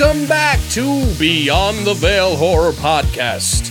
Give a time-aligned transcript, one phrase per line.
[0.00, 3.70] Welcome back to Beyond the Veil Horror Podcast.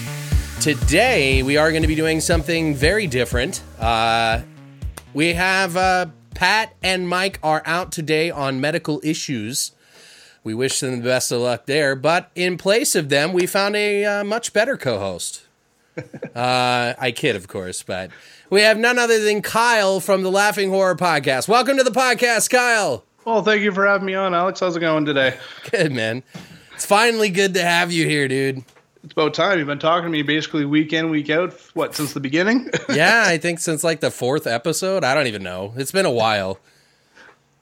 [0.62, 3.64] Today we are going to be doing something very different.
[3.80, 4.42] Uh,
[5.16, 9.72] we have uh, Pat and Mike are out today on medical issues.
[10.44, 11.96] We wish them the best of luck there.
[11.96, 15.42] But in place of them, we found a uh, much better co-host.
[15.98, 18.12] uh, I kid, of course, but
[18.52, 21.48] we have none other than Kyle from the Laughing Horror Podcast.
[21.48, 23.04] Welcome to the podcast, Kyle.
[23.30, 24.60] Well, thank you for having me on, Alex.
[24.60, 25.38] How's it going today?
[25.70, 26.24] Good man.
[26.74, 28.64] It's finally good to have you here, dude.
[29.04, 29.60] It's about time.
[29.60, 31.54] You've been talking to me basically week in, week out.
[31.76, 32.72] What since the beginning?
[32.90, 35.04] yeah, I think since like the fourth episode.
[35.04, 35.74] I don't even know.
[35.78, 36.60] It's been a while.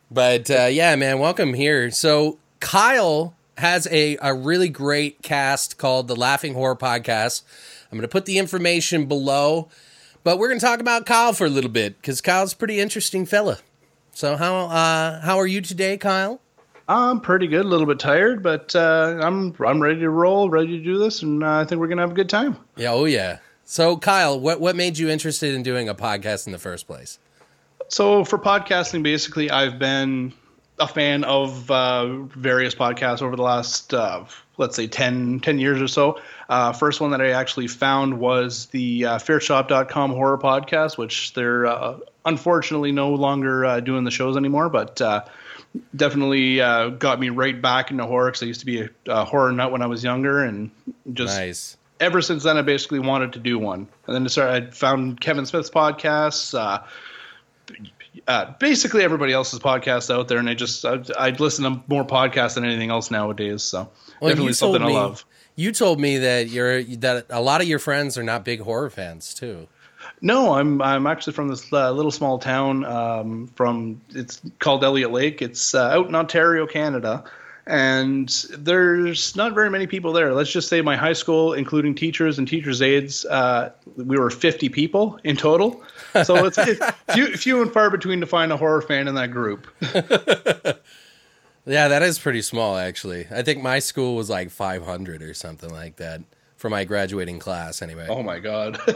[0.10, 1.92] But uh, yeah, man, welcome here.
[1.92, 7.44] So Kyle has a, a really great cast called the Laughing Horror Podcast.
[7.92, 9.68] I'm going to put the information below,
[10.24, 12.80] but we're going to talk about Kyle for a little bit because Kyle's a pretty
[12.80, 13.58] interesting fella.
[14.18, 16.42] So how uh, how are you today, Kyle?
[16.88, 17.64] I'm pretty good.
[17.64, 21.22] A little bit tired, but uh, I'm I'm ready to roll, ready to do this,
[21.22, 22.58] and uh, I think we're gonna have a good time.
[22.78, 23.38] Yeah, oh yeah.
[23.64, 27.20] So Kyle, what what made you interested in doing a podcast in the first place?
[27.90, 30.34] So for podcasting, basically, I've been
[30.80, 34.26] a fan of uh, various podcasts over the last, uh,
[34.58, 36.20] let's say, 10, 10 years or so.
[36.50, 41.66] Uh, first one that I actually found was the uh, fairshop.com horror podcast, which they're
[41.66, 45.24] uh, unfortunately no longer uh, doing the shows anymore, but uh,
[45.96, 49.26] definitely uh, got me right back into horror because I used to be a, a
[49.26, 50.70] horror nut when I was younger and
[51.14, 51.78] just Nice.
[52.00, 53.88] ever since then, I basically wanted to do one.
[54.06, 56.84] And then I started, I found Kevin Smith's podcasts, uh,
[58.28, 62.06] uh, basically everybody else's podcasts out there, and I just I, I listen to more
[62.06, 63.64] podcasts than anything else nowadays.
[63.64, 63.90] So
[64.20, 65.26] Well, definitely something told I love.
[65.56, 68.90] You told me that you're that a lot of your friends are not big horror
[68.90, 69.68] fans too.
[70.22, 75.12] No, I'm I'm actually from this uh, little small town um, from it's called Elliott
[75.12, 75.42] Lake.
[75.42, 77.24] It's uh, out in Ontario, Canada,
[77.66, 80.34] and there's not very many people there.
[80.34, 84.70] Let's just say my high school, including teachers and teachers' aides, uh, we were 50
[84.70, 85.84] people in total.
[86.24, 86.58] So it's
[87.14, 89.68] few, few and far between to find a horror fan in that group.
[91.68, 93.28] Yeah, that is pretty small actually.
[93.30, 96.22] I think my school was like 500 or something like that
[96.58, 98.08] for my graduating class anyway.
[98.10, 98.80] Oh my god!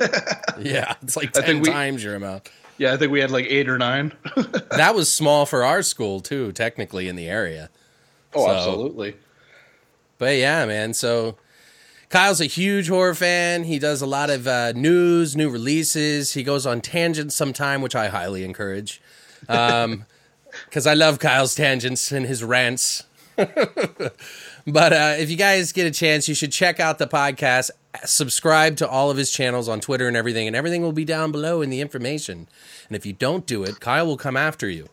[0.60, 2.52] Yeah, it's like 10 we- times your amount.
[2.78, 4.12] yeah, I think we had like eight or nine.
[4.72, 7.70] That was small for our school too, technically in the area.
[8.34, 9.16] oh, So- absolutely.
[10.18, 10.94] But yeah, man.
[10.94, 11.38] So
[12.10, 13.64] Kyle's a huge horror fan.
[13.64, 16.34] He does a lot of uh, news, new releases.
[16.34, 19.02] He goes on tangents sometime, which I highly encourage.
[19.50, 20.06] Um,
[20.66, 23.04] because I love Kyle's tangents and his rants.
[24.68, 27.72] But uh, if you guys get a chance, you should check out the podcast.
[28.06, 31.32] Subscribe to all of his channels on Twitter and everything, and everything will be down
[31.32, 32.48] below in the information.
[32.88, 34.88] And if you don't do it, Kyle will come after you.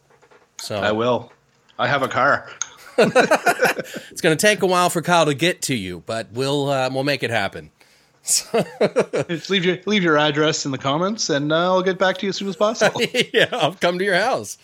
[0.60, 1.32] So I will.
[1.78, 2.50] I have a car.
[2.98, 6.90] It's going to take a while for Kyle to get to you, but we'll uh,
[6.92, 7.70] we'll make it happen.
[8.24, 12.26] Just leave your leave your address in the comments, and uh, I'll get back to
[12.26, 13.00] you as soon as possible.
[13.32, 14.58] yeah, I'll come to your house.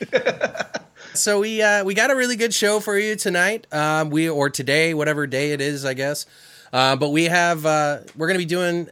[1.14, 3.66] So we uh, we got a really good show for you tonight.
[3.72, 6.26] Um, we or today, whatever day it is, I guess.
[6.72, 8.88] Uh, but we have uh, we're going to be doing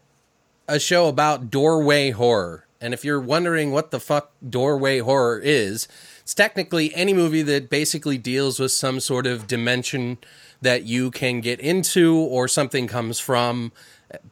[0.69, 2.67] a show about doorway horror.
[2.81, 5.87] And if you're wondering what the fuck doorway horror is,
[6.21, 10.19] it's technically any movie that basically deals with some sort of dimension
[10.61, 13.73] that you can get into or something comes from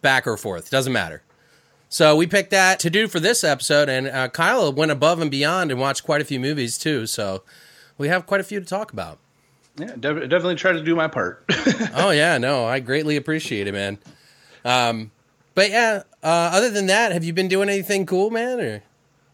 [0.00, 0.70] back or forth.
[0.70, 1.22] Doesn't matter.
[1.88, 5.30] So we picked that to do for this episode, and uh, Kyle went above and
[5.30, 7.06] beyond and watched quite a few movies too.
[7.06, 7.42] So
[8.00, 9.18] we have quite a few to talk about.
[9.76, 11.44] yeah, def- definitely try to do my part.
[11.94, 13.98] oh yeah, no, I greatly appreciate it, man.
[14.64, 15.10] Um,
[15.54, 18.58] but yeah, uh, other than that, have you been doing anything cool, man?
[18.58, 18.82] Or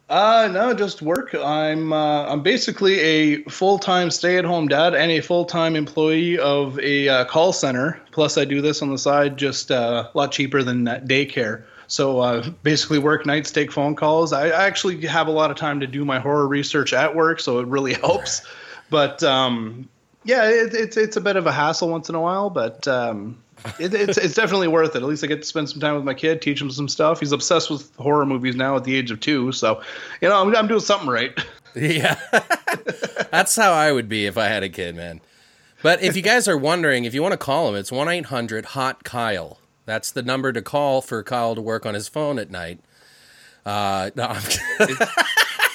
[0.08, 1.32] Uh no, just work.
[1.32, 5.76] I'm uh, I'm basically a full time stay at home dad and a full time
[5.76, 8.00] employee of a uh, call center.
[8.10, 11.62] Plus, I do this on the side, just uh, a lot cheaper than daycare.
[11.88, 14.32] So uh, basically, work nights, take phone calls.
[14.32, 17.40] I, I actually have a lot of time to do my horror research at work,
[17.40, 18.42] so it really helps.
[18.90, 19.88] But um,
[20.24, 23.38] yeah, it, it's it's a bit of a hassle once in a while, but um,
[23.78, 25.02] it, it's it's definitely worth it.
[25.02, 27.20] At least I get to spend some time with my kid, teach him some stuff.
[27.20, 29.80] He's obsessed with horror movies now at the age of two, so
[30.20, 31.32] you know I'm, I'm doing something right.
[31.78, 32.18] Yeah,
[33.30, 35.20] that's how I would be if I had a kid, man.
[35.82, 38.24] But if you guys are wondering, if you want to call him, it's one eight
[38.24, 39.58] hundred hot Kyle.
[39.86, 42.80] That's the number to call for Kyle to work on his phone at night.
[43.64, 44.36] Uh, no,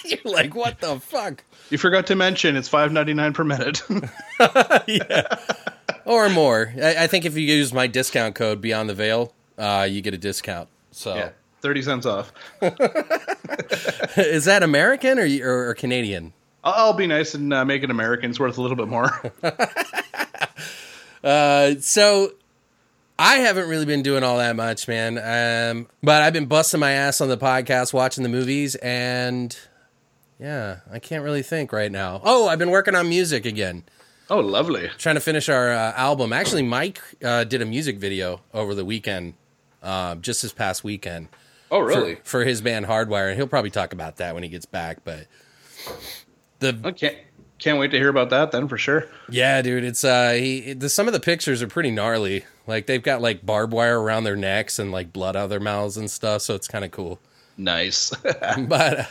[0.06, 1.44] You're like, what the fuck?
[1.70, 3.82] You forgot to mention it's five ninety nine per minute.
[4.88, 5.38] yeah,
[6.06, 6.74] or more.
[6.78, 10.14] I, I, think if you use my discount code Beyond the Veil, uh, you get
[10.14, 10.70] a discount.
[10.92, 11.30] So yeah,
[11.62, 12.34] thirty cents off.
[14.18, 16.34] Is that American or, or, or Canadian?
[16.64, 18.30] I'll be nice and uh, make it American.
[18.30, 19.32] It's worth a little bit more.
[21.24, 22.34] uh, so
[23.24, 25.20] I haven't really been doing all that much, man.
[25.20, 29.56] Um, but I've been busting my ass on the podcast, watching the movies, and
[30.40, 32.20] yeah, I can't really think right now.
[32.24, 33.84] Oh, I've been working on music again.
[34.28, 34.90] Oh, lovely.
[34.98, 36.34] Trying to finish our uh, album.
[36.34, 39.36] Actually, Mike uh, did a music video over the weekend,
[39.84, 41.28] uh, just this past weekend.
[41.70, 42.16] Oh, really?
[42.16, 45.04] For, for, his band Hardwire, and he'll probably talk about that when he gets back.
[45.04, 45.28] But
[46.58, 47.20] the okay,
[47.62, 49.08] can't wait to hear about that then for sure.
[49.30, 52.44] Yeah, dude, it's uh, he the, some of the pictures are pretty gnarly.
[52.68, 55.60] Like they've got like barbed wire around their necks and like blood out of their
[55.60, 56.42] mouths and stuff.
[56.42, 57.20] So it's kind of cool.
[57.58, 58.10] Nice,
[58.58, 59.00] but.
[59.00, 59.06] Uh,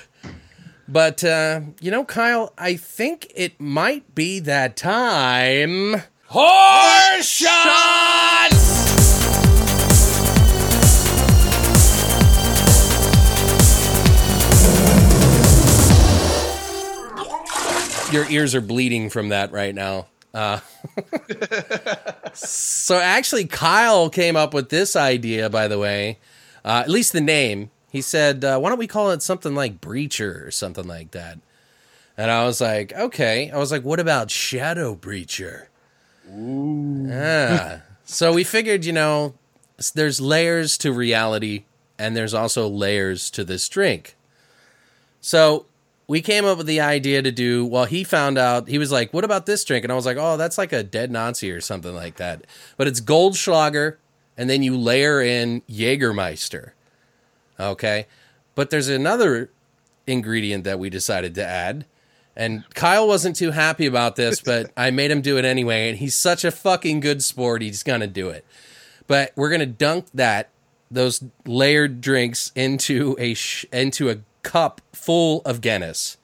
[0.89, 6.03] but, uh, you know, Kyle, I think it might be that time.
[6.27, 8.70] Horror shot!
[18.13, 20.07] Your ears are bleeding from that right now.
[20.33, 20.61] Uh,
[22.35, 26.19] so actually, Kyle came up with this idea, by the way.
[26.65, 29.81] Uh, at least the name he said, uh, "Why don't we call it something like
[29.81, 31.39] Breacher or something like that?"
[32.17, 35.67] And I was like, "Okay." I was like, "What about Shadow Breacher?"
[36.33, 37.07] Ooh.
[37.09, 37.81] Yeah.
[38.05, 39.35] so we figured, you know,
[39.95, 41.65] there's layers to reality,
[41.99, 44.17] and there's also layers to this drink.
[45.21, 45.67] So
[46.11, 47.65] we came up with the idea to do.
[47.65, 48.67] Well, he found out.
[48.67, 50.83] He was like, "What about this drink?" And I was like, "Oh, that's like a
[50.83, 53.95] dead Nazi or something like that." But it's Goldschlager,
[54.37, 56.73] and then you layer in Jägermeister.
[57.61, 58.09] Okay.
[58.57, 59.53] But there's another
[60.05, 61.87] ingredient that we decided to add.
[62.35, 65.91] And Kyle wasn't too happy about this, but I made him do it anyway.
[65.91, 67.63] And he's such a fucking good sport.
[67.63, 68.45] He's going to do it.
[69.07, 70.49] But we're going to dunk that,
[70.91, 76.17] those layered drinks into a, sh- into a cup full of Guinness.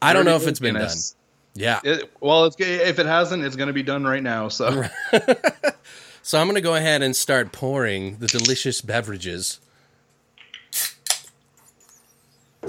[0.00, 1.10] I don't know if it's been Guinness.
[1.10, 1.18] done.
[1.54, 1.80] Yeah.
[1.82, 2.58] It, well, if
[2.98, 4.48] it hasn't, it's going to be done right now.
[4.48, 4.84] So,
[6.22, 9.58] so I'm going to go ahead and start pouring the delicious beverages.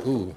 [0.07, 0.35] Ooh.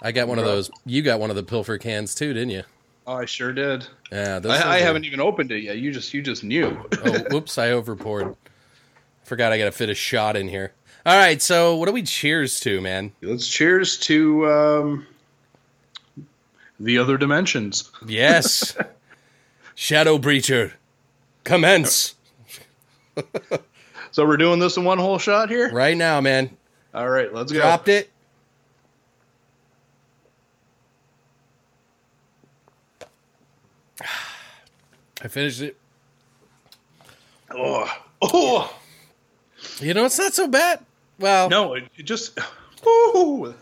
[0.00, 0.70] I got one of those.
[0.84, 2.62] You got one of the pilfer cans too, didn't you?
[3.06, 3.86] Oh, I sure did.
[4.10, 5.78] Yeah, I, I haven't even opened it yet.
[5.78, 6.76] You just you just knew.
[7.04, 7.58] oh, whoops!
[7.58, 8.36] I overpoured.
[9.24, 10.72] Forgot I got to fit a shot in here.
[11.04, 13.10] All right, so what do we cheers to, man?
[13.22, 15.06] Let's cheers to um,
[16.78, 17.90] the other dimensions.
[18.06, 18.76] Yes,
[19.74, 20.74] Shadow Breacher,
[21.42, 22.14] commence.
[24.12, 26.56] so we're doing this in one whole shot here, right now, man.
[26.94, 27.58] All right, let's go.
[27.58, 28.08] Dropped it.
[35.20, 35.76] I finished it.
[37.50, 38.78] Oh, oh.
[39.80, 40.84] You know, it's not so bad.
[41.22, 42.36] Well, no, it, it just.
[42.84, 43.54] Woo,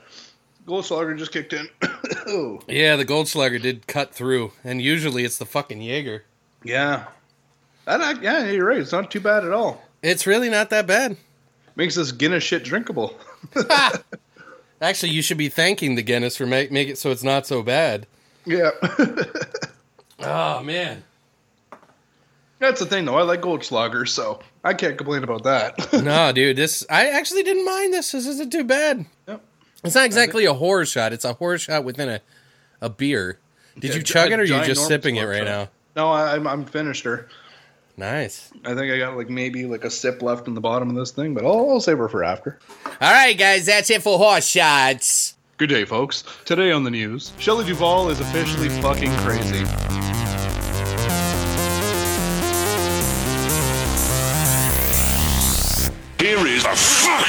[0.67, 1.69] Goldschlager just kicked in.
[2.67, 6.25] yeah, the Goldschlager did cut through, and usually it's the fucking Jaeger.
[6.65, 7.05] Yeah,
[7.85, 8.79] that, yeah, you're right.
[8.79, 9.83] It's not too bad at all.
[10.03, 11.19] It's really not that bad.
[11.77, 13.19] Makes this Guinness shit drinkable.
[14.81, 17.63] Actually, you should be thanking the Guinness for make make it so it's not so
[17.63, 18.07] bad.
[18.47, 18.71] Yeah.
[20.21, 21.05] oh man.
[22.59, 23.17] That's the thing, though.
[23.17, 25.93] I like Goldschlager, so I can't complain about that.
[26.05, 28.13] no, dude, this I actually didn't mind this.
[28.13, 29.07] This isn't too bad.
[29.27, 29.43] Yep.
[29.85, 31.13] It's not exactly a horror shot.
[31.13, 32.21] It's a horror shot within a
[32.81, 33.39] a beer.
[33.79, 35.45] Did yeah, you chug it, or are you just sipping it right shot.
[35.47, 35.69] now?
[35.97, 37.29] No, I, I'm I'm finished her.
[37.97, 38.51] Nice.
[38.65, 41.11] I think I got like maybe like a sip left in the bottom of this
[41.11, 42.59] thing, but I'll, I'll save her for after.
[42.87, 45.37] All right, guys, that's it for horror shots.
[45.59, 46.25] Good day, folks.
[46.47, 50.10] Today on the news, Shelley Duvall is officially fucking crazy.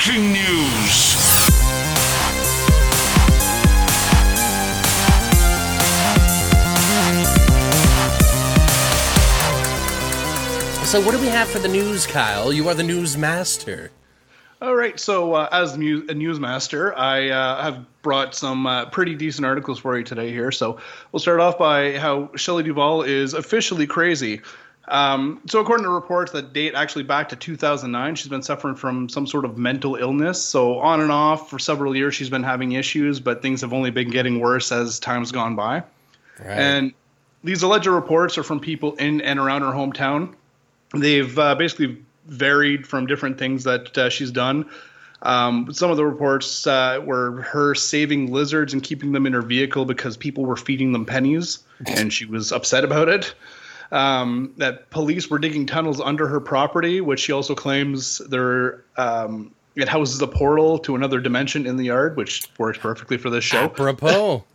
[0.01, 0.95] Boxing News.
[10.87, 12.51] So, what do we have for the news, Kyle?
[12.51, 13.91] You are the news master.
[14.59, 14.99] All right.
[14.99, 19.95] So, uh, as a newsmaster, I uh, have brought some uh, pretty decent articles for
[19.99, 20.51] you today here.
[20.51, 20.79] So,
[21.11, 24.41] we'll start off by how Shelley Duvall is officially crazy.
[24.91, 29.07] Um, so according to reports that date actually back to 2009, she's been suffering from
[29.07, 30.43] some sort of mental illness.
[30.43, 33.89] So on and off for several years, she's been having issues, but things have only
[33.89, 35.83] been getting worse as time's gone by.
[36.39, 36.59] Right.
[36.59, 36.93] And
[37.41, 40.35] these alleged reports are from people in and around her hometown.
[40.93, 44.69] They've uh, basically varied from different things that uh, she's done.
[45.21, 49.41] Um, some of the reports uh, were her saving lizards and keeping them in her
[49.41, 53.33] vehicle because people were feeding them pennies, and she was upset about it.
[53.91, 59.51] Um, that police were digging tunnels under her property, which she also claims there um,
[59.75, 63.43] it houses a portal to another dimension in the yard, which works perfectly for this
[63.43, 63.65] show.
[63.65, 64.43] Apropos.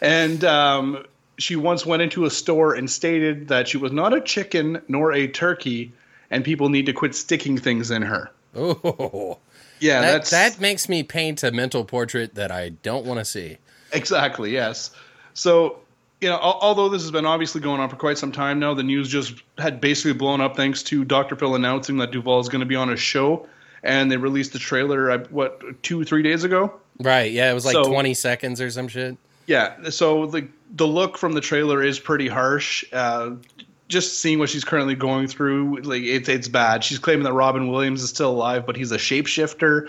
[0.00, 1.04] And um,
[1.38, 5.12] she once went into a store and stated that she was not a chicken nor
[5.12, 5.92] a turkey,
[6.30, 8.30] and people need to quit sticking things in her.
[8.54, 9.38] oh,
[9.80, 13.24] Yeah, that, that's that makes me paint a mental portrait that I don't want to
[13.24, 13.58] see.
[13.92, 14.92] exactly yes.
[15.34, 15.80] So
[16.20, 18.82] you know, although this has been obviously going on for quite some time now, the
[18.82, 21.36] news just had basically blown up thanks to Dr.
[21.36, 23.46] Phil announcing that Duvall is going to be on a show,
[23.82, 26.72] and they released the trailer what two three days ago.
[27.00, 27.30] Right.
[27.30, 29.16] Yeah, it was like So- 20 seconds or some shit.
[29.46, 30.46] Yeah, so the
[30.76, 32.84] the look from the trailer is pretty harsh.
[32.92, 33.30] Uh,
[33.88, 36.84] just seeing what she's currently going through, like it's it's bad.
[36.84, 39.88] She's claiming that Robin Williams is still alive, but he's a shapeshifter,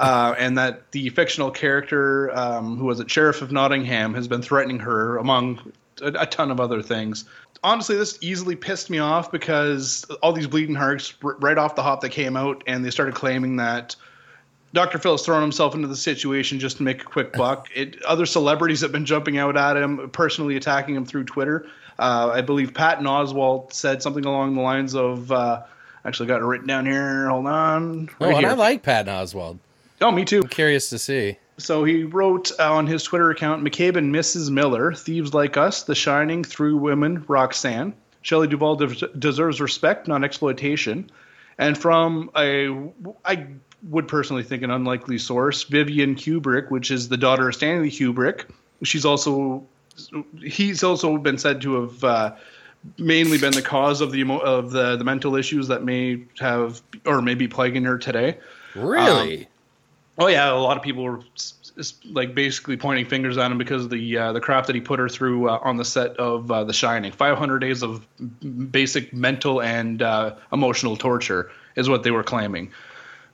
[0.00, 4.42] uh, and that the fictional character, um, who was a sheriff of Nottingham, has been
[4.42, 7.24] threatening her among a, a ton of other things.
[7.62, 11.82] Honestly, this easily pissed me off because all these bleeding hearts r- right off the
[11.82, 13.94] hop that came out, and they started claiming that
[14.72, 14.98] Dr.
[14.98, 17.68] Phil has thrown himself into the situation just to make a quick buck.
[17.74, 21.66] It, other celebrities have been jumping out at him, personally attacking him through Twitter.
[21.98, 25.62] Uh, I believe Patton Oswalt said something along the lines of, uh,
[26.06, 27.28] actually got it written down here.
[27.28, 28.08] Hold on.
[28.20, 28.58] Oh, Right and I here.
[28.58, 29.58] like Patton Oswalt.
[30.00, 30.42] Oh, me too.
[30.44, 31.36] Curious to see.
[31.58, 34.50] So he wrote on his Twitter account McCabe and Mrs.
[34.50, 37.94] Miller, Thieves Like Us, The Shining, Three Women, Roxanne.
[38.22, 41.10] Shelley Duvall de- deserves respect, not exploitation.
[41.58, 42.70] And from a,
[43.24, 43.46] I
[43.88, 48.44] would personally think an unlikely source, Vivian Kubrick, which is the daughter of Stanley Kubrick.
[48.82, 49.66] She's also,
[50.42, 52.36] he's also been said to have uh,
[52.98, 57.20] mainly been the cause of the of the the mental issues that may have or
[57.20, 58.38] may be plaguing her today.
[58.74, 59.48] Really?
[60.20, 61.20] Oh yeah, a lot of people were
[62.04, 64.98] like basically pointing fingers at him because of the uh, the crap that he put
[64.98, 67.10] her through uh, on the set of uh, The Shining.
[67.10, 68.06] 500 days of
[68.70, 72.70] basic mental and uh, emotional torture is what they were claiming.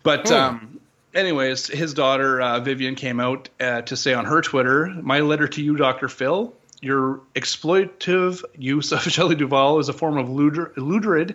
[0.04, 0.78] But um,
[1.12, 5.48] anyways, his daughter uh, Vivian came out uh, to say on her Twitter, "My letter
[5.48, 6.08] to you, Dr.
[6.08, 11.34] Phil." Your exploitative use of Shelley Duvall is a form of lurid, lurid,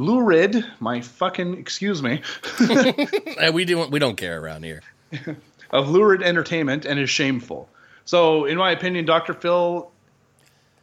[0.00, 0.64] lurid.
[0.80, 2.22] My fucking excuse me.
[2.58, 4.82] Uh, we don't we don't care around here.
[5.70, 7.68] of lurid entertainment and is shameful.
[8.04, 9.34] So, in my opinion, Dr.
[9.34, 9.90] Phil,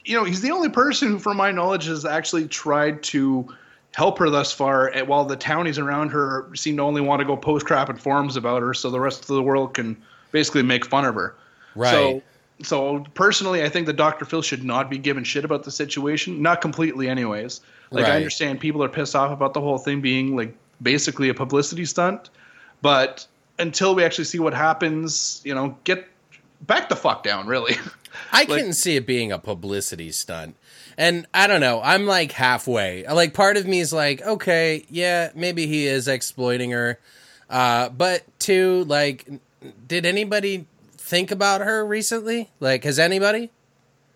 [0.05, 3.53] you know, he's the only person who, from my knowledge, has actually tried to
[3.93, 4.87] help her thus far.
[4.87, 7.99] And while the townies around her seem to only want to go post crap and
[7.99, 9.97] forums about her, so the rest of the world can
[10.31, 11.35] basically make fun of her.
[11.75, 11.91] Right.
[11.91, 12.21] So,
[12.61, 14.23] so personally, I think that Dr.
[14.23, 16.41] Phil should not be given shit about the situation.
[16.41, 17.61] Not completely, anyways.
[17.91, 18.13] Like Right.
[18.13, 21.85] I understand people are pissed off about the whole thing being like basically a publicity
[21.85, 22.29] stunt,
[22.81, 23.25] but
[23.59, 26.07] until we actually see what happens, you know, get
[26.61, 27.75] back the fuck down, really.
[28.31, 30.55] I couldn't see it being a publicity stunt.
[30.97, 33.05] And I don't know, I'm like halfway.
[33.07, 36.99] Like part of me is like, okay, yeah, maybe he is exploiting her.
[37.49, 39.27] Uh, but two, like,
[39.87, 42.49] did anybody think about her recently?
[42.59, 43.51] Like, has anybody?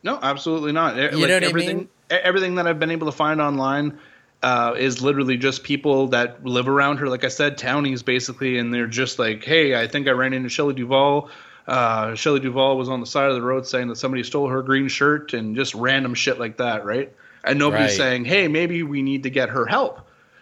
[0.03, 0.95] No, absolutely not.
[0.95, 1.89] You know what I mean?
[2.11, 3.99] Everything that I've been able to find online
[4.43, 7.07] uh, is literally just people that live around her.
[7.07, 10.49] Like I said, townies basically, and they're just like, "Hey, I think I ran into
[10.49, 11.29] Shelley Duvall.
[11.67, 14.61] Uh, Shelley Duvall was on the side of the road saying that somebody stole her
[14.63, 17.11] green shirt, and just random shit like that, right?
[17.43, 17.97] And nobody's Right.
[17.97, 19.99] saying, "Hey, maybe we need to get her help."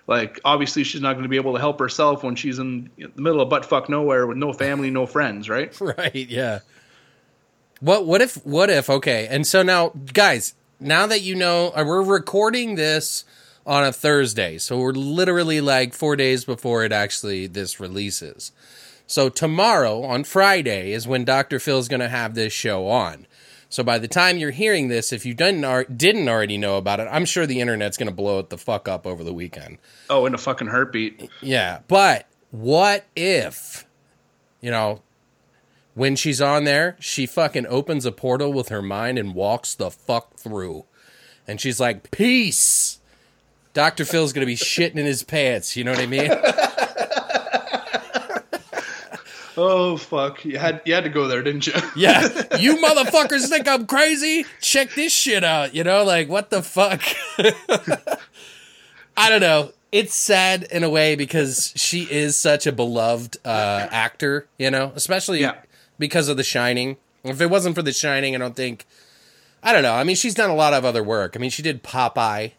[0.08, 3.22] Like, obviously, she's not going to be able to help herself when she's in the
[3.22, 5.78] middle of butt fuck nowhere with no family, no friends, right?
[5.82, 6.60] Right, yeah.
[7.82, 9.28] What what if what if okay.
[9.30, 13.26] And so now guys, now that you know uh, we're recording this
[13.66, 14.58] on a Thursday.
[14.58, 18.52] So we're literally like 4 days before it actually this releases.
[19.06, 21.60] So tomorrow on Friday is when Dr.
[21.60, 23.26] Phil's going to have this show on.
[23.68, 27.08] So by the time you're hearing this, if you didn't didn't already know about it,
[27.12, 29.78] I'm sure the internet's going to blow it the fuck up over the weekend.
[30.10, 31.30] Oh, in a fucking heartbeat.
[31.42, 33.86] Yeah, but what if,
[34.62, 35.02] you know,
[35.96, 39.90] when she's on there, she fucking opens a portal with her mind and walks the
[39.92, 40.86] fuck through.
[41.48, 43.00] And she's like, peace.
[43.74, 44.06] Dr.
[44.06, 45.76] Phil's going to be shitting in his pants.
[45.76, 46.32] You know what I mean?
[49.62, 50.46] Oh fuck!
[50.46, 51.74] You had you had to go there, didn't you?
[51.96, 52.28] Yeah.
[52.60, 54.46] You motherfuckers think I'm crazy?
[54.62, 55.76] Check this shit out.
[55.76, 57.02] You know, like, what the fuck?
[59.18, 59.72] I don't know.
[59.92, 64.94] It's sad in a way because she is such a beloved uh, actor, you know,
[64.96, 65.56] especially Yeah.
[66.00, 66.98] Because of The Shining.
[67.24, 68.86] If it wasn't for The Shining, I don't think.
[69.62, 69.94] I don't know.
[69.94, 71.34] I mean, she's done a lot of other work.
[71.36, 72.54] I mean, she did Popeye.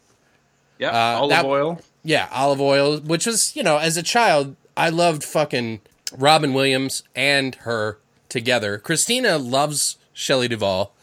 [0.77, 1.81] Yeah, Uh, olive that- oil.
[2.03, 5.81] Yeah, olive oil, which was, you know, as a child, I loved fucking
[6.17, 7.97] Robin Williams and her
[8.29, 8.77] together.
[8.79, 10.93] Christina loves Shelley Duvall,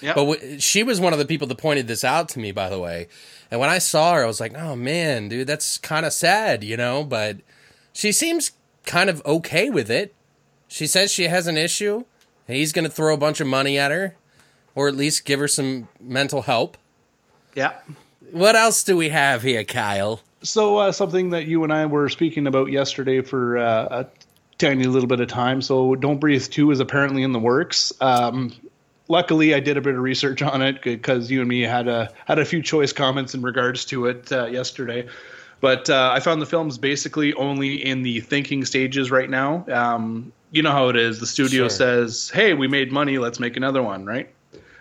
[0.00, 2.52] Yeah, but w- she was one of the people that pointed this out to me,
[2.52, 3.08] by the way.
[3.50, 6.62] And when I saw her, I was like, oh man, dude, that's kind of sad,
[6.62, 7.02] you know?
[7.02, 7.38] But
[7.92, 8.52] she seems
[8.86, 10.14] kind of okay with it.
[10.74, 12.02] She says she has an issue,
[12.48, 14.16] and he's going to throw a bunch of money at her,
[14.74, 16.76] or at least give her some mental help.
[17.54, 17.74] yeah.
[18.32, 20.20] What else do we have here, Kyle?
[20.42, 24.06] So uh, something that you and I were speaking about yesterday for uh, a
[24.58, 25.62] tiny little bit of time.
[25.62, 27.92] So Don't Breathe Two is apparently in the works.
[28.00, 28.52] Um,
[29.06, 32.10] luckily, I did a bit of research on it because you and me had a
[32.24, 35.06] had a few choice comments in regards to it uh, yesterday.
[35.60, 39.64] But uh, I found the film's basically only in the thinking stages right now.
[39.72, 41.20] Um, you know how it is.
[41.20, 41.70] The studio Sure.
[41.70, 43.18] says, "Hey, we made money.
[43.18, 44.30] Let's make another one." Right?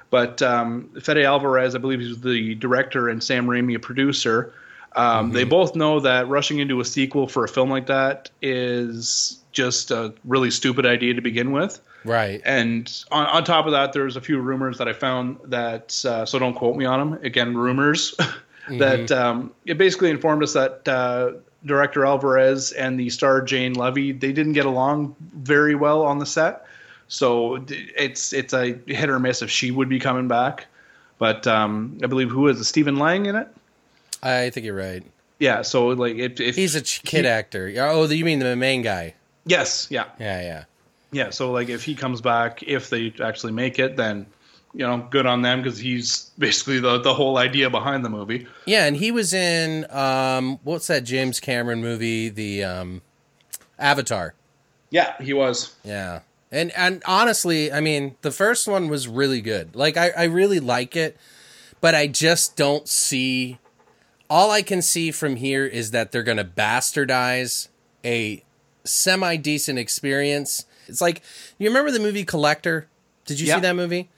[0.10, 4.54] But um, Fede Alvarez, I believe he's the director, and Sam Raimi, a producer.
[4.96, 9.40] Um, They both know that rushing into a sequel for a film like that is
[9.52, 11.80] just a really stupid idea to begin with.
[12.06, 12.42] Right.
[12.46, 16.26] And on, on top of that, there's a few rumors that I found that, uh,
[16.28, 17.20] so don't quote me on them.
[17.24, 18.14] Again, rumors
[18.70, 21.32] that um, it basically informed us that uh,
[21.66, 26.26] director Alvarez and the star Jane Levy they didn't get along very well on the
[26.26, 26.66] set.
[27.08, 30.68] So it's it's a hit or miss if she would be coming back.
[31.20, 32.64] But um, I believe who is it?
[32.66, 33.48] Stephen Lang in it?
[34.22, 35.04] I think you're right.
[35.40, 35.62] Yeah.
[35.62, 37.72] So like if, if He's a kid actor.
[37.78, 39.14] Oh, you mean the main guy?
[39.46, 40.64] yes, yeah, Yeah, yeah.
[41.12, 41.30] yeah.
[41.30, 44.26] So like if he comes back, if they actually make it, then
[44.74, 48.48] you know, good on them because he's basically the the whole idea behind the movie.
[48.66, 53.02] Yeah, and he was in um what's that James Cameron movie, the um
[53.80, 54.34] Avatar.
[54.90, 55.76] Yeah, he was.
[55.84, 56.22] Yeah.
[56.52, 59.76] And and honestly, I mean, the first one was really good.
[59.76, 61.18] Like I, I really like it,
[61.82, 63.58] but I just don't see
[64.30, 67.68] all I can see from here is that they're gonna bastardize
[68.06, 68.44] a
[68.84, 70.66] semi decent experience.
[70.88, 71.22] It's like
[71.58, 72.88] you remember the movie Collector?
[73.26, 73.56] Did you Yeah.
[73.56, 74.10] see that movie?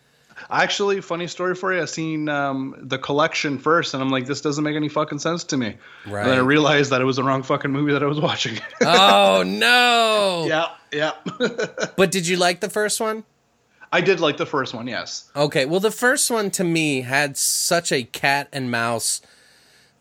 [0.50, 1.82] Actually, funny story for you.
[1.82, 5.44] I seen um, the collection first, and I'm like, this doesn't make any fucking sense
[5.46, 5.76] to me.
[6.06, 6.22] Right.
[6.22, 8.60] And then I realized that it was the wrong fucking movie that I was watching.
[8.82, 10.46] oh no.
[10.48, 11.14] yeah, yeah.
[11.96, 13.24] But did you like the first one?
[13.92, 14.88] I did like the first one.
[14.88, 15.32] Yes.
[15.36, 19.22] Okay, well, the first one to me had such a cat and mouse,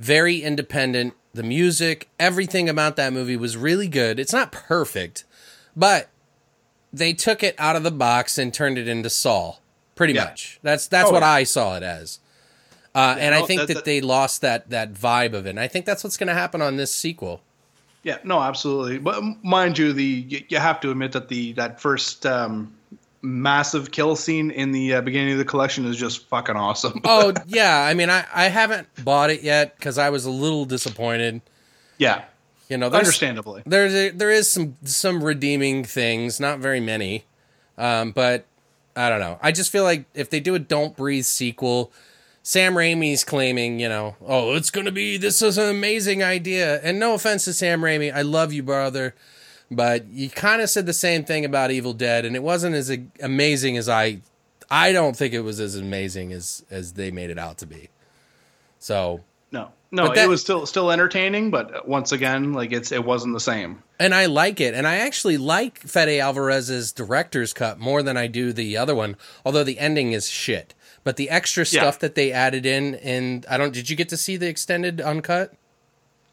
[0.01, 1.15] very independent.
[1.33, 4.19] The music, everything about that movie was really good.
[4.19, 5.25] It's not perfect,
[5.77, 6.09] but
[6.93, 9.57] they took it out of the box and turned it into Saw.
[9.95, 10.25] Pretty Yeah.
[10.25, 10.59] much.
[10.63, 11.31] That's that's Oh, what yeah.
[11.31, 12.19] I saw it as.
[12.95, 15.51] Uh, and I think that- that, that- they lost that that vibe of it.
[15.51, 17.41] And I think that's what's going to happen on this sequel.
[18.03, 18.19] Yeah.
[18.25, 18.99] No, absolutely.
[18.99, 22.75] But mind you, the you, you have to admit that the that first um,
[23.23, 27.01] massive kill scene in the uh, beginning of the collection is just fucking awesome.
[27.05, 30.65] Oh yeah, I mean, I I haven't bought it yet because I was a little
[30.65, 31.41] disappointed.
[31.99, 32.25] yeah.
[32.71, 33.63] You know, Understandably.
[33.67, 37.25] there's a, there is some some redeeming things, not very many,
[37.77, 38.47] um, but
[38.97, 39.39] I don't know.
[39.43, 41.93] I just feel like if they do a Don't Breathe sequel,
[42.43, 46.81] Sam Raimi's claiming, you know, oh, it's gonna be this is an amazing idea.
[46.83, 49.15] And no offense to Sam Raimi, I love you, brother,
[49.71, 52.97] but you kind of said the same thing about Evil Dead, and it wasn't as
[53.21, 54.21] amazing as I.
[54.71, 57.89] I don't think it was as amazing as as they made it out to be.
[58.79, 59.23] So
[59.91, 60.09] No.
[60.09, 63.83] That- it was still still entertaining, but once again, like it's it wasn't the same.
[64.01, 68.27] and I like it, and I actually like Fede Alvarez's director's cut more than I
[68.27, 69.17] do the other one.
[69.45, 71.83] Although the ending is shit, but the extra Yeah.
[71.83, 73.73] stuff that they added in, and I don't.
[73.73, 75.53] Did you get to see the extended uncut?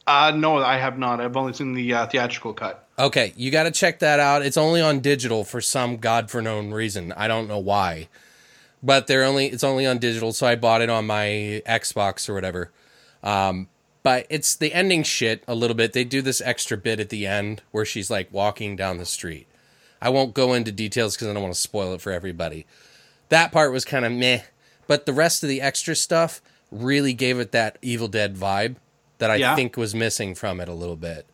[0.08, 1.22] Uh no, I have not.
[1.22, 2.88] I've only seen the uh, theatrical cut.
[2.98, 4.44] Okay, you got to check that out.
[4.44, 7.14] It's only on digital for some god for known reason.
[7.16, 8.10] I don't know why,
[8.82, 10.34] but they're only it's only on digital.
[10.34, 12.72] So I bought it on my Xbox or whatever.
[13.24, 13.68] Um,
[14.04, 15.94] but it's the ending shit a little bit.
[15.94, 19.48] They do this extra bit at the end where she's like walking down the street.
[20.02, 22.66] I won't go into details because I don't want to spoil it for everybody.
[23.30, 24.42] That part was kind of meh,
[24.88, 28.78] but the rest of the extra stuff really gave it that Evil Dead vibe
[29.20, 29.56] that I Yeah.
[29.56, 31.28] think was missing from it a little bit.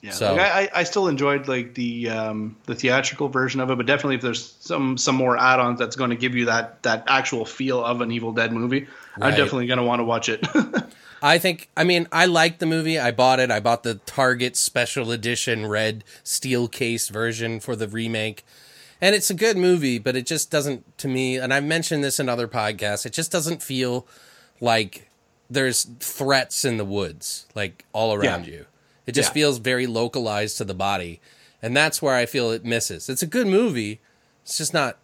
[0.00, 3.70] Yeah, So- like, I, I- I still enjoyed like the um, the theatrical version of
[3.70, 6.82] it, but definitely if there's some some more add-ons that's going to give you that
[6.82, 8.86] that actual feel of an Evil Dead movie,
[9.20, 10.44] I'm definitely going to want to watch it.
[11.22, 12.98] I think, I mean, I liked the movie.
[12.98, 13.50] I bought it.
[13.50, 18.44] I bought the Target special edition red steel case version for the remake.
[19.00, 22.20] And it's a good movie, but it just doesn't, to me, and I've mentioned this
[22.20, 24.06] in other podcasts, it just doesn't feel
[24.60, 25.08] like
[25.50, 28.52] there's threats in the woods, like all around Yeah.
[28.52, 28.66] you.
[29.06, 29.34] It just Yeah.
[29.34, 31.20] feels very localized to the body.
[31.62, 33.08] And that's where I feel it misses.
[33.08, 34.00] It's a good movie.
[34.42, 34.98] It's just not,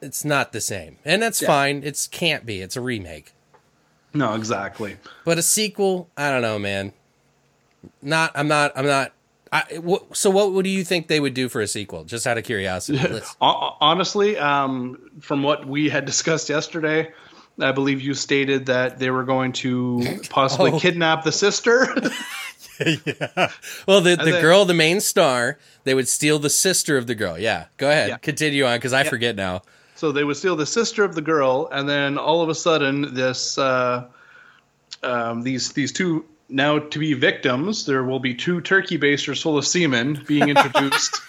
[0.00, 0.96] it's not the same.
[1.04, 1.48] And that's Yeah.
[1.48, 1.82] fine.
[1.84, 2.60] It's can't be.
[2.60, 3.32] It's a remake.
[4.14, 4.96] No, exactly.
[5.24, 6.92] But a sequel, I don't know, man.
[8.02, 9.12] Not, I'm not, I'm not.
[9.52, 12.04] I, wh- so, what, what do you think they would do for a sequel?
[12.04, 13.00] Just out of curiosity.
[13.40, 17.10] Honestly, um, from what we had discussed yesterday,
[17.58, 20.78] I believe you stated that they were going to possibly Oh.
[20.78, 21.88] kidnap the sister.
[22.80, 23.50] yeah.
[23.86, 27.14] well, the, the then- girl, the main star, they would steal the sister of the
[27.14, 27.38] girl.
[27.38, 28.16] Yeah, go ahead, Yeah.
[28.18, 29.62] continue on because I forget now.
[30.00, 33.12] So they would steal the sister of the girl, and then all of a sudden,
[33.12, 34.06] this uh,
[35.02, 37.84] um, these these two now to be victims.
[37.84, 41.20] There will be two turkey basters full of semen being introduced,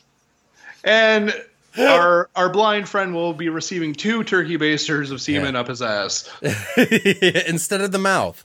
[0.84, 1.32] and.
[1.76, 5.60] Our our blind friend will be receiving two turkey basters of semen Yeah.
[5.60, 6.30] up his ass.
[6.76, 8.44] Instead of the mouth.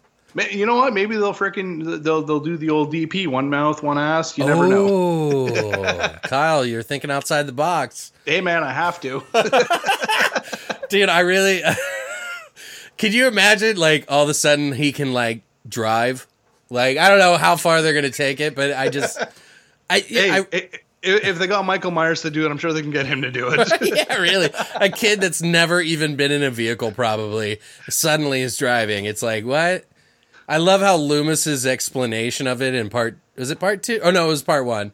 [0.52, 0.94] You know what?
[0.94, 4.38] Maybe they'll frickin' they'll they'll do the old DP one mouth one ass.
[4.38, 4.88] You never know.
[4.90, 9.24] Oh, Kyle, you're thinking outside the box, Hey man, I have to.
[10.90, 11.10] dude.
[11.10, 11.62] I really.
[12.98, 16.28] Could you imagine, like, all of a sudden he can like drive?
[16.70, 19.18] Like, I don't know how far they're gonna take it, but I just,
[19.90, 20.70] I, hey, i-
[21.02, 23.32] if they got Michael Myers to do it, I'm sure they can get him to
[23.32, 23.70] do it.
[23.82, 24.50] yeah, really.
[24.76, 29.06] A kid that's never even been in a vehicle probably suddenly is driving.
[29.06, 29.86] It's like, what?
[30.50, 34.00] I love how Loomis's explanation of it in part was it part two?
[34.04, 34.94] Oh no, it was part one.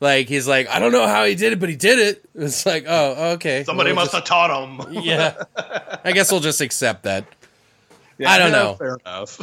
[0.00, 2.24] Like he's like, I don't know how he did it, but he did it.
[2.34, 3.64] It's like, oh, okay.
[3.64, 5.02] Somebody We'll must just- have taught him.
[5.02, 5.42] Yeah.
[6.04, 7.24] I guess we'll just accept that.
[8.18, 8.74] Yeah, I don't yeah, know.
[8.74, 9.40] Fair enough.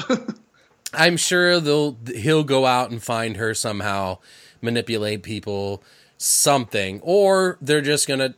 [0.93, 4.19] I'm sure they'll he'll go out and find her somehow,
[4.61, 5.83] manipulate people,
[6.17, 8.35] something, or they're just gonna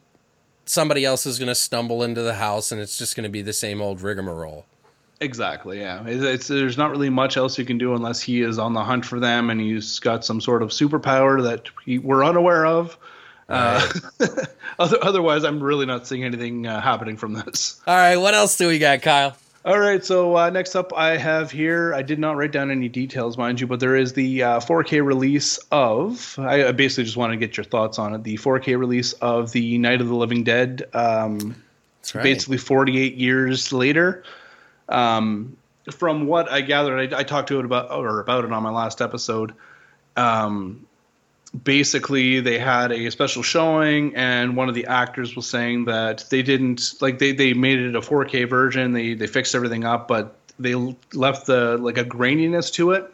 [0.66, 3.82] somebody else is gonna stumble into the house and it's just gonna be the same
[3.82, 4.66] old rigmarole.
[5.22, 5.80] Exactly.
[5.80, 6.04] Yeah.
[6.06, 8.84] It's, it's, there's not really much else you can do unless he is on the
[8.84, 12.98] hunt for them and he's got some sort of superpower that he, we're unaware of.
[13.48, 13.88] Uh,
[14.80, 17.82] other, otherwise, I'm really not seeing anything uh, happening from this.
[17.86, 19.36] All right, what else do we got, Kyle?
[19.64, 21.94] All right, so uh, next up, I have here.
[21.94, 25.06] I did not write down any details, mind you, but there is the uh, 4K
[25.06, 26.36] release of.
[26.40, 28.24] I I basically just want to get your thoughts on it.
[28.24, 30.90] The 4K release of the Night of the Living Dead.
[30.94, 31.62] Um,
[32.00, 32.24] That's right.
[32.24, 34.24] basically 48 years later.
[34.92, 35.58] Um,
[35.92, 38.70] from what I gathered, I, I talked to it about or about it on my
[38.70, 39.54] last episode.
[40.16, 40.86] Um,
[41.64, 46.44] basically, they had a special showing, and one of the actors was saying that they
[46.44, 48.94] didn't like they they made it a 4K version.
[48.94, 50.76] They they fixed everything up, but they
[51.14, 53.12] left the like a graininess to it,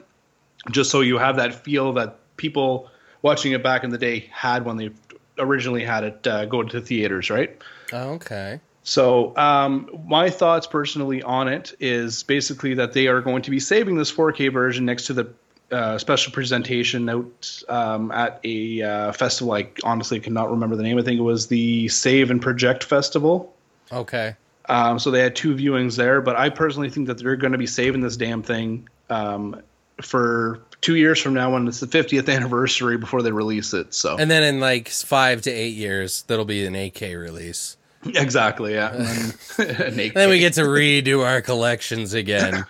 [0.71, 2.89] just so you have that feel that people
[3.21, 4.91] watching it back in the day had when they
[5.39, 7.57] originally had it uh, go to theaters, right?
[7.93, 8.59] Okay.
[8.87, 13.59] So, um, my thoughts personally on it is basically that they are going to be
[13.59, 15.27] saving this 4K version next to the
[15.73, 19.51] uh, special presentation out um, at a uh, festival.
[19.51, 20.97] I honestly cannot remember the name.
[20.97, 23.53] I think it was the Save and Project Festival.
[23.91, 24.37] Okay.
[24.69, 27.57] Um, so they had two viewings there, but I personally think that they're going to
[27.57, 29.61] be saving this damn thing um,
[30.01, 33.93] for two years from now when it's the 50th anniversary before they release it.
[33.93, 37.75] So And then in like five to eight years, that'll be an 8K release.
[38.15, 38.93] Exactly, yeah.
[38.93, 39.25] And then,
[39.87, 40.13] an 8K.
[40.13, 42.65] Then we get to redo our collections again.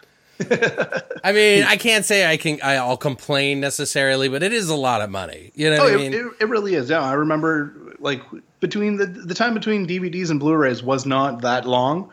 [1.24, 2.60] I mean, I can't say I can.
[2.64, 5.52] I'll complain necessarily, but it is a lot of money.
[5.56, 6.14] You know Oh, what I it, mean?
[6.14, 6.90] it, it really is.
[6.90, 8.22] Yeah, I remember like
[8.60, 12.12] between the the time between DVDs and Blu-rays was not that long,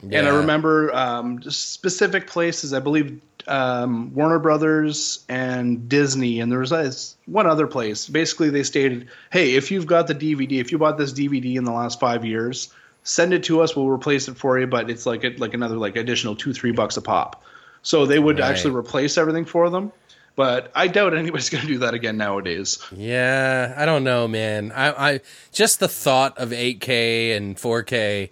[0.00, 2.72] and I remember um, specific places.
[2.72, 8.08] I believe um, Warner Brothers and Disney, and there was one other place.
[8.08, 11.64] Basically, they stated, "Hey, if you've got the DVD, if you bought this DVD in
[11.64, 12.72] the last five years."
[13.08, 13.76] Send it to us.
[13.76, 16.96] We'll replace it for you, but it's like like another like additional two three bucks
[16.96, 17.40] a pop.
[17.82, 18.50] So they would Right.
[18.50, 19.92] actually replace everything for them.
[20.34, 22.80] But I doubt anybody's going to do that again nowadays.
[22.90, 24.72] Yeah, I don't know, man.
[24.72, 25.20] I, I
[25.52, 28.30] just the thought of 8K and 4K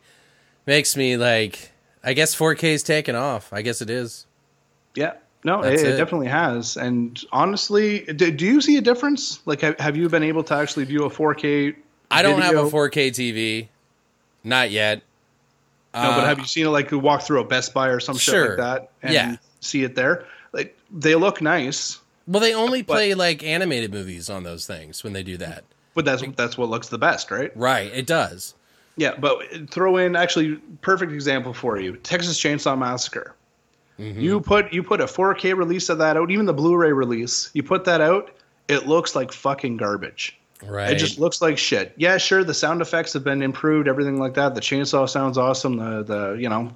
[0.67, 1.71] makes me like.
[2.03, 3.53] I guess 4K is taken off.
[3.53, 4.27] I guess it is.
[4.95, 5.97] Yeah, no, it, it it.
[5.97, 6.77] definitely has.
[6.77, 9.41] And honestly, do, do you see a difference?
[9.47, 11.75] Like, have, have you been able to actually view a 4K?
[12.11, 13.69] I don't have a 4K TV,
[14.45, 15.03] not yet.
[15.95, 18.17] No, but Uh, have you seen it like walk through a Best Buy or some
[18.17, 19.37] shit like that and Yeah.
[19.61, 20.27] see it there?
[20.53, 25.13] Like they look nice, Well, they only play like animated movies on those things when
[25.13, 25.65] they do that.
[25.95, 27.57] But that's that's what looks the best, right?
[27.57, 28.55] Right, it does.
[28.97, 33.35] Yeah, but throw in actually perfect example for you: Texas Chainsaw Massacre.
[33.99, 34.21] Mm-hmm.
[34.21, 37.51] You put you put a 4K release of that out, even the Blu-ray release.
[37.55, 38.31] You put that out,
[38.69, 40.39] it looks like fucking garbage.
[40.65, 40.93] Right.
[40.93, 41.93] It just looks like shit.
[41.97, 44.55] Yeah, sure, the sound effects have been improved, everything like that.
[44.55, 45.77] The chainsaw sounds awesome.
[45.77, 46.73] The the you know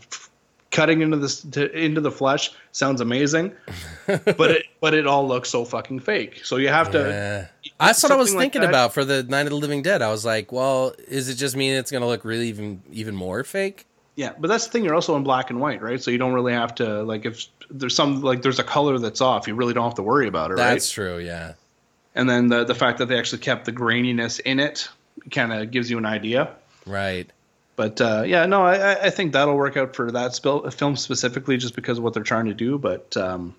[0.71, 3.53] cutting into the to, into the flesh sounds amazing,
[4.07, 6.45] but it but it all looks so fucking fake.
[6.45, 6.99] So you have to.
[6.99, 7.71] Yeah.
[7.81, 10.03] That's what I was something like thinking about for the Night of the Living Dead.
[10.03, 13.15] I was like, well, is it just mean it's going to look really even even
[13.15, 13.87] more fake?
[14.19, 14.85] Yeah, but that's the thing.
[14.85, 16.03] You're also in black and white, right?
[16.03, 19.21] So you don't really have to like if there's some like there's a color that's
[19.21, 20.75] off, you really don't have to worry about it, That's right?
[20.75, 21.19] That's true.
[21.19, 21.53] Yeah.
[22.17, 24.89] And then the the fact that they actually kept the graininess in it
[25.31, 26.51] kind of gives you an idea.
[26.85, 27.31] Right.
[27.77, 31.57] But uh, yeah, no, I, I- think that'll work out for that spil- film specifically,
[31.57, 32.77] just because of what they're trying to do.
[32.77, 33.55] But um,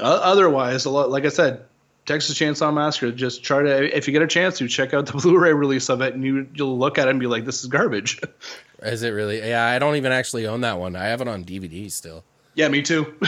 [0.00, 1.64] otherwise, a lot, like I said,
[2.06, 3.12] Texas Chainsaw Massacre.
[3.12, 6.00] Just try to, if you get a chance to, check out the Blu-ray release of
[6.00, 8.20] it, and you you'll look at it and be like, "This is garbage."
[8.82, 9.38] Is it really?
[9.38, 10.96] Yeah, I don't even actually own that one.
[10.96, 12.24] I have it on DVD still.
[12.54, 13.14] yeah, me too.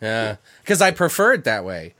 [0.00, 1.94] Yeah, because I prefer it that way.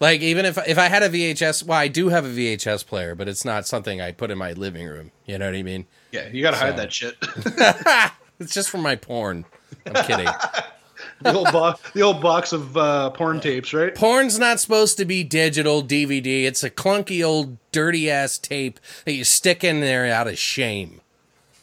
[0.00, 3.14] Like even if if I had a VHS, well, I do have a VHS player,
[3.14, 5.10] but it's not something I put in my living room.
[5.26, 5.86] You know what I mean?
[6.10, 7.16] yeah, you gotta hide that shit.
[8.40, 9.44] It's just for my porn.
[9.86, 10.26] I'm kidding.
[11.22, 13.94] the old box, the old box of uh, porn tapes, right?
[13.94, 16.44] Porn's not supposed to be digital DVD.
[16.44, 21.00] It's a clunky old dirty ass tape that you stick in there out of shame.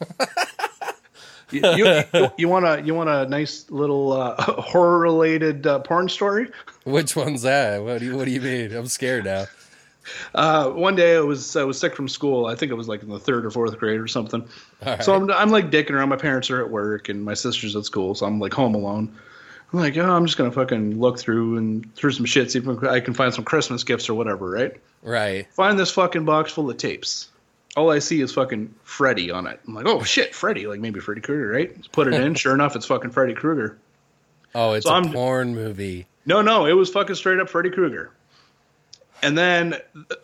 [1.52, 6.08] You, you, you, want a you want a nice little uh, horror related uh, porn
[6.08, 6.50] story?
[6.84, 7.82] Which one's that?
[7.82, 8.72] What do you What do you mean?
[8.72, 9.44] I'm scared now.
[10.34, 12.46] Uh, one day I was I was sick from school.
[12.46, 14.48] I think it was like in the third or fourth grade or something.
[15.00, 16.08] So I'm I'm like dicking around.
[16.08, 19.14] My parents are at work and my sister's at school, so I'm like home alone.
[19.72, 22.84] I'm like, oh, I'm just gonna fucking look through and through some shit, see if
[22.84, 24.74] I can find some Christmas gifts or whatever, right?
[25.02, 25.52] Right.
[25.52, 27.28] Find this fucking box full of tapes.
[27.76, 29.60] All I see is fucking Freddy on it.
[29.66, 31.92] I'm like, oh shit, Freddy, like maybe Freddy Krueger, right?
[31.92, 32.34] Put it in.
[32.36, 33.78] sure enough, it's fucking Freddy Krueger.
[34.54, 36.06] Oh, it's So a I'm- porn movie.
[36.26, 38.12] No, no, it was fucking straight up Freddy Krueger.
[39.22, 39.76] And then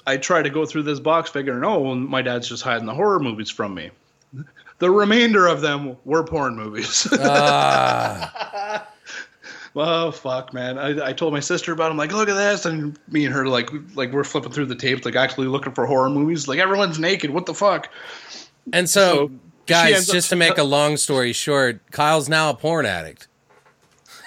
[0.07, 2.95] I try to go through this box figuring, oh, well, my dad's just hiding the
[2.95, 3.91] horror movies from me.
[4.79, 7.09] The remainder of them were porn movies.
[7.21, 8.87] Ah,
[9.79, 10.79] oh fuck, man!
[10.79, 11.87] I, I told my sister about.
[11.89, 11.91] it.
[11.93, 14.75] I'm like, look at this, and me and her like like we're flipping through the
[14.77, 16.49] tapes, like actually looking for horror movies.
[16.49, 17.31] Like everyone's naked.
[17.31, 17.89] What the fuck?
[18.73, 19.31] and so, So,
[19.67, 23.29] guys, ends up- just to make a long story short, Kyle's now a porn addict.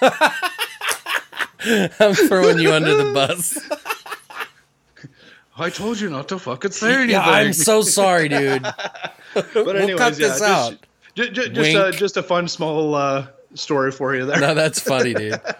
[1.64, 3.58] I'm throwing you under the bus.
[5.56, 7.10] I told you not to fucking say anything.
[7.10, 8.62] Yeah, I'm so sorry, dude.
[9.34, 10.78] but we'll anyways, cut yeah, this just, out.
[11.14, 14.40] Just, just, just, uh, just a fun small uh, story for you there.
[14.40, 15.40] No, that's funny, dude.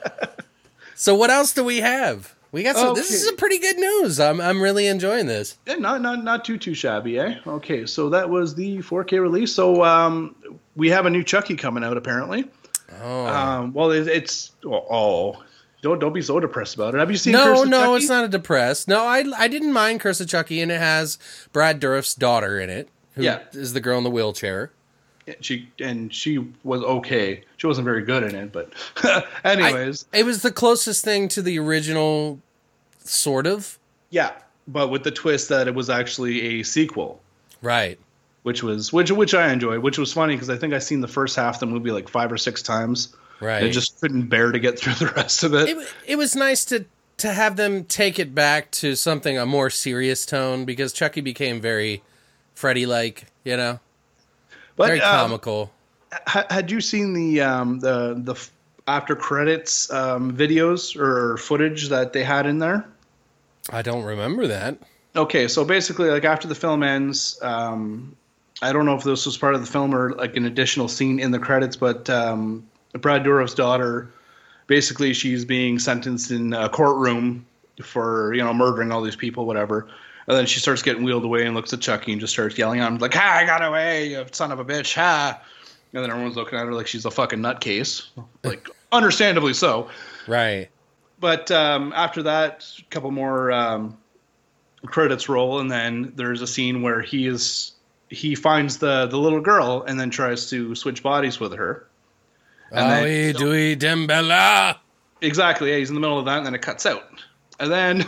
[0.95, 2.33] So what else do we have?
[2.53, 2.95] We got some.
[2.95, 4.21] This is a pretty good news.
[4.21, 5.59] I'm I'm really enjoying this.
[5.67, 7.39] Yeah, not not not too too shabby, eh?
[7.45, 9.53] Okay, so that was the 4K release.
[9.53, 10.37] So um,
[10.77, 12.45] we have a new Chucky coming out apparently.
[13.03, 15.43] Oh Um, well, it, it's oh, oh,
[15.81, 16.99] don't don't be so depressed about it.
[16.99, 17.33] Have you seen?
[17.35, 18.87] Curse no, of no, it's not a depressed.
[18.87, 21.19] No, I I didn't mind Curse of Chucky, and it has
[21.53, 23.41] Brad Dourif's daughter in it, who is Yeah.
[23.73, 24.71] the girl in the wheelchair.
[25.41, 27.43] She and she was okay.
[27.57, 28.73] She wasn't very good in it, but
[29.45, 32.41] anyways, It was the closest thing to the original,
[32.99, 33.79] sort of.
[34.11, 34.33] yeah.
[34.69, 37.21] But with the twist that it was actually a sequel.
[37.63, 37.99] Right.
[38.45, 41.09] Which was which which I enjoyed, which was funny because I think I seen the
[41.09, 43.15] first half of the movie like five or six times.
[43.41, 43.65] Right.
[43.65, 45.69] I just couldn't bear to get through the rest of it.
[45.69, 46.85] it, it was nice to
[47.19, 51.61] to have them take it back to something a more serious tone because Chucky became
[51.61, 52.03] very
[52.55, 53.81] Freddy like, you know,
[54.83, 55.71] but very um, comical.
[56.27, 58.35] ha- had you seen the um, the the
[58.89, 62.85] after credits um, videos or footage that they had in there?
[63.71, 64.77] I don't remember that.
[65.15, 68.17] Okay, so basically, like after the film ends, um,
[68.61, 71.21] I don't know if this was part of the film or like an additional scene
[71.21, 74.11] in the credits, but um, Brad Dourif's daughter,
[74.67, 77.47] basically, she's being sentenced in a courtroom
[77.83, 79.89] for you know murdering all these people, whatever.
[80.27, 82.81] And then she starts getting wheeled away and looks at Chucky and just starts yelling
[82.81, 83.39] at him like, "Ha!
[83.41, 84.95] I got away, you son of a bitch!
[84.95, 85.41] Ha!"
[85.93, 88.07] And then everyone's looking at her like she's a fucking nutcase,
[88.45, 89.89] like understandably so.
[90.27, 90.69] Right.
[91.21, 93.97] But um, after that, a couple more um,
[94.87, 97.73] credits roll, and then there's a scene where he is
[98.09, 101.87] he finds the the little girl and then tries to switch bodies with her.
[102.71, 104.77] And then- Ade Due Damballa.
[105.21, 107.05] Exactly, yeah, he's in the middle of that, and then it cuts out.
[107.61, 108.05] And then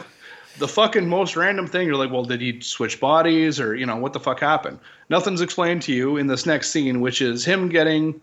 [0.58, 3.96] the fucking most random thing, you're like, well, did he switch bodies, or you know,
[3.96, 4.78] what the fuck happened?
[5.10, 8.20] Nothing's explained to you in this next scene, which is him getting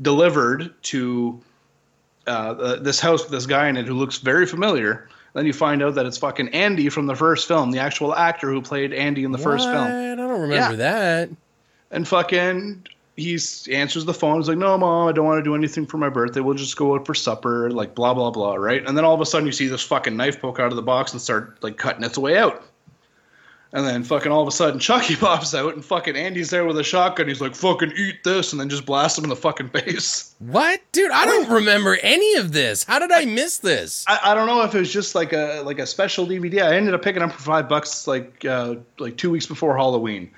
[0.00, 1.40] delivered to
[2.26, 5.52] uh, uh, this house with this guy in it who looks very familiar, Then you
[5.52, 8.92] find out that it's fucking Andy from the first film, the actual actor who played
[8.92, 9.72] Andy in the first What?
[9.74, 9.86] film.
[9.86, 10.72] I don't remember Yeah.
[10.76, 11.28] that.
[11.90, 12.86] And fucking
[13.18, 14.38] he's answers the phone.
[14.38, 16.40] He's like, "No, mom, I don't want to do anything for my birthday.
[16.40, 18.86] We'll just go out for supper." Like blah blah blah, right?
[18.86, 20.82] And then all of a sudden, you see this fucking knife poke out of the
[20.82, 22.64] box and start like cutting its way out.
[23.70, 26.78] And then fucking all of a sudden, Chucky pops out and fucking Andy's there with
[26.78, 27.28] a shotgun.
[27.28, 30.34] He's like, "Fucking eat this," and then just blast him in the fucking face.
[30.38, 31.10] What, dude?
[31.10, 32.84] I don't remember any of this.
[32.84, 34.06] How did I miss this?
[34.08, 36.62] I, I don't know if it was just like a like a special DVD.
[36.62, 40.30] I ended up picking up for five bucks like uh, like two weeks before Halloween.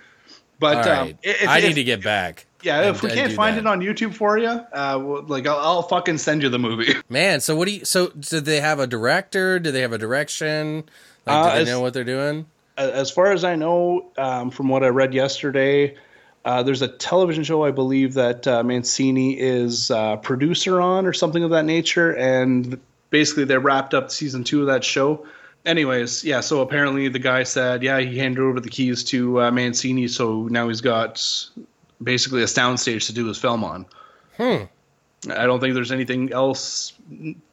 [0.59, 2.47] But All um, if, I if- need to get back.
[2.63, 3.61] Yeah, if and- we can't find that.
[3.61, 6.95] it on YouTube for you, uh, well, like I'll, I'll fucking send you the movie.
[7.09, 7.85] Man, so what do you?
[7.85, 9.59] So did they have a director?
[9.59, 10.85] Do they have a direction?
[11.27, 12.47] Like, Uh, do they it's- know what they're doing?
[12.79, 15.97] As far as I know, um, from what I read yesterday,
[16.47, 21.13] uh, there's a television show I believe that uh, Mancini is uh, producer on, or
[21.13, 25.27] something of that nature, and basically they wrapped up season two of that show.
[25.67, 26.41] Anyways, yeah.
[26.41, 30.49] So apparently the guy said, yeah, he handed over the keys to uh, Mancini, so
[30.49, 31.23] now he's got
[32.03, 33.87] basically a soundstage to do his film on.
[34.37, 34.65] Hmm.
[35.31, 36.95] I don't think there's anything else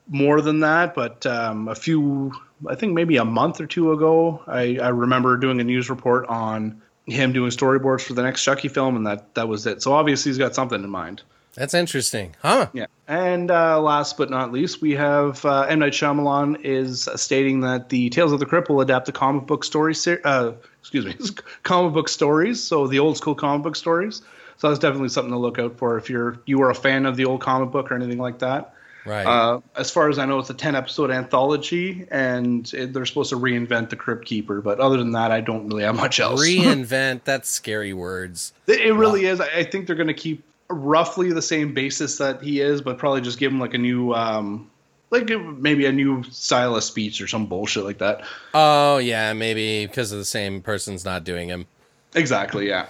[0.07, 2.31] more than that, but um, a few,
[2.67, 6.25] I think maybe a month or two ago, I, I remember doing a news report
[6.27, 9.81] on him doing storyboards for the next Chucky film, and that that was it.
[9.81, 11.23] So obviously he's got something in mind.
[11.55, 12.67] That's interesting, huh?
[12.71, 12.85] Yeah.
[13.07, 17.89] And uh, last but not least, we have uh, M Night Shyamalan is stating that
[17.89, 21.15] the Tales of the Crypt will adapt the comic book story, ser- uh, excuse me,
[21.63, 22.63] comic book stories.
[22.63, 24.21] So the old school comic book stories.
[24.57, 27.15] So that's definitely something to look out for if you're you are a fan of
[27.15, 28.73] the old comic book or anything like that.
[29.05, 29.25] Right.
[29.25, 33.29] Uh, as far as I know, it's a 10 episode anthology, and it, they're supposed
[33.29, 34.59] to reinvent the Crypt Keeper.
[34.59, 36.41] But other than that, I don't really have much else.
[36.45, 37.21] Reinvent.
[37.23, 38.51] That's scary words.
[38.67, 39.39] it it really is.
[39.39, 42.97] I I think they're going to keep roughly the same basis that he is, but
[42.97, 44.69] probably just give him like a new, um,
[45.09, 48.25] like maybe a new style of speech or some bullshit like that.
[48.53, 51.65] Oh yeah, maybe because of the same person's not doing him.
[52.13, 52.67] Exactly.
[52.67, 52.87] Yeah.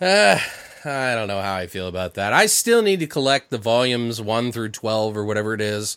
[0.00, 0.40] Uh,
[0.84, 2.32] I don't know how I feel about that.
[2.32, 5.96] I still need to collect the volumes one through twelve or whatever it is.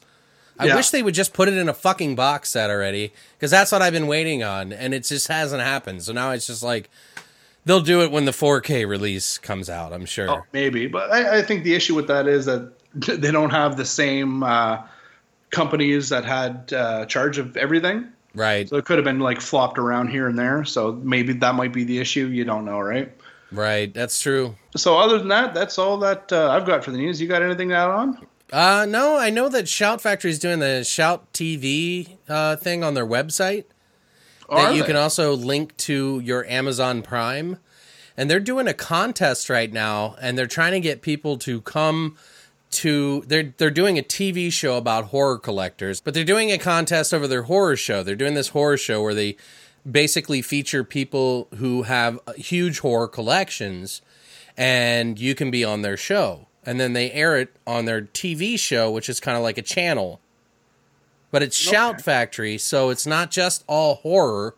[0.59, 0.75] I Yeah.
[0.75, 3.81] wish they would just put it in a fucking box set already, because that's what
[3.81, 6.03] I've been waiting on, and it just hasn't happened.
[6.03, 6.89] So now it's just like
[7.65, 9.93] they'll do it when the 4K release comes out.
[9.93, 10.29] I'm sure.
[10.29, 13.77] Oh, maybe, but I, I think the issue with that is that they don't have
[13.77, 14.79] the same uh,
[15.49, 18.07] companies that had uh, charge of everything.
[18.35, 20.65] Right, So it could have been like flopped around here and there.
[20.65, 22.27] So maybe that might be the issue.
[22.27, 23.11] You don't know, right?
[23.53, 23.93] Right.
[23.93, 24.55] That's true.
[24.75, 27.21] So other than that, that's all that uh, I've got for the news.
[27.21, 28.27] You got anything to add on?
[28.51, 32.93] Uh, no, I know that Shout Factory is doing the Shout TV uh, thing on
[32.93, 33.65] their website.
[34.49, 37.57] that Are you can also link to your Amazon Prime.
[38.15, 42.15] And they're doing a contest right now, and they're trying to get people to come
[42.73, 47.13] to they're they're doing a TV show about horror collectors, but they're doing a contest
[47.13, 48.03] over their horror show.
[48.03, 49.35] They're doing this horror show where they
[49.89, 54.01] basically feature people who have huge horror collections
[54.57, 56.47] and you can be on their show.
[56.65, 59.61] And then they air it on their TV show, which is kind of like a
[59.61, 60.21] channel.
[61.31, 64.55] But it's Shout Factory, so it's not just all horror.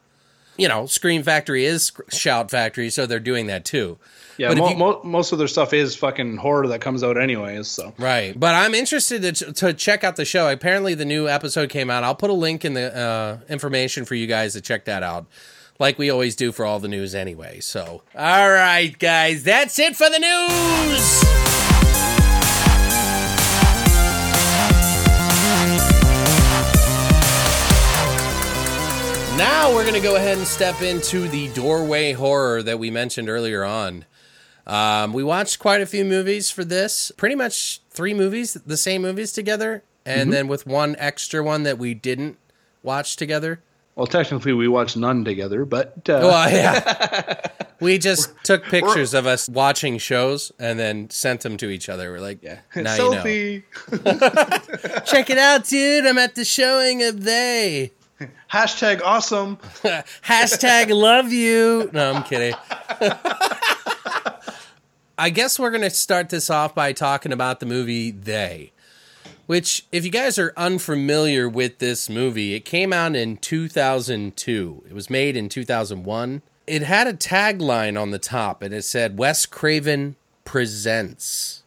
[0.58, 3.98] You know, Scream Factory is Shout Factory, so they're doing that too.
[4.38, 7.20] Yeah, But mo- you- mo- most of their stuff is fucking horror that comes out
[7.22, 7.68] anyways.
[7.68, 8.38] So Right.
[8.38, 10.52] But I'm interested to, to check out the show.
[10.52, 12.04] Apparently, the new episode came out.
[12.04, 15.26] I'll put a link in the uh, information for you guys to check that out,
[15.80, 17.60] like we always do for all the news anyway.
[17.62, 21.26] So, all right, guys, that's it for the news.
[29.38, 33.28] Now we're going to go ahead and step into the doorway horror that we mentioned
[33.28, 34.06] earlier on.
[34.68, 37.12] Um, we watched quite a few movies for this.
[37.18, 41.78] Pretty much three movies, the same movies together, and then with one extra one that
[41.78, 42.38] we didn't
[42.84, 43.62] watch together.
[43.96, 47.36] well, technically we watched none together, but uh, Well, yeah.
[47.80, 52.12] we just took pictures of us watching shows and then sent them to each other.
[52.12, 54.02] We're like, yeah, now you know.
[55.06, 56.06] Check it out, dude.
[56.06, 57.92] I'm at the showing of They.
[58.52, 59.58] Hashtag awesome.
[60.24, 61.90] Hashtag love you.
[61.94, 62.56] No, I'm kidding.
[65.18, 68.74] I guess we're going to start this off by talking about the movie They,
[69.46, 74.84] which, if you guys are unfamiliar with this movie, it came out in 2002.
[74.90, 76.42] It was made in 2001.
[76.68, 81.64] It had a tagline on the top and it said Wes Craven Presents.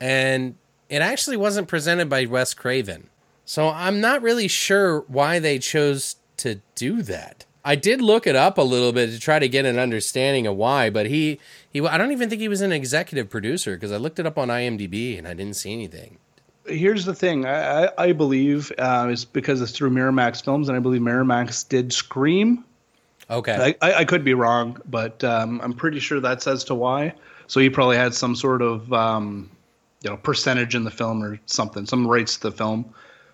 [0.00, 0.54] And
[0.88, 3.10] it actually wasn't presented by Wes Craven.
[3.44, 7.44] So I'm not really sure why they chose to do that.
[7.64, 10.56] I did look it up a little bit to try to get an understanding of
[10.56, 11.38] why, but he
[11.70, 14.38] he I don't even think he was an executive producer because I looked it up
[14.38, 16.18] on IMDb and I didn't see anything.
[16.66, 17.46] here's the thing.
[17.46, 21.68] I, I, I believe uh, it's because it's through Miramax Films, and I believe Miramax
[21.68, 22.64] did Scream.
[23.30, 23.76] Okay.
[23.80, 27.14] I, I, could be wrong, but um, I'm pretty sure that's as to why.
[27.46, 29.50] So he probably had some sort of um,
[30.02, 32.92] you know percentage in the film or something, some rights to the film.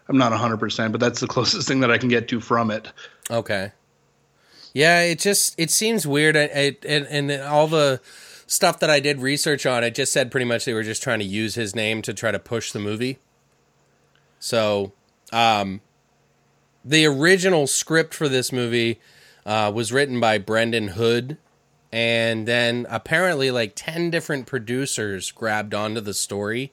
[0.09, 2.70] I'm not 100, percent but that's the closest thing that I can get to from
[2.70, 2.89] it.
[3.31, 3.72] Okay.
[4.79, 6.37] Yeah, it just it seems weird.
[6.37, 8.01] And and all the
[8.47, 11.18] stuff that I did research on, it just said pretty much they were just trying
[11.18, 13.18] to use his name to try to push the movie.
[14.39, 14.93] So,
[15.33, 15.81] um,
[16.85, 19.01] the original script for this movie
[19.45, 21.39] uh, was written by Brendan Hood,
[21.91, 26.70] and then apparently like ten different producers grabbed onto the story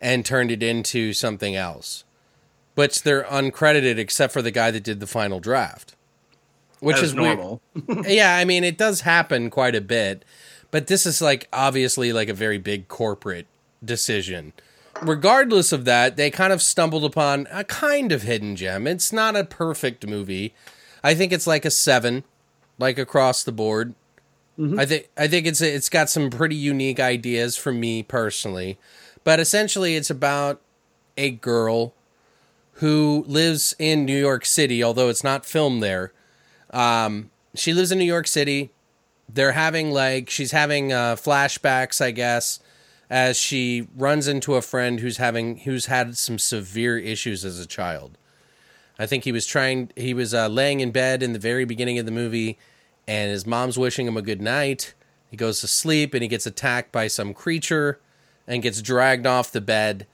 [0.00, 2.02] and turned it into something else.
[2.74, 5.94] But they're uncredited except for the guy that did the final draft
[6.80, 7.62] which As is normal.
[7.74, 8.06] Weird.
[8.08, 10.24] yeah, I mean, it does happen quite a bit,
[10.70, 13.46] but this is like obviously like a very big corporate
[13.84, 14.52] decision.
[15.02, 18.86] Regardless of that, they kind of stumbled upon a kind of hidden gem.
[18.86, 20.52] It's not a perfect movie.
[21.02, 22.24] I think it's like a seven,
[22.78, 23.94] like across the board.
[24.58, 24.78] Mm-hmm.
[24.78, 28.78] I think I think it's it's got some pretty unique ideas for me personally,
[29.24, 30.60] but essentially it's about
[31.16, 31.94] a girl
[32.74, 36.12] who lives in New York City, although it's not filmed there.
[36.72, 38.70] Um, she lives in New York City.
[39.28, 42.60] They're having like she's having uh, flashbacks, I guess,
[43.08, 47.66] as she runs into a friend who's having who's had some severe issues as a
[47.66, 48.16] child.
[48.98, 49.90] I think he was trying.
[49.96, 52.58] He was uh, laying in bed in the very beginning of the movie,
[53.06, 54.94] and his mom's wishing him a good night.
[55.30, 58.00] He goes to sleep, and he gets attacked by some creature,
[58.46, 60.06] and gets dragged off the bed.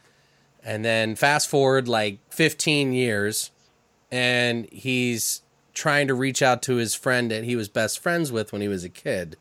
[0.62, 3.50] And then fast forward like 15 years,
[4.10, 5.42] and he's
[5.76, 8.68] trying to reach out to his friend that he was best friends with when he
[8.68, 9.36] was a kid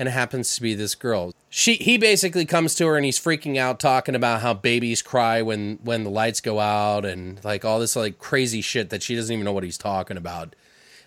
[0.00, 1.34] and it happens to be this girl.
[1.50, 5.42] She he basically comes to her and he's freaking out talking about how babies cry
[5.42, 9.14] when when the lights go out and like all this like crazy shit that she
[9.14, 10.56] doesn't even know what he's talking about.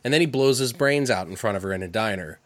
[0.04, 2.40] And then he blows his brains out in front of her in a diner.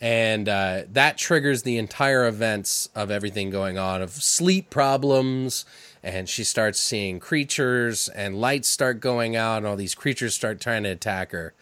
[0.00, 5.64] And uh, that triggers the entire events of everything going on of sleep problems
[6.04, 10.60] and she starts seeing creatures and lights start going out and all these creatures start
[10.60, 11.54] trying to attack her.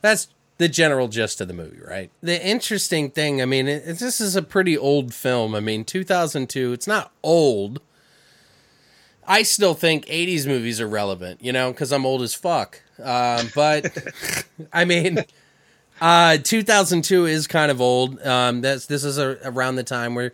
[0.00, 0.28] That's
[0.58, 2.10] the general gist of the movie right?
[2.22, 5.54] The interesting thing i mean it, it- this is a pretty old film.
[5.54, 7.80] I mean 2002 it's not old.
[9.26, 12.82] I still think 80s movies are relevant you know because i'm old as fuck.
[13.02, 13.96] Um, but
[14.72, 15.24] i mean
[16.00, 18.20] uh, 2002 is kind of old.
[18.26, 20.32] Um, that's this is a, around the time where,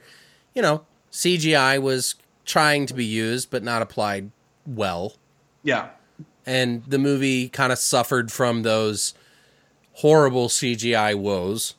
[0.55, 2.15] you know, CGI was
[2.47, 4.31] trying to be used but not applied
[4.67, 5.15] well,
[5.63, 5.91] Yeah.
[6.47, 9.15] and the movie kind of suffered from those
[9.95, 11.75] horrible CGI woes.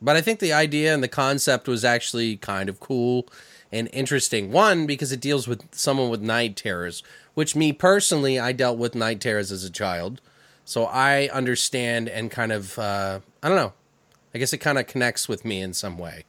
[0.00, 3.26] But I think the idea and the concept was actually kind of cool
[3.72, 4.52] and interesting.
[4.52, 7.02] One because it deals with someone with night terrors,
[7.34, 10.20] which me personally, I dealt with night terrors as a child.
[10.64, 13.72] So I understand and kind of uh, I don't know.
[14.34, 16.24] I guess it kind of connects with me in some way.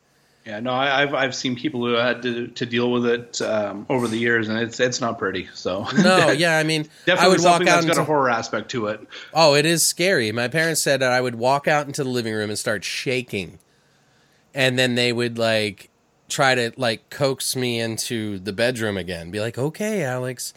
[0.49, 3.85] Yeah, no, I, I've I've seen people who had to, to deal with it um,
[3.87, 5.47] over the years, and it's it's not pretty.
[5.53, 8.31] So No, yeah, I mean, definitely I would walk something out that's got a horror
[8.31, 8.99] aspect to it.
[9.31, 10.31] Oh, it is scary.
[10.31, 13.59] My parents said that I would walk out into the living room and start shaking.
[14.55, 15.91] And then they would like
[16.29, 19.29] try to like coax me into the bedroom again.
[19.29, 20.51] Be like, "Okay, Alex,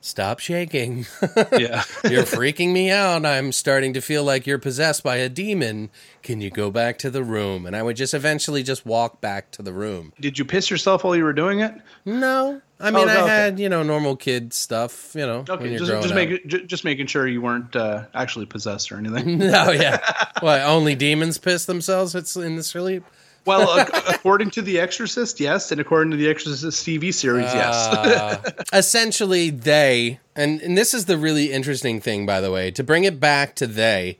[0.00, 1.06] stop shaking.
[1.52, 3.24] Yeah, you're freaking me out.
[3.26, 5.90] I'm starting to feel like you're possessed by a demon.
[6.22, 9.50] Can you go back to the room?" And I would just eventually just walk back
[9.52, 10.12] to the room.
[10.20, 11.74] did you piss yourself while you were doing it?
[12.04, 12.60] No.
[12.80, 13.28] I mean, Oh, I okay.
[13.34, 16.64] had, you know, normal kid stuff, you know, when Okay, you're just just make ju-
[16.64, 19.38] just making sure you weren't uh, actually possessed or anything.
[19.38, 19.98] No, yeah.
[20.40, 20.60] What?
[20.60, 22.14] Only demons piss themselves?
[22.14, 23.02] It's in the sleep.
[23.48, 27.74] Well, according to The Exorcist, yes, and according to the Exorcist TV series, yes.
[27.74, 32.70] Uh, essentially, they and and this is the really interesting thing, by the way.
[32.70, 34.18] To bring it back to they,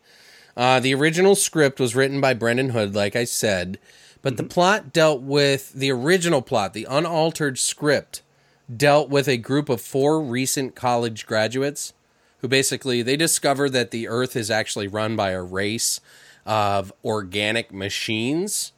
[0.56, 3.78] uh, the original script was written by Brendan Hood, like I said,
[4.22, 8.22] but the plot dealt with the original plot, the unaltered script
[8.74, 11.92] dealt with a group of four recent college graduates
[12.40, 16.00] who basically they discover that the earth is actually run by a race
[16.46, 18.72] of organic machines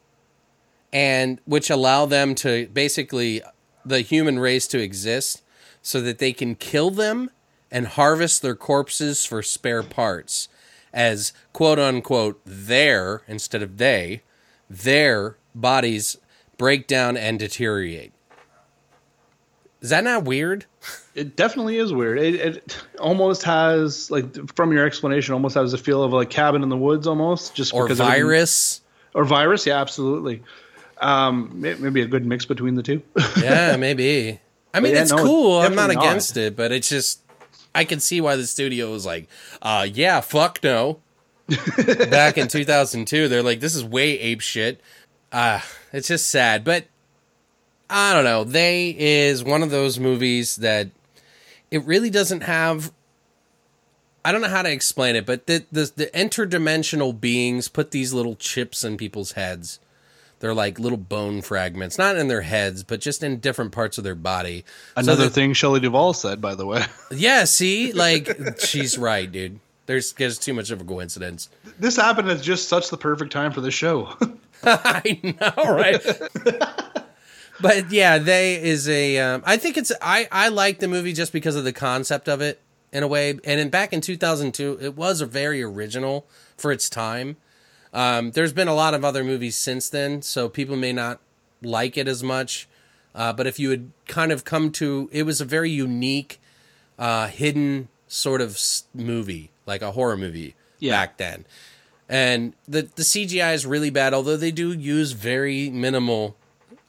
[0.93, 3.43] and which allow them to basically
[3.84, 5.43] the human race to exist
[5.82, 7.30] so that they can kill them
[7.70, 10.49] and harvest their corpses for spare parts
[10.93, 14.22] as quote unquote their instead of they
[14.68, 16.18] their bodies
[16.59, 18.12] break down and deteriorate
[19.80, 20.66] is that not weird
[21.14, 22.18] It definitely is weird.
[22.18, 26.62] It, it almost has like from your explanation, almost has a feel of like cabin
[26.62, 28.80] in the woods, almost just or because virus
[29.14, 29.66] or virus.
[29.66, 30.43] Yeah, absolutely.
[31.01, 33.03] Um, maybe a good mix between the two.
[33.42, 34.38] yeah maybe
[34.72, 35.59] I mean, yeah, it's no, cool.
[35.59, 36.05] I'm not definitely not.
[36.05, 37.22] against it, but it's just
[37.74, 39.28] I can see why the studio was like,
[39.62, 41.01] uh, yeah, fuck no.
[42.11, 44.80] Back in 2002, they're like, this is way ape shit.
[45.32, 45.61] Uh,
[45.92, 46.86] it's just sad, but
[47.88, 48.44] I don't know.
[48.44, 50.88] They is one of those movies that
[51.70, 52.92] it really doesn't have.
[54.24, 58.12] I don't know how to explain it, but the the, the interdimensional beings put these
[58.12, 59.80] little chips in people's heads.
[60.41, 64.05] They're like little bone fragments, not in their heads, but just in different parts of
[64.05, 64.64] their body.
[64.97, 66.82] So Another that- thing Shelley Duvall said, by the way.
[67.11, 68.28] yeah, see, like
[68.59, 69.61] she's right, dude.
[69.86, 71.49] There's there's too much of a coincidence.
[71.78, 74.14] this happened at just such the perfect time for the show.
[74.62, 76.01] I know, right?
[77.61, 79.18] but yeah, they is a.
[79.18, 79.93] Um, I think it's.
[80.01, 82.61] I I like the movie just because of the concept of it
[82.93, 83.30] in a way.
[83.30, 86.26] And in back in 2002, it was a very original
[86.57, 87.36] for its time.
[87.93, 91.20] Um, there's been a lot of other movies since then, so people may not
[91.62, 92.68] like it as much.
[93.14, 96.41] Uh, but if you had kind of come to, it was a very unique,
[96.99, 98.59] uh, hidden sort of
[98.95, 100.93] movie, like a horror movie Yeah.
[100.93, 101.45] back then.
[102.09, 106.36] And the the CGI is really bad, although they do use very minimal,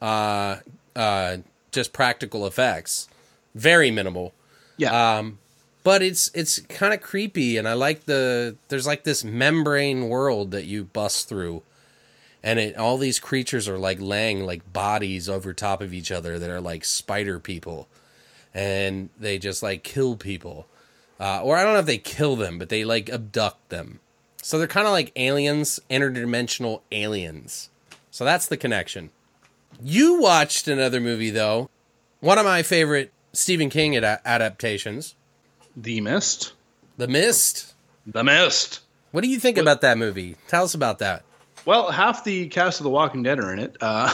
[0.00, 0.56] uh,
[0.96, 1.38] uh,
[1.72, 3.08] just practical effects,
[3.54, 4.32] very minimal
[4.76, 5.18] yeah.
[5.82, 10.50] But it's it's kind of creepy and i like the there's like this membrane world
[10.50, 11.62] that you bust through
[12.42, 16.38] and it all these creatures are like laying like bodies over top of each other
[16.38, 17.88] that are like spider people
[18.54, 20.66] and they just like kill people.
[21.20, 24.00] Uh, or i don't know if they kill them but they like abduct them.
[24.42, 27.70] So they're kind of like aliens interdimensional aliens.
[28.10, 29.10] So that's the connection.
[29.80, 31.70] You watched another movie though.
[32.20, 35.14] One of my favorite stephen king ad- adaptations
[35.76, 36.52] the Mist.
[36.96, 37.74] the Mist.
[38.06, 38.80] The Mist.
[39.12, 40.36] What do you think about that movie?
[40.48, 41.22] Tell us about that.
[41.64, 43.76] Well, half the cast of The Walking Dead are in it.
[43.80, 44.12] Uh,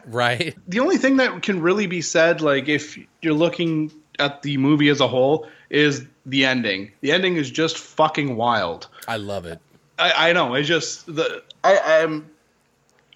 [0.06, 0.54] Right?
[0.68, 4.88] the only thing that can really be said, like if you're looking at the movie
[4.88, 6.92] as a whole, is the ending.
[7.00, 8.86] The ending is just fucking wild.
[9.08, 9.58] I love it.
[9.98, 10.54] I, I know.
[10.54, 11.72] It's just the I
[12.02, 12.29] am.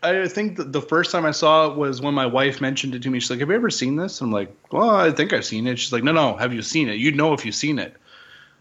[0.05, 3.03] I think that the first time I saw it was when my wife mentioned it
[3.03, 3.21] to me.
[3.21, 5.79] She's like, "Have you ever seen this?" I'm like, "Well, I think I've seen it."
[5.79, 6.37] She's like, "No, no.
[6.37, 6.95] Have you seen it?
[6.99, 7.97] You'd know if you've seen it."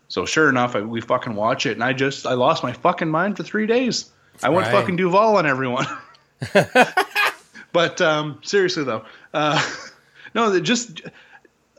[0.07, 3.09] So sure enough, I, we fucking watch it, and I just I lost my fucking
[3.09, 4.11] mind for three days.
[4.41, 4.71] I went Right.
[4.73, 5.85] fucking Duvall on everyone.
[7.71, 9.61] but um, seriously though, uh,
[10.35, 11.01] no, just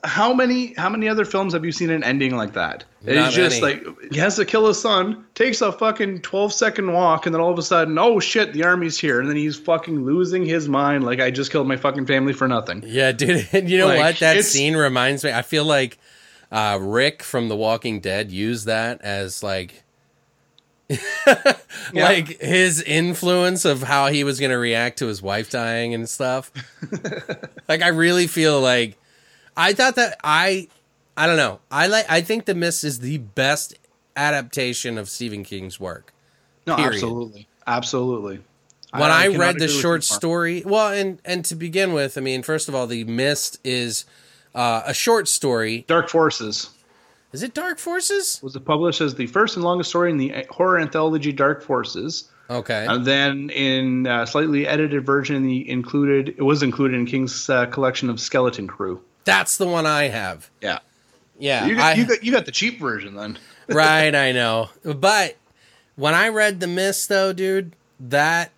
[0.04, 2.84] how many how many other films have you seen an ending like that?
[3.02, 3.84] Not it's just many.
[3.84, 7.40] like he has to kill his son, takes a fucking 12 second walk, and then
[7.40, 10.68] all of a sudden, oh shit, the army's here, and then he's fucking losing his
[10.68, 11.04] mind.
[11.04, 12.82] Like I just killed my fucking family for nothing.
[12.86, 13.48] Yeah, dude.
[13.52, 14.18] And you know Like, what?
[14.18, 15.32] That scene reminds me.
[15.32, 15.98] I feel like
[16.52, 19.82] uh, Rick from The Walking Dead used that as like.
[21.94, 26.08] like his influence of how he was going to react to his wife dying and
[26.08, 26.52] stuff.
[27.68, 28.98] like I really feel like
[29.56, 30.68] I thought that I
[31.16, 31.60] I don't know.
[31.70, 33.74] I like I think The Mist is the best
[34.16, 36.12] adaptation of Stephen King's work.
[36.66, 36.94] No, Period.
[36.94, 38.40] absolutely, absolutely.
[38.92, 41.92] when I, cannot read the agree with you short story, well, and and to begin
[41.92, 44.06] with, I mean, first of all, the Mist is
[44.54, 45.84] uh, a short story.
[45.88, 46.70] Dark Forces
[47.32, 48.40] Is it Dark Forces?
[48.42, 52.28] was it published as the first and longest story in the horror anthology Dark Forces.
[52.50, 57.48] Okay, And then in a slightly edited version, the included it was included in King's
[57.48, 59.00] uh, collection of Skeleton Crew.
[59.24, 60.50] That's the one I have.
[60.60, 60.78] Yeah,
[61.38, 63.38] Yeah, you got, I- you got you got the cheap version then.
[63.68, 64.14] right.
[64.14, 65.36] I know, but
[65.96, 68.50] when I read the Mist, though, dude, that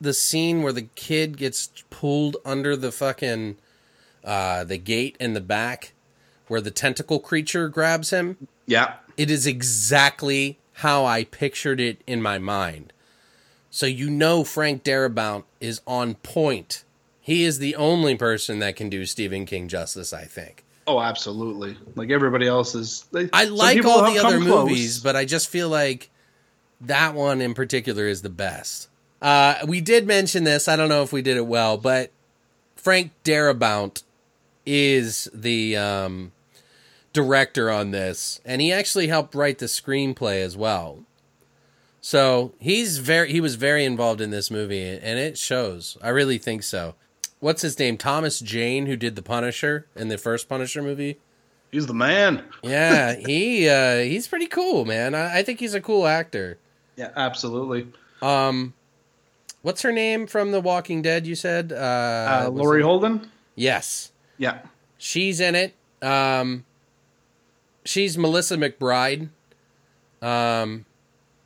[0.00, 3.56] the scene where the kid gets pulled under the fucking
[4.24, 5.92] uh, the gate in the back,
[6.48, 8.48] where the tentacle creature grabs him.
[8.66, 12.92] Yeah, it is exactly how I pictured it in my mind.
[13.70, 16.84] So you know Frank Darabont is on point.
[17.28, 20.64] He is the only person that can do Stephen King justice, I think.
[20.86, 21.76] Oh, absolutely.
[21.94, 23.04] Like everybody else is.
[23.12, 24.66] They, I like all the other close.
[24.66, 26.08] movies, but I just feel like
[26.80, 28.88] that one in particular is the best.
[29.20, 30.68] Uh, we did mention this.
[30.68, 32.12] I don't know if we did it well, but
[32.76, 34.04] Frank Darabont
[34.64, 36.32] is the um,
[37.12, 41.00] director on this, and he actually helped write the screenplay as well.
[42.00, 45.98] So he's very he was very involved in this movie, and it shows.
[46.00, 46.94] I really think so.
[47.40, 47.96] What's his name?
[47.96, 51.18] Thomas Jane, who did the Punisher in the first Punisher movie.
[51.70, 52.44] He's the man.
[52.62, 55.14] Yeah, he uh, he's pretty cool, man.
[55.14, 56.58] I, I think he's a cool actor.
[56.96, 57.86] Yeah, absolutely.
[58.22, 58.74] Um,
[59.62, 61.26] what's her name from The Walking Dead?
[61.26, 63.30] You said uh, Uh, Laurie Holden.
[63.54, 64.60] Yes, Yeah,
[64.96, 65.74] she's in it.
[66.00, 66.64] Um,
[67.84, 69.28] she's Melissa McBride.
[70.22, 70.86] Um,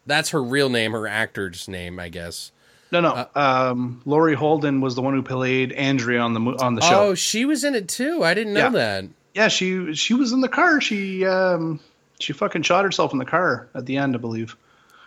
[0.06, 2.52] that's her real name, her actor's name, I guess.
[2.92, 3.26] No, no.
[3.34, 7.00] um, Laurie Holden was the one who played Andrea on the on the show.
[7.08, 8.22] Oh, she was in it too.
[8.22, 8.68] I didn't know Yeah.
[8.70, 9.04] that.
[9.34, 10.80] Yeah, she she was in the car.
[10.80, 11.80] She um,
[12.20, 14.56] she fucking shot herself in the car at the end, I believe.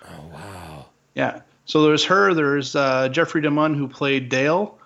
[0.08, 0.86] Oh wow.
[1.14, 1.42] Yeah.
[1.66, 2.34] So there's her.
[2.34, 4.78] There's uh, Jeffrey DeMunn who played Dale,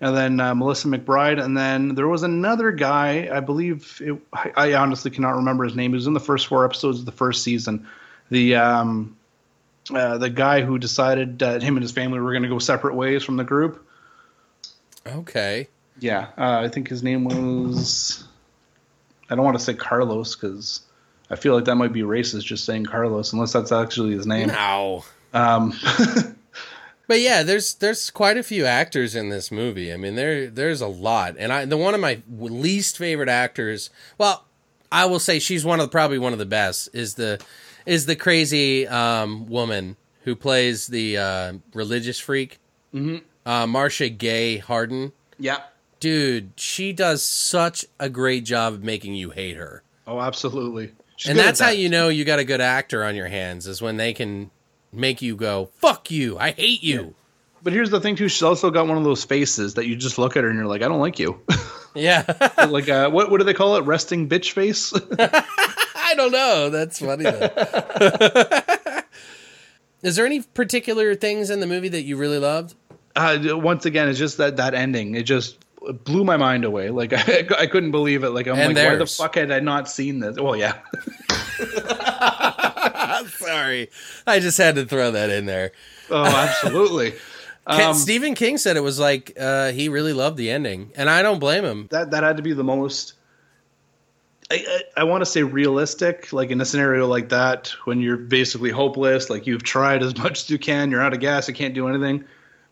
[0.00, 3.28] and then uh, Melissa McBride, and then there was another guy.
[3.32, 5.90] I believe it, I, I honestly cannot remember his name.
[5.90, 7.86] He was in the first four episodes of the first season.
[8.30, 9.16] The um,
[9.92, 12.94] uh, the guy who decided that him and his family were going to go separate
[12.94, 13.86] ways from the group.
[15.06, 15.68] Okay.
[16.00, 18.24] Yeah, uh, I think his name was.
[19.30, 20.80] I don't want to say Carlos because
[21.30, 24.48] I feel like that might be racist just saying Carlos, unless that's actually his name.
[24.48, 25.04] No.
[25.34, 25.74] Um,
[27.08, 29.92] But yeah, there's there's quite a few actors in this movie.
[29.92, 33.88] I mean, there there's a lot, and I the one of my least favorite actors.
[34.18, 34.44] Well,
[34.92, 36.90] I will say she's one of the, probably one of the best.
[36.92, 37.42] Is the
[37.88, 42.60] is the crazy um, woman who plays the uh, religious freak,
[42.94, 43.16] mm-hmm.
[43.48, 45.12] uh, Marcia Gay Harden.
[45.38, 45.62] yeah.
[46.00, 49.82] Dude, she does such a great job of making you hate her.
[50.06, 50.92] Oh, absolutely.
[51.16, 53.82] She's and that's how you know you got a good actor on your hands is
[53.82, 54.52] when they can
[54.92, 57.16] make you go, "Fuck you, I hate you."
[57.64, 58.28] But here's the thing too.
[58.28, 60.68] She's also got one of those faces that you just look at her and you're
[60.68, 61.40] like, I don't like you.
[61.94, 62.24] Yeah.
[62.68, 63.80] like, uh, what what do they call it?
[63.80, 64.92] Resting bitch face.
[66.10, 66.70] I don't know.
[66.70, 67.50] That's funny though.
[70.02, 72.74] Is there any particular things in the movie that you really loved?
[73.16, 75.14] uh, once again, it's just that that ending.
[75.16, 75.58] It just
[76.04, 76.90] blew my mind away.
[76.90, 78.30] Like I, I couldn't believe it.
[78.30, 80.36] Like I'm And like, why the fuck had I not seen this?
[80.38, 80.78] Well, yeah.
[83.28, 83.90] Sorry,
[84.26, 85.72] I just had to throw that in there.
[86.10, 87.14] Oh, absolutely.
[87.66, 91.22] Um, Stephen King said it was like uh, he really loved the ending, and I
[91.22, 91.88] don't blame him.
[91.90, 93.14] that that had to be the most
[94.50, 94.54] I,
[94.96, 98.70] I, I want to say realistic, like in a scenario like that, when you're basically
[98.70, 101.74] hopeless, like you've tried as much as you can, you're out of gas, you can't
[101.74, 102.24] do anything.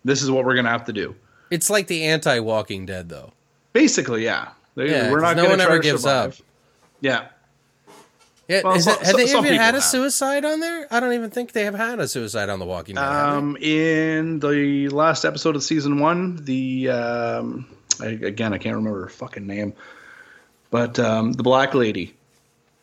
[0.05, 1.15] This is what we're gonna have to do.
[1.51, 3.33] It's like the anti-Walking Dead, though.
[3.73, 4.49] Basically, yeah.
[4.75, 6.41] They- Yeah, we're not no one ever gives survive.
[6.41, 6.47] up.
[7.01, 7.27] Yeah,
[8.49, 9.85] Yeah, Well, is so- it, have so- they even had a have.
[9.85, 10.87] suicide on there?
[10.91, 13.05] I don't even think they have had a suicide on The Walking Dead.
[13.05, 17.67] Um, in the last episode of season one, the um,
[18.01, 19.73] I, again I can't remember her fucking name,
[20.71, 22.15] but um, the black lady,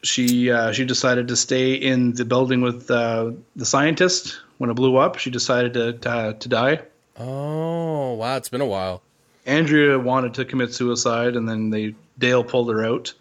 [0.03, 4.73] she uh, she decided to stay in the building with uh, the scientist when it
[4.73, 5.17] blew up.
[5.17, 6.81] She decided to to, to die.
[7.17, 9.01] Oh, wow, it's been a while.
[9.45, 13.13] Andrea wanted to commit suicide, and then they Dale pulled her out,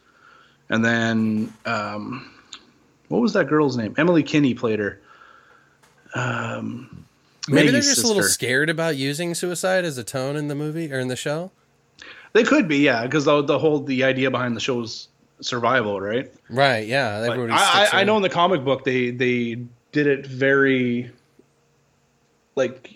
[0.68, 2.30] and then um,
[3.08, 3.94] what was that girl's name?
[3.98, 5.00] Emily Kinney played her.
[6.14, 7.04] Um,
[7.48, 10.54] Maybe they're Maggie's just a little scared about using suicide as a tone in the
[10.54, 11.50] movie or in the show.
[12.32, 15.08] They could be, yeah, because the, the whole the idea behind the show's
[15.40, 16.32] survival, right?
[16.48, 17.22] Right, yeah.
[17.26, 19.58] Everybody I, I, I know in the comic book they they
[19.92, 21.10] did it very
[22.54, 22.90] like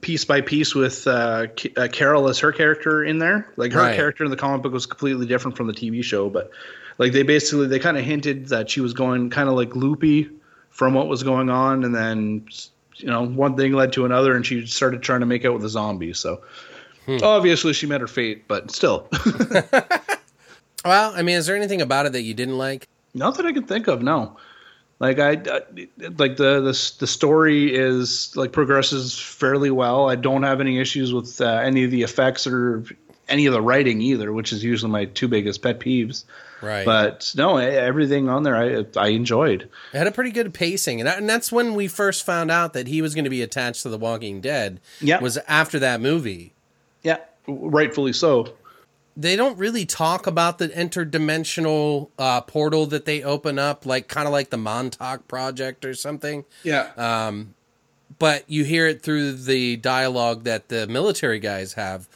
[0.00, 3.52] piece by piece with uh, K- uh, Carol as her character in there.
[3.56, 3.96] Like her Right.
[3.96, 6.50] character in the comic book was completely different from the TV show, but
[6.98, 10.30] like they basically they kind of hinted that she was going kind of like loopy
[10.70, 12.46] from what was going on, and then
[12.96, 15.64] you know one thing led to another, and she started trying to make out with
[15.64, 16.12] a zombie.
[16.14, 16.42] So.
[17.06, 17.18] Hmm.
[17.22, 19.08] Obviously, she met her fate, but still,
[20.84, 22.88] Well, I mean, is there anything about it that you didn't like?
[23.12, 24.02] Not that I can think of.
[24.02, 24.36] No,
[24.98, 25.60] like I, I
[26.16, 30.08] like the the the story is like progresses fairly well.
[30.08, 32.84] I don't have any issues with uh, any of the effects or
[33.28, 36.24] any of the writing either, which is usually my two biggest pet peeves.
[36.62, 36.84] Right.
[36.84, 39.68] But no, everything on there I I enjoyed.
[39.92, 42.72] It had a pretty good pacing, and, that, and that's when we first found out
[42.74, 44.80] that he was going to be attached to The Walking Dead.
[45.00, 45.20] Yeah.
[45.20, 46.52] was after that movie.
[47.46, 48.54] Rightfully so.
[49.16, 54.26] They don't really talk about the interdimensional uh, portal that they open up, like kind
[54.26, 56.44] of like the Montauk Project or something.
[56.62, 57.32] Yeah,
[58.18, 62.08] But you hear it through the dialogue that the military guys have,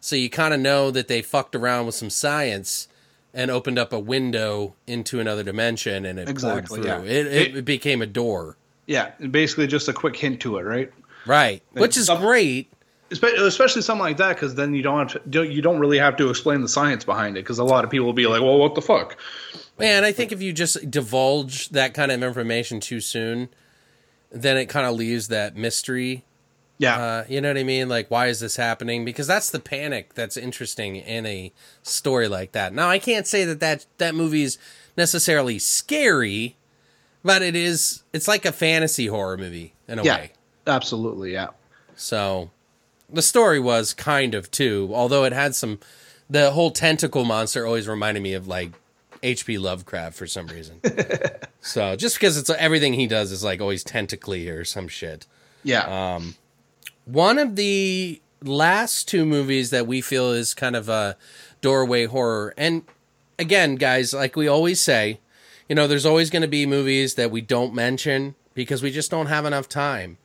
[0.00, 2.88] so you kind of know that they fucked around with some science
[3.32, 7.08] and opened up a window into another dimension, and it Exactly, poured through.
[7.08, 7.18] yeah.
[7.20, 8.56] It, it, it became a door.
[8.86, 9.10] yeah.
[9.30, 10.90] Basically, just a quick hint to it, right?
[11.26, 12.72] Right, which is some- great.
[13.10, 16.16] Espe- especially something like that because then you don't have to, you don't really have
[16.16, 18.58] to explain the science behind it because a lot of people will be like, well,
[18.58, 19.16] what the fuck?
[19.78, 23.48] Man, I think if you just divulge that kind of information too soon,
[24.30, 26.24] then it kind of leaves that mystery.
[26.78, 27.88] Yeah, Uh, you know what I mean?
[27.88, 29.04] Like, why is this happening?
[29.04, 31.52] Because that's the panic that's interesting in a
[31.82, 32.72] story like that.
[32.72, 34.56] Now, I can't say that that, that movie is
[34.96, 36.56] necessarily scary,
[37.22, 38.02] but it is.
[38.14, 40.32] It's like a fantasy horror movie in a yeah, way.
[40.66, 41.48] absolutely, yeah.
[41.96, 42.50] So
[43.12, 45.78] the story was kind of too, although it had some.
[46.28, 48.70] The whole tentacle monster always reminded me of like
[49.22, 49.58] H.P.
[49.58, 50.80] Lovecraft for some reason.
[51.60, 55.26] so just because it's everything he does is like always tentacly or some shit.
[55.64, 56.14] Yeah.
[56.14, 56.36] Um,
[57.04, 61.16] one of the last two movies that we feel is kind of a
[61.60, 62.54] doorway horror.
[62.56, 62.84] And
[63.38, 65.20] again, guys, like we always say,
[65.68, 69.10] you know, there's always going to be movies that we don't mention because we just
[69.10, 70.18] don't have enough time.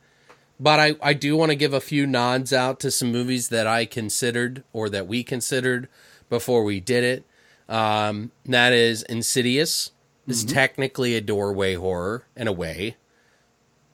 [0.58, 3.66] But I, I do want to give a few nods out to some movies that
[3.66, 5.88] I considered or that we considered
[6.30, 7.24] before we did it.
[7.68, 9.90] Um, that is Insidious
[10.26, 12.96] is technically a doorway horror in a way.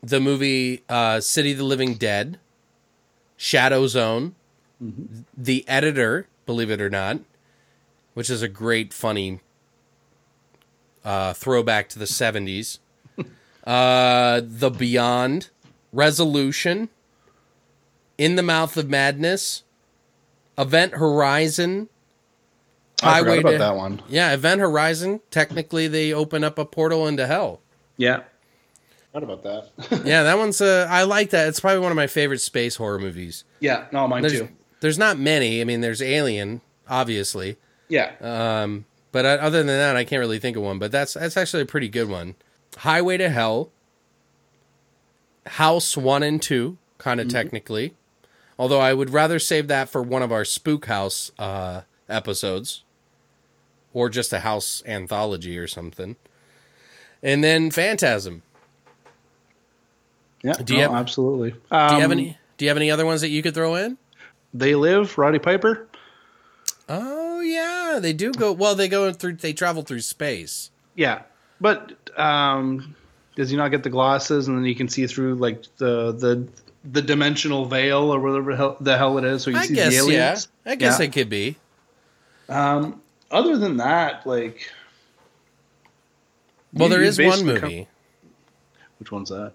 [0.03, 2.39] The movie uh, City of the Living Dead,
[3.37, 4.35] Shadow Zone,
[5.37, 7.21] The Editor, believe it or not,
[8.15, 9.41] which is a great, funny
[11.05, 12.79] uh, throwback to the 70s.
[13.65, 15.51] uh, the Beyond,
[15.93, 16.89] Resolution,
[18.19, 19.63] In the Mouth of Madness,
[20.59, 21.89] Event Horizon,
[23.03, 24.03] I forgot about to- that one.
[24.09, 25.21] Yeah, Event Horizon.
[25.31, 27.61] Technically, they open up a portal into hell.
[27.97, 28.23] Yeah.
[29.13, 30.05] Forgot about that.
[30.07, 30.61] Yeah, that one's.
[30.61, 31.49] Uh, I like that.
[31.49, 33.45] It's probably one of my favorite space horror movies.
[33.61, 34.49] yeah, no, mine There's, too.
[34.81, 35.61] there's not many.
[35.61, 37.57] I mean, there's Alien, obviously,
[37.89, 38.13] Yeah.
[38.21, 40.79] um, but uh, other than that, I can't really think of one.
[40.79, 42.37] But that's that's actually a pretty good one.
[42.79, 43.72] Highway to Hell,
[45.47, 47.95] House One and Two, kind of technically.
[48.59, 52.85] Although I would rather save that for one of our Spook House uh, episodes,
[53.93, 56.17] or just a house anthology or something.
[57.23, 58.43] And then Phantasm.
[60.43, 60.55] yeah.
[60.55, 61.51] Do you no, have- absolutely.
[61.53, 62.39] Do you have Um, any?
[62.57, 63.99] Do you have any other ones that you could throw in?
[64.55, 65.17] They live.
[65.19, 65.87] Roddy Piper.
[66.89, 68.53] Oh yeah, they do go.
[68.53, 69.35] Well, they go through.
[69.37, 70.71] They travel through space.
[70.95, 71.23] Yeah,
[71.61, 72.95] but um,
[73.37, 76.47] does he not get the glasses and then you can see through like the the
[76.91, 79.43] the dimensional veil or whatever the hell, the hell it is?
[79.43, 80.37] So you I see guess the yeah.
[80.67, 81.05] I guess Yeah.
[81.07, 81.57] it could be.
[82.49, 84.69] Um, other than that, like,
[86.73, 87.89] Well, You- there one basically come- movie.
[88.99, 89.53] which one's that?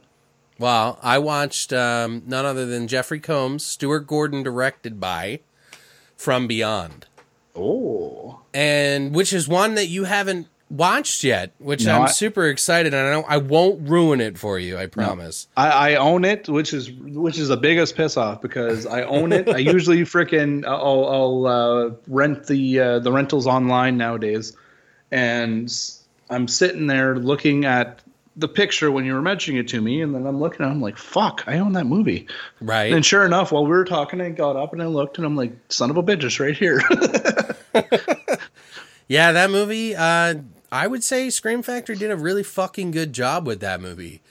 [0.59, 5.41] Well, I watched um, none other than Jeffrey Combs, Stuart Gordon directed by
[6.15, 7.05] From Beyond,
[7.55, 12.47] Oh, and which is one that you haven't watched yet, which No, I'm I- super
[12.47, 14.78] excited, and I don't, I won't ruin it for you.
[14.78, 15.47] I promise.
[15.55, 19.32] I, I own it, which is which is the biggest piss off because I own
[19.32, 19.47] it.
[19.49, 24.55] I usually freaking I'll, I'll uh, rent the uh, the rentals online nowadays,
[25.11, 25.74] and
[26.30, 28.01] I'm sitting there looking at
[28.36, 30.72] the picture when you were mentioning it to me, and then I'm looking at it,
[30.72, 32.28] I'm like, fuck, I own that movie.
[32.61, 32.93] Right?
[32.93, 35.36] And sure enough, while we were talking, I got up and I looked, and I'm
[35.36, 36.80] like, son of a bitch, it's right here.
[39.09, 39.95] Yeah, that movie.
[39.95, 40.36] Uh,
[40.72, 44.22] I would say Scream Factory did a really fucking good job with that movie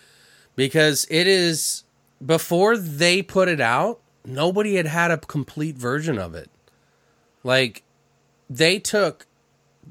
[0.55, 1.85] because it is
[2.25, 6.51] before they put it out, nobody had had a complete version of it.
[7.43, 7.83] Like
[8.51, 9.27] they took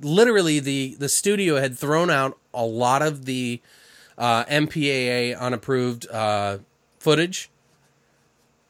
[0.01, 3.61] literally the the studio had thrown out a lot of the
[4.17, 6.59] uh, MPAA unapproved uh,
[6.99, 7.49] footage.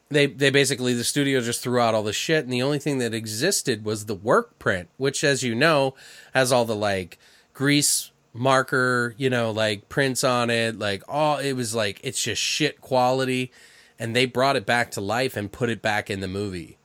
[0.10, 3.00] They they basically the studio just threw out all the shit, and the only thing
[3.00, 5.96] that existed was the work print, which, as you know,
[6.34, 7.18] has all the like
[7.56, 12.42] grease marker, you know, like prints on it, like all it was like it's just
[12.42, 13.52] shit quality,
[13.98, 16.78] and they brought it back to life and put it back in the movie.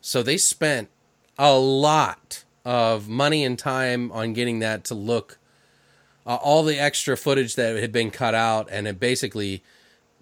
[0.00, 0.90] So they spent
[1.38, 5.38] a lot of money and time on getting that to look
[6.26, 9.62] uh, all the extra footage that had been cut out and it basically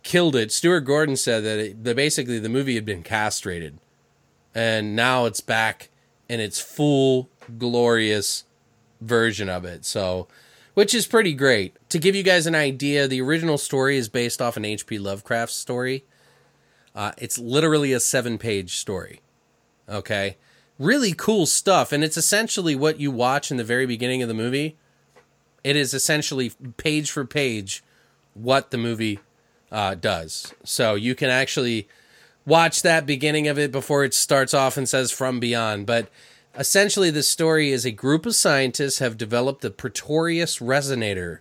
[0.03, 0.51] killed it.
[0.51, 3.79] Stuart Gordon said that, it, that basically the movie had been castrated
[4.55, 5.91] and now it's back
[6.29, 7.29] in its full
[7.59, 8.45] glorious
[9.03, 9.85] version of it.
[9.85, 10.29] So,
[10.75, 11.77] which is pretty great.
[11.91, 14.99] To give you guys an idea, the original story is based off an H.P.
[14.99, 16.05] Lovecraft story.
[16.95, 19.21] Uh, it's literally a seven page story.
[19.89, 20.37] Okay.
[20.79, 21.93] Really cool stuff.
[21.93, 24.77] And it's essentially what you watch in the very beginning of the movie.
[25.63, 27.83] It is essentially page for page
[28.35, 29.21] what the movie
[29.71, 30.55] uh, does.
[30.65, 31.89] So you can actually
[32.45, 35.87] watch that beginning of it before it starts off and says from beyond.
[35.87, 36.09] But
[36.59, 41.39] essentially, the story is a group of scientists have developed the Pretorius Resonator,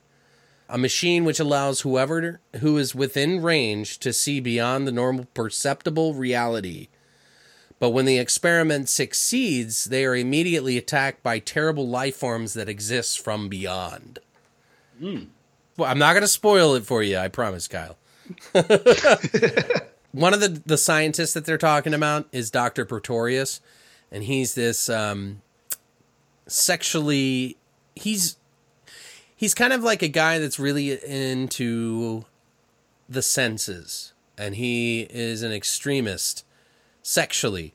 [0.70, 6.14] a machine which allows whoever who is within range to see beyond the normal perceptible
[6.14, 6.88] reality.
[7.80, 13.20] But when the experiment succeeds, they are immediately attacked by terrible life forms that exist
[13.20, 14.20] from beyond.
[15.00, 15.24] Hmm.
[15.78, 17.98] Well, I'm not going to spoil it for you, I promise, Kyle.
[20.12, 22.86] One of the, the scientists that they're talking about is Dr.
[22.86, 23.62] Pretorius,
[24.12, 25.42] and he's this um,
[26.48, 27.58] sexually.
[27.96, 28.38] He's
[29.36, 32.26] he's kind of like a guy that's really into
[33.08, 36.46] the senses, and he is an extremist
[37.02, 37.74] sexually.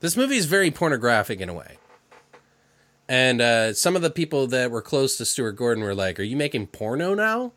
[0.00, 1.78] This movie is very pornographic in a way.
[3.08, 6.24] And uh, some of the people that were close to Stuart Gordon were like, Are
[6.24, 7.52] you making porno now?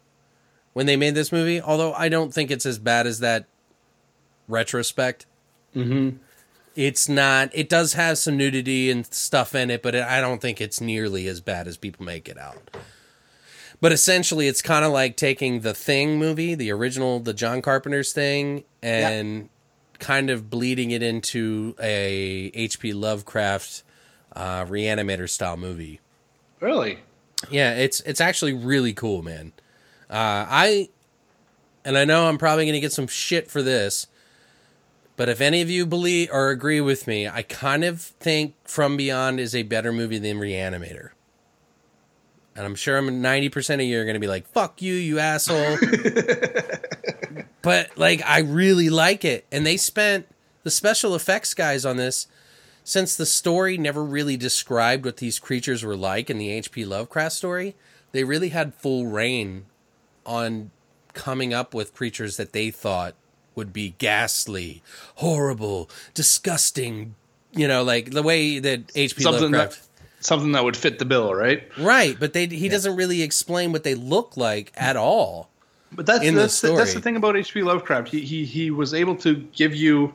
[0.74, 1.62] When they made this movie.
[1.62, 3.46] Although I don't think it's as bad as that
[4.48, 5.26] retrospect.
[5.76, 6.18] Mm-hmm.
[6.76, 7.50] It's not.
[7.54, 10.82] It does have some nudity and stuff in it, but it, I don't think it's
[10.82, 12.76] nearly as bad as people make it out.
[13.82, 18.14] But essentially, it's kind of like taking the Thing movie, the original, the John Carpenter's
[18.14, 19.50] Thing, and
[20.00, 22.94] kind of bleeding it into a H.P.
[22.94, 23.84] Lovecraft
[24.36, 26.00] uh, reanimator style movie.
[26.60, 27.00] Really?
[27.50, 29.54] Yeah, it's it's actually really cool, man.
[30.10, 30.90] Uh, I
[31.84, 34.08] and I know I'm probably going to get some shit for this,
[35.16, 38.98] but if any of you believe or agree with me, I kind of think From
[38.98, 41.12] Beyond is a better movie than Reanimator.
[42.56, 45.20] And I'm sure I'm 90% of you are going to be like, fuck you, you
[45.20, 45.78] asshole.
[47.62, 49.46] but like, I really like it.
[49.52, 50.28] And they spent
[50.64, 52.28] the special effects guys on this,
[52.84, 56.86] since the story never really described what these creatures were like in the H.P.
[56.86, 57.76] Lovecraft story,
[58.12, 59.66] they really had full reign
[60.26, 60.72] on
[61.14, 63.16] coming up with creatures that they thought
[63.56, 64.82] would be ghastly,
[65.16, 67.16] horrible, disgusting.
[67.54, 69.24] You know, like the way that H.P.
[69.24, 69.82] Something Lovecraft.
[69.82, 71.64] that, something that would fit the bill, right?
[71.78, 75.50] Right, but they he doesn't really explain what they look like at all.
[75.92, 77.64] But that's that's the, that's the thing about H.P.
[77.64, 78.10] Lovecraft.
[78.10, 80.14] He he he was able to give you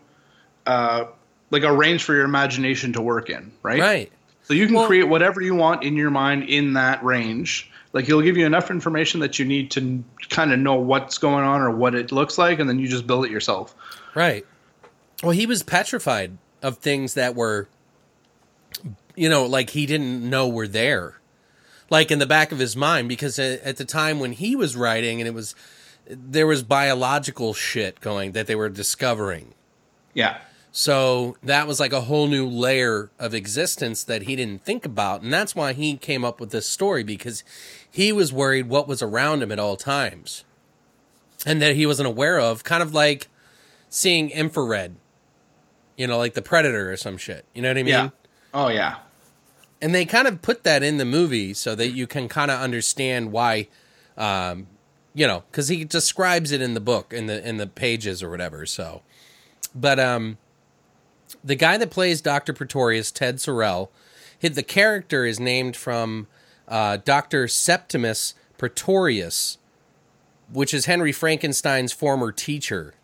[0.66, 1.04] uh
[1.50, 3.80] like a range for your imagination to work in, right?
[3.80, 4.12] Right.
[4.42, 7.69] So you can Well- create whatever you want in your mind in that range.
[7.92, 11.44] Like he'll give you enough information that you need to kind of know what's going
[11.44, 13.74] on or what it looks like, and then you just build it yourself.
[14.14, 14.46] Right.
[15.22, 17.68] Well, he was petrified of things that were,
[19.16, 21.20] you know, like he didn't know were there,
[21.90, 24.76] like in the back of his mind, because at at the time when he was
[24.76, 25.54] writing, and it was,
[26.06, 29.54] there was biological shit going that they were discovering.
[30.14, 30.38] Yeah.
[30.72, 35.22] So that was like a whole new layer of existence that he didn't think about.
[35.22, 37.42] And that's why he came up with this story because
[37.90, 40.44] he was worried what was around him at all times
[41.44, 43.26] and that he wasn't aware of, kind of like
[43.88, 44.94] seeing infrared,
[45.96, 47.44] you know, like the Predator or some shit.
[47.52, 47.88] You know what I mean?
[47.92, 48.10] Yeah.
[48.54, 48.96] Oh yeah.
[49.82, 52.60] and they kind of put that in the movie so that you can kind of
[52.60, 53.68] understand why
[54.18, 54.66] um
[55.14, 58.28] you know because he describes it in the book in the in the pages or
[58.28, 59.02] whatever so
[59.74, 60.36] but um
[61.42, 63.90] the guy that plays dr pretorius ted sorel
[64.38, 66.26] hit the character is named from
[66.68, 69.58] uh, dr septimus pretorius
[70.52, 72.94] which is henry frankenstein's former teacher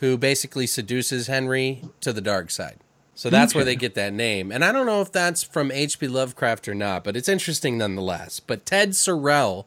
[0.00, 2.78] who basically seduces henry to the dark side
[3.16, 4.52] so that's where they get that name.
[4.52, 6.06] And I don't know if that's from H.P.
[6.06, 8.40] Lovecraft or not, but it's interesting nonetheless.
[8.40, 9.66] But Ted Sorel,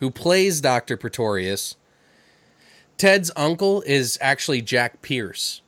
[0.00, 0.96] who plays Dr.
[0.96, 1.76] Pretorius,
[2.98, 5.62] Ted's uncle is actually Jack Pierce,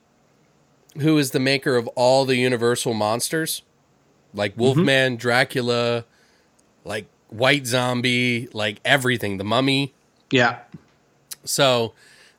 [0.99, 3.61] who is the maker of all the Universal monsters,
[4.33, 4.61] like mm-hmm.
[4.61, 6.05] Wolfman, Dracula,
[6.83, 9.93] like White Zombie, like everything, the mummy.
[10.31, 10.59] Yeah.
[11.43, 11.93] So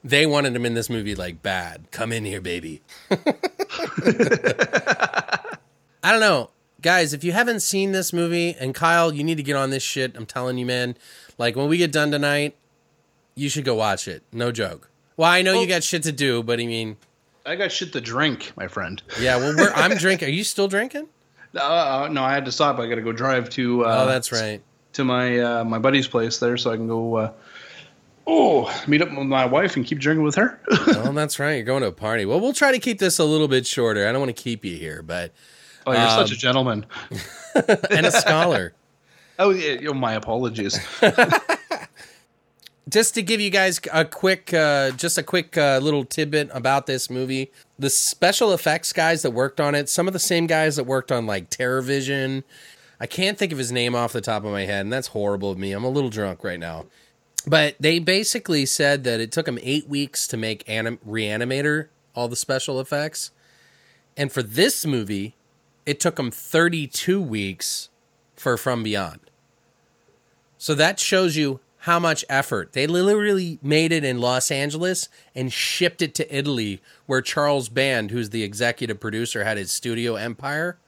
[0.04, 1.90] they wanted him in this movie like bad.
[1.90, 2.82] Come in here, baby.
[6.02, 6.50] I don't know.
[6.80, 9.82] Guys, if you haven't seen this movie, and Kyle, you need to get on this
[9.82, 10.16] shit.
[10.16, 10.96] I'm telling you, man.
[11.36, 12.56] Like when we get done tonight,
[13.34, 14.22] you should go watch it.
[14.32, 14.90] No joke.
[15.16, 16.96] Well, I know you got shit to do, but I mean,
[17.48, 19.02] I got shit to drink, my friend.
[19.20, 19.36] yeah.
[19.36, 20.28] Well, we're, I'm drinking.
[20.28, 21.08] Are you still drinking?
[21.56, 22.78] Uh, no, I had to stop.
[22.78, 23.86] I got to go drive to.
[23.86, 24.62] Uh, Oh, that's right.
[24.94, 27.14] To my uh, my buddy's place there, so I can go.
[27.16, 27.32] Uh,
[28.26, 30.60] oh, meet up with my wife and keep drinking with her.
[30.88, 31.54] Oh, that's right.
[31.54, 32.26] You're going to a party.
[32.26, 34.06] Well, we'll try to keep this a little bit shorter.
[34.06, 35.32] I don't want to keep you here, but
[35.86, 36.84] oh, you're Um, such a gentleman.
[37.90, 38.74] and a scholar.
[39.38, 40.78] Oh, yeah, oh, my apologies.
[42.88, 46.86] Just to give you guys a quick uh, just a quick uh, little tidbit about
[46.86, 50.76] this movie the special effects guys that worked on it some of the same guys
[50.76, 52.44] that worked on like terror vision
[53.00, 55.50] i can't think of his name off the top of my head and that's horrible
[55.50, 55.72] of me.
[55.72, 56.86] I'm a little drunk right now.
[57.46, 62.28] But they basically said that it took them eight weeks to make anim- reanimator all
[62.28, 63.30] the special effects.
[64.16, 65.34] And for this movie
[65.86, 67.88] it took them 32 weeks
[68.36, 69.20] for from beyond.
[70.58, 72.72] So that shows you how much effort.
[72.72, 78.10] They literally made it in Los Angeles and shipped it to Italy, where Charles Band,
[78.10, 80.78] who's the executive producer, had his studio empire.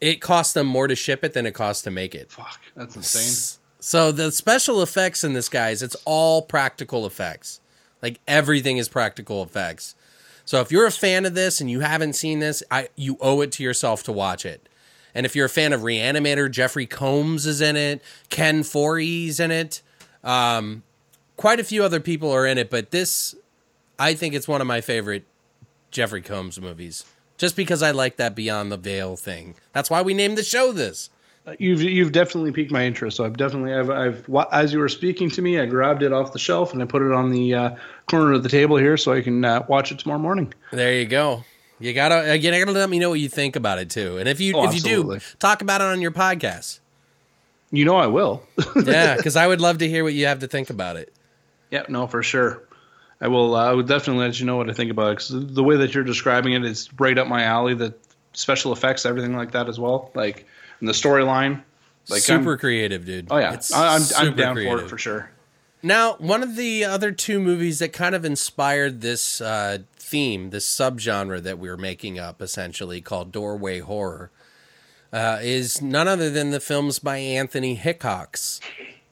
[0.00, 2.30] It cost them more to ship it than it cost to make it.
[2.30, 3.60] Fuck, that's insane.
[3.80, 7.60] So the special effects in this, guys, it's all practical effects.
[8.02, 9.94] Like everything is practical effects.
[10.44, 13.40] So if you're a fan of this and you haven't seen this, I you owe
[13.40, 14.68] it to yourself to watch it.
[15.14, 19.50] And if you're a fan of Reanimator, Jeffrey Combs is in it, Ken Foree's in
[19.50, 19.82] it.
[20.26, 20.82] Um,
[21.36, 23.34] quite a few other people are in it, but this,
[23.98, 25.24] I think it's one of my favorite
[25.90, 27.04] Jeffrey Combs movies.
[27.38, 29.54] Just because I like that Beyond the Veil thing.
[29.72, 31.10] That's why we named the show this.
[31.58, 33.18] You've you've definitely piqued my interest.
[33.18, 36.32] So I've definitely I've, I've as you were speaking to me, I grabbed it off
[36.32, 37.70] the shelf and I put it on the uh,
[38.08, 40.52] corner of the table here so I can uh, watch it tomorrow morning.
[40.72, 41.44] There you go.
[41.78, 42.52] You gotta again.
[42.52, 44.18] You gotta let me know what you think about it too.
[44.18, 46.80] And if you Oh, if you do, talk about it on your podcast.
[47.70, 48.42] You know I will.
[48.84, 51.12] Yeah, because I would love to hear what you have to think about it.
[51.70, 52.62] yeah, no, for sure.
[53.20, 53.54] I will.
[53.54, 55.76] Uh, I would definitely let you know what I think about it because the way
[55.78, 57.74] that you're describing it is right up my alley.
[57.74, 57.94] The
[58.34, 60.10] special effects, everything like that as well.
[60.14, 60.46] Like
[60.80, 61.62] and the storyline.
[62.08, 63.28] Like super I'm, creative, dude.
[63.30, 65.30] oh yeah, It's I, I'm I'm super down for it for sure.
[65.82, 70.68] Now, one of the other two movies that kind of inspired this uh, theme, this
[70.68, 74.30] subgenre that we're making up, essentially called doorway horror,
[75.12, 78.60] uh, is none other than the films by Anthony Hickox,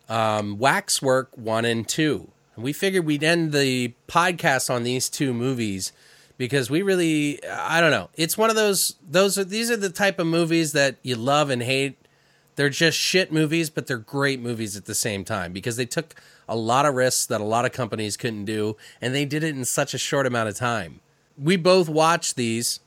[0.09, 2.31] um, Waxwork one and two.
[2.57, 5.93] And we figured we'd end the podcast on these two movies
[6.37, 9.91] because we really, I don't know, it's one of those those are these are the
[9.91, 11.97] type of movies that you love and hate
[12.57, 16.15] they're just shit movies, but they're great movies at the same time because they took
[16.49, 19.57] a lot of risks that a lot of companies couldn't do, and they did it
[19.57, 21.01] in such a short amount of time.
[21.37, 22.81] We both watched these.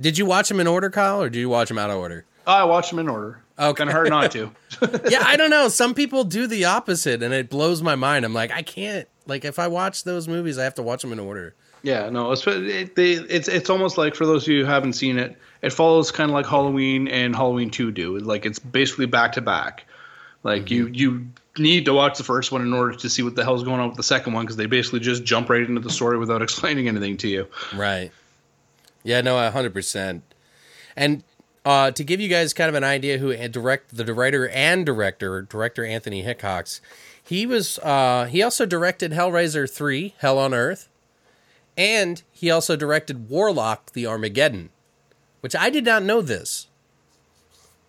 [0.00, 2.24] Did you watch them in order, Kyle, or did you watch them out of order?
[2.46, 3.42] I watch them in order.
[3.58, 3.78] Okay.
[3.78, 4.50] kind of hard not to.
[5.10, 5.68] yeah, I don't know.
[5.68, 8.24] Some people do the opposite, and it blows my mind.
[8.24, 9.08] I'm like, I can't.
[9.26, 11.54] Like, if I watch those movies, I have to watch them in order.
[11.82, 14.94] Yeah, no, it's it, they, it's it's almost like for those of you who haven't
[14.94, 18.18] seen it, it follows kind of like Halloween and Halloween Two do.
[18.18, 19.84] Like it's basically back to back.
[20.42, 20.94] Like you mm-hmm.
[20.94, 21.26] you
[21.56, 23.88] need to watch the first one in order to see what the hell's going on
[23.88, 26.88] with the second one because they basically just jump right into the story without explaining
[26.88, 27.46] anything to you.
[27.74, 28.10] Right.
[29.02, 30.22] Yeah, no, hundred percent.
[30.96, 31.22] And
[31.64, 35.42] uh, to give you guys kind of an idea, who direct the writer and director,
[35.42, 36.80] director Anthony Hickox,
[37.22, 40.88] he was uh, he also directed Hellraiser three, Hell on Earth,
[41.76, 44.70] and he also directed Warlock: The Armageddon,
[45.40, 46.68] which I did not know this.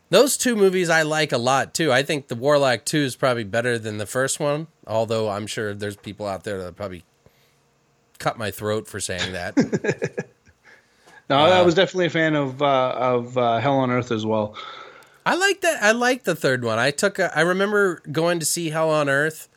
[0.09, 1.91] Those two movies I like a lot too.
[1.91, 5.73] I think the Warlock two is probably better than the first one, although I'm sure
[5.73, 7.03] there's people out there that probably
[8.17, 9.55] cut my throat for saying that.
[11.29, 14.55] No, I was definitely a fan of uh, of uh, Hell on Earth as well.
[15.25, 15.83] I like that.
[15.83, 16.79] I like the third one.
[16.79, 17.19] I took.
[17.19, 19.47] A, I remember going to see Hell on Earth,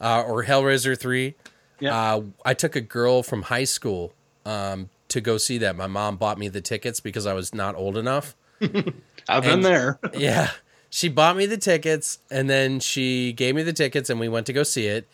[0.00, 1.34] uh, or Hellraiser three.
[1.78, 1.94] Yeah.
[1.94, 4.14] Uh, I took a girl from high school
[4.46, 5.76] um, to go see that.
[5.76, 8.34] My mom bought me the tickets because I was not old enough.
[9.28, 9.98] I've been there.
[10.14, 10.52] yeah,
[10.88, 14.46] she bought me the tickets, and then she gave me the tickets, and we went
[14.46, 15.06] to go see it.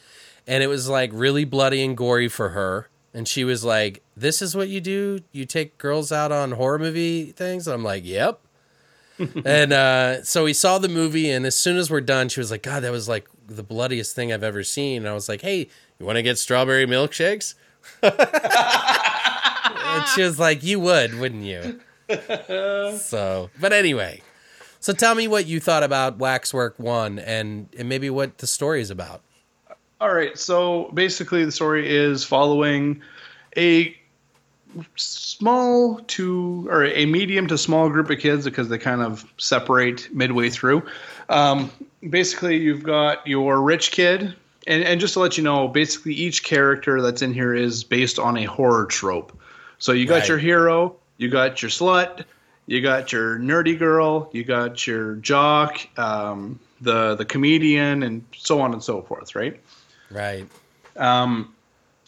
[0.47, 2.89] And it was like really bloody and gory for her.
[3.13, 5.21] And she was like, "This is what you do?
[5.33, 8.41] You take girls out on horror movie things?" And I'm like, "Yep."
[9.45, 12.51] and uh, so we saw the movie, and as soon as we're done, she was
[12.51, 15.41] like, "God, that was like the bloodiest thing I've ever seen." And I was like,
[15.41, 17.55] "Hey, you want to get strawberry milkshakes?"
[18.03, 18.12] and
[20.14, 21.81] she was like, "You would, wouldn't you?"
[22.99, 24.23] so, but anyway,
[24.81, 28.81] so tell me what you thought about Waxwork One, and and maybe what the story
[28.81, 29.23] is about.
[29.99, 33.01] All right, so basically the story is following
[33.57, 33.97] a
[34.97, 40.09] small to or a medium to small group of kids because they kind of separate
[40.14, 40.83] midway through.
[41.29, 41.70] Um,
[42.09, 44.35] basically, you've got your rich kid,
[44.66, 48.18] and, and just to let you know, basically each character that's in here is based
[48.18, 49.37] on a horror trope.
[49.79, 50.29] So you got Right.
[50.29, 52.24] your hero, you got your slut,
[52.66, 58.61] you got your nerdy girl, you got your jock, um, the the comedian, and so
[58.61, 59.59] on and so forth, right?
[60.11, 60.47] Right.
[60.97, 61.55] Um,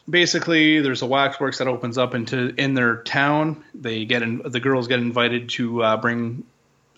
[0.09, 3.65] basically, there's a waxworks that opens up into in their town.
[3.75, 6.45] They get in, the girls get invited to uh, bring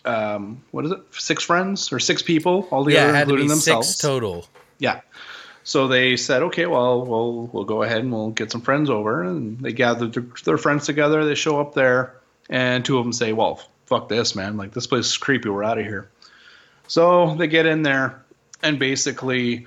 [0.04, 3.48] um, what is it, six friends or six people all Yeah, together, had to including
[3.48, 3.88] themselves.
[3.88, 4.46] six total.
[4.78, 5.00] Yeah.
[5.62, 9.22] So they said, okay, well, we'll we'll go ahead and we'll get some friends over,
[9.22, 11.24] and they gathered their, their friends together.
[11.24, 12.14] They show up there,
[12.48, 14.56] and two of them say, "Well, fuck this, man!
[14.56, 15.50] Like this place is creepy.
[15.50, 16.08] We're out of here."
[16.88, 18.22] So they get in there,
[18.62, 19.66] and basically,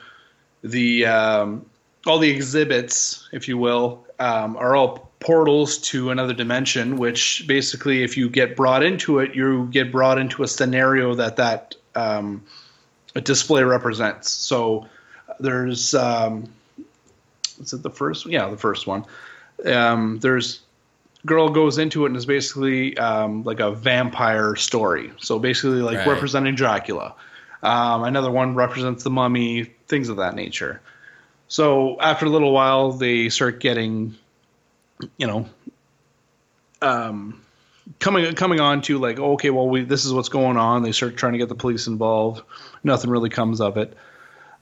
[0.64, 1.66] the um,
[2.06, 6.97] all the exhibits, if you will, um, are all portals to another dimension.
[6.97, 11.38] Which basically, if you get brought into it, you get brought into a scenario that
[11.38, 12.43] that um,
[13.16, 14.30] a display represents.
[14.32, 14.88] So
[15.39, 16.47] there's um,
[17.62, 18.26] is it the first?
[18.26, 19.06] Yeah, the first one.
[19.66, 20.62] Um, there's
[21.26, 25.12] girl goes into it and is basically um, like a vampire story.
[25.20, 26.08] So basically, like Right.
[26.08, 27.16] representing Dracula.
[27.62, 30.82] Um, another one represents the mummy, things of that nature.
[31.48, 34.16] So after a little while, they start getting,
[35.18, 35.48] you know,
[36.82, 37.41] um,
[38.00, 40.84] coming coming on to like, okay, well, we this is what's going on.
[40.84, 42.41] They start trying to get the police involved.
[42.84, 43.96] Nothing really comes of it.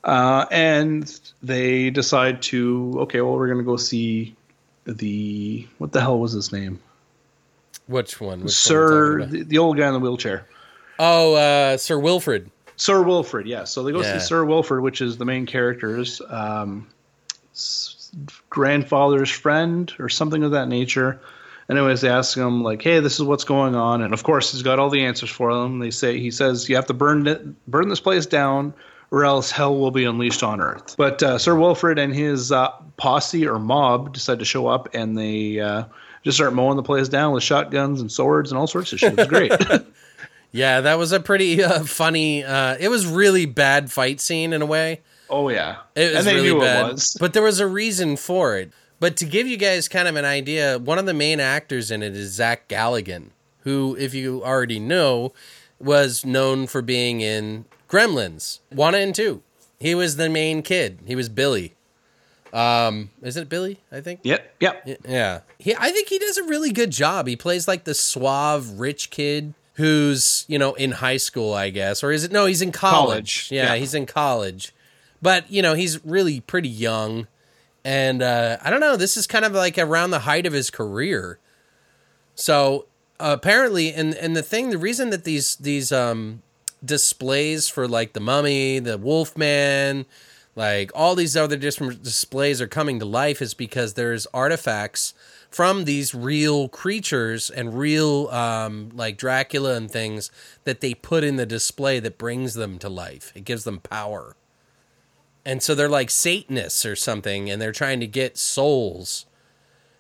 [0.03, 4.36] Uh, and they decide to okay, well, we're gonna go see
[4.86, 6.79] the what the hell was his name,
[7.88, 8.39] Which one?
[8.39, 10.47] Which one Sir, talking the, the old guy in the wheelchair.
[10.97, 12.49] Oh, uh, Sir Wilfred.
[12.82, 13.71] Sir Wilfred, yes.
[13.71, 14.13] So they go Yeah.
[14.17, 16.88] see Sir Wilfred, which is the main character's um,
[18.49, 21.19] grandfather's friend or something of that nature.
[21.69, 24.51] And anyways, they ask him like, "Hey, this is what's going on," and of course,
[24.51, 25.77] he's got all the answers for them.
[25.77, 28.73] They say he says you have to burn it, burn this place down,
[29.11, 30.95] or else hell will be unleashed on Earth.
[30.97, 35.15] But uh, Sir Wilfred and his uh, posse or mob decide to show up, and
[35.15, 35.84] they uh,
[36.23, 39.19] just start mowing the place down with shotguns and swords and all sorts of shit.
[39.19, 39.51] It's great.
[40.51, 42.43] Yeah, that was a pretty uh, funny.
[42.43, 45.01] Uh, it was really bad fight scene in a way.
[45.29, 47.17] oh yeah, It was really bad, it was.
[47.19, 48.71] but there was a reason for it.
[48.99, 52.03] But to give you guys kind of an idea, one of the main actors in
[52.03, 53.29] it is Zach Galligan,
[53.61, 55.33] who, if you already know,
[55.79, 59.41] was known for being in Gremlins one and two.
[59.79, 60.99] He was the main kid.
[61.05, 61.73] He was Billy.
[62.53, 63.79] Um, is it Billy?
[63.91, 64.19] I think.
[64.23, 64.87] Yep, yep.
[65.07, 65.39] Yeah.
[65.57, 67.27] He I think he does a really good job.
[67.27, 72.03] He plays like the suave rich kid who's, you know, in high school, I guess.
[72.03, 73.49] Or is it no, he's in college.
[73.49, 73.75] College, Yeah, yeah.
[73.75, 74.73] he's in college.
[75.21, 77.27] But, you know, he's really pretty young.
[77.84, 80.69] And uh I don't know, this is kind of like around the height of his
[80.69, 81.39] career.
[82.36, 82.86] So,
[83.19, 86.41] apparently and and the thing the reason that these these um
[86.84, 90.05] displays for like the mummy, the wolfman,
[90.55, 95.13] like all these other different displays are coming to life is because there's artifacts
[95.51, 100.31] from these real creatures and real um, like Dracula and things
[100.63, 103.31] that they put in the display that brings them to life.
[103.35, 104.35] It gives them power.
[105.45, 109.25] And so they're like Satanists or something, and they're trying to get souls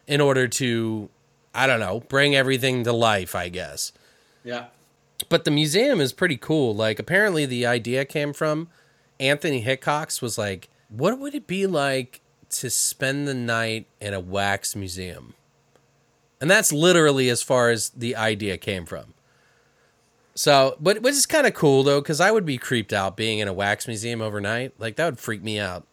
[0.07, 1.09] in order to,
[1.53, 3.91] I don't know, bring everything to life, I guess
[4.43, 4.65] Yeah.
[5.29, 6.73] but the museum is pretty cool.
[6.75, 8.69] Like apparently the idea came from
[9.19, 12.21] Anthony Hickox was like, what would it be like
[12.51, 15.33] to spend the night in a wax museum?
[16.41, 19.13] And that's literally as far as the idea came from.
[20.33, 23.39] So, but which is kind of cool though, because I would be creeped out being
[23.39, 24.73] in a wax museum overnight.
[24.79, 25.85] Like that would freak me out.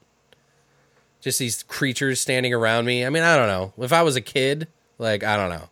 [1.20, 3.04] Just these creatures standing around me.
[3.04, 3.74] I mean, I don't know.
[3.76, 5.68] If I was a kid, like I don't know.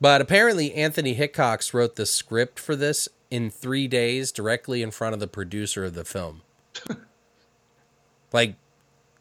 [0.00, 5.14] But apparently, Anthony Hickox wrote the script for this in three days directly in front
[5.14, 6.42] of the producer of the film.
[8.32, 8.56] like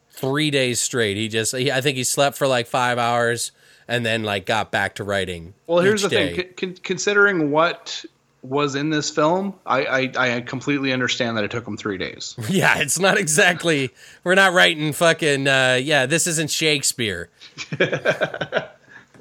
[0.10, 1.18] three days straight.
[1.18, 3.52] He just, he, I think he slept for like five hours
[3.88, 5.54] and then like got back to writing.
[5.68, 6.36] Well, here's the day.
[6.36, 6.54] thing.
[6.58, 8.04] Con- considering what
[8.42, 12.36] was in this film, I, I I completely understand that it took him three days.
[12.50, 13.92] Yeah, it's not exactly.
[14.24, 15.48] We're not writing fucking.
[15.48, 17.30] Uh, yeah, this isn't Shakespeare.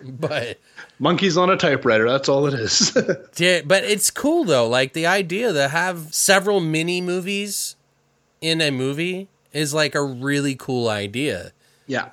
[0.04, 0.58] but
[0.98, 2.08] Monkeys on a typewriter.
[2.08, 2.96] That's all it is.
[3.36, 4.68] Yeah, but it's cool though.
[4.68, 7.74] Like the idea to have several mini movies
[8.40, 11.52] in a movie is like a really cool idea.
[11.86, 12.10] yeah.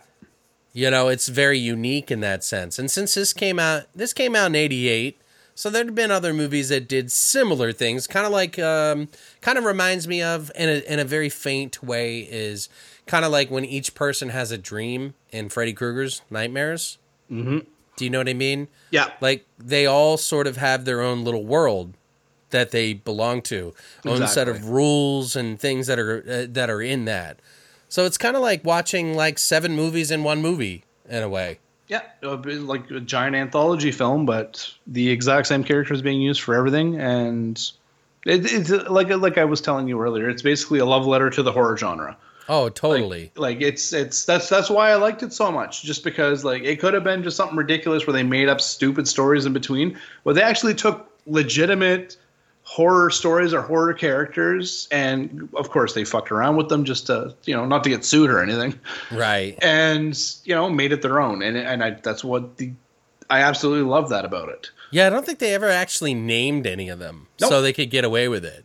[0.74, 2.80] You know, it's very unique in that sense.
[2.80, 5.20] And since this came out, this came out in '88,
[5.54, 8.08] so there'd been other movies that did similar things.
[8.08, 9.10] Kind of like, um,
[9.42, 12.70] kind of reminds me of in a in a very faint way is
[13.06, 16.98] kind of like when each person has a dream in Freddy Krueger's Nightmares.
[17.30, 17.60] Mm-hmm.
[17.98, 18.70] Do you know what I mean?
[18.90, 19.12] Yeah.
[19.20, 21.94] like they all sort of have their own little world
[22.52, 23.74] that they belong to,
[24.06, 27.40] own set of rules and things that are uh, that are in that.
[27.92, 31.60] So it's kind of like watching like seven movies in one movie in a way.
[31.90, 36.98] Yeah, like a giant anthology film, but the exact same characters being used for everything,
[36.98, 37.58] and
[38.26, 40.30] it, it's like like I was telling you earlier.
[40.30, 42.16] It's basically a love letter to the horror genre.
[42.48, 43.34] Oh, totally.
[43.36, 45.84] Like it's it's that's that's why I liked it so much.
[45.84, 49.06] Just because like it could have been just something ridiculous where they made up stupid
[49.06, 52.16] stories in between, but they actually took legitimate
[52.72, 57.36] horror stories or horror characters, and of course they fucked around with them just to
[57.44, 58.80] you know not to get sued or anything
[59.12, 59.58] right.
[59.62, 62.72] and you know made it their own and and I that's what the
[63.30, 64.72] I absolutely love that about it.
[64.90, 67.50] Yeah, I don't think they ever actually named any of them, Nope.
[67.50, 68.64] so they could get away with it.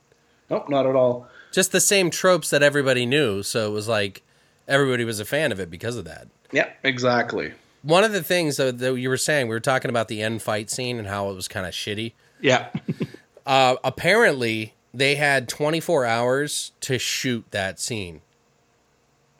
[0.50, 1.26] Nope, not at all.
[1.50, 4.22] Just the same tropes that everybody knew, so it was like
[4.68, 6.28] everybody was a fan of it because of that.
[6.52, 7.54] Yeah, exactly.
[7.82, 10.42] One of the things though, that you were saying, we were talking about the end
[10.42, 12.12] fight scene and how it was kind of shitty.
[12.40, 12.68] Yeah,
[13.46, 18.20] Uh, apparently, they had 24 hours to shoot that scene.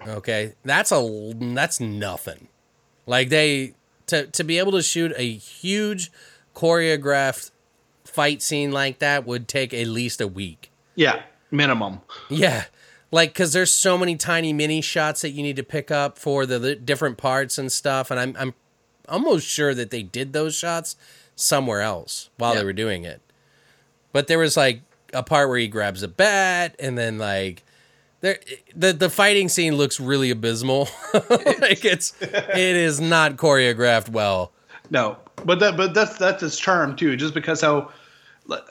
[0.07, 2.49] Okay, that's a that's nothing.
[3.07, 3.75] Like they
[4.07, 6.11] to to be able to shoot a huge
[6.55, 7.51] choreographed
[8.05, 10.71] fight scene like that would take at least a week.
[10.95, 12.01] yeah, minimum.
[12.29, 12.65] Yeah.
[13.13, 16.45] Like, cause there's so many tiny mini shots that you need to pick up for
[16.45, 18.11] the, the different parts and stuff.
[18.11, 18.55] And I'm, I'm
[19.09, 20.97] almost sure that they did those shots
[21.37, 22.61] somewhere else while Yeah.
[22.61, 23.21] they were doing it.
[24.17, 24.81] But there was like
[25.13, 27.63] a part where he grabs a bat and then like
[28.23, 28.39] there,
[28.75, 30.89] the, the fighting scene looks really abysmal.
[31.13, 34.53] like it's, it is not choreographed well.
[34.89, 37.15] No, but that but that's that's its charm too.
[37.15, 37.91] Just because how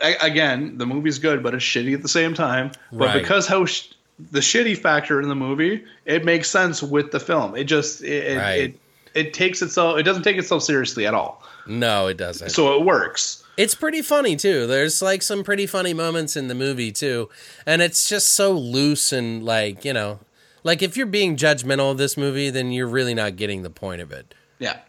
[0.01, 2.71] again, the movie's good, but it's shitty at the same time.
[2.91, 3.13] But Right.
[3.21, 3.89] because how sh-
[4.31, 7.55] the shitty factor in the movie, it makes sense with the film.
[7.55, 8.59] It just it Right.
[8.61, 8.79] it
[9.13, 9.99] it takes itself.
[9.99, 12.49] It doesn't take itself seriously at all, No, it doesn't.
[12.49, 13.43] so it works.
[13.57, 14.67] It's pretty funny too.
[14.67, 17.29] There's like some pretty funny moments in the movie too.
[17.65, 20.19] And it's just so loose and like, you know,
[20.63, 24.01] like if you're being judgmental of this movie, then you're really not getting the point
[24.01, 24.33] of it.
[24.59, 24.79] Yeah.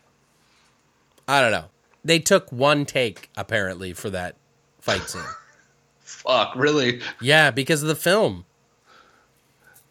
[1.29, 1.67] I don't know.
[2.05, 4.37] They took one take apparently for that
[4.81, 5.23] fight scene.
[6.01, 7.01] Fuck, really?
[7.21, 8.45] yeah, because of the film.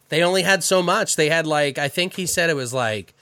[0.10, 1.16] They only had so much.
[1.16, 3.14] They had like I think he said it was like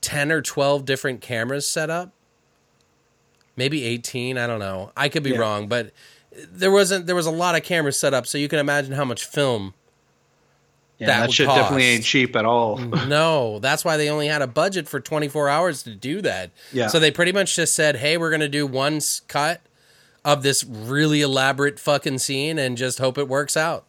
[0.00, 2.12] 10 or 12 different cameras set up.
[3.56, 4.92] Maybe 18, I don't know.
[4.96, 5.38] I could be Yeah.
[5.38, 5.92] wrong, but
[6.52, 9.04] there wasn't there was a lot of cameras set up so you can imagine how
[9.04, 9.74] much film
[10.98, 12.76] Yeah, That that, shit definitely ain't cheap at all.
[13.06, 16.50] No, that's why they only had a budget for 24 hours to do that.
[16.72, 16.88] Yeah.
[16.88, 19.60] So they pretty much just said, "Hey, we're going to do one cut
[20.24, 23.84] of this really elaborate fucking scene and just hope it works out."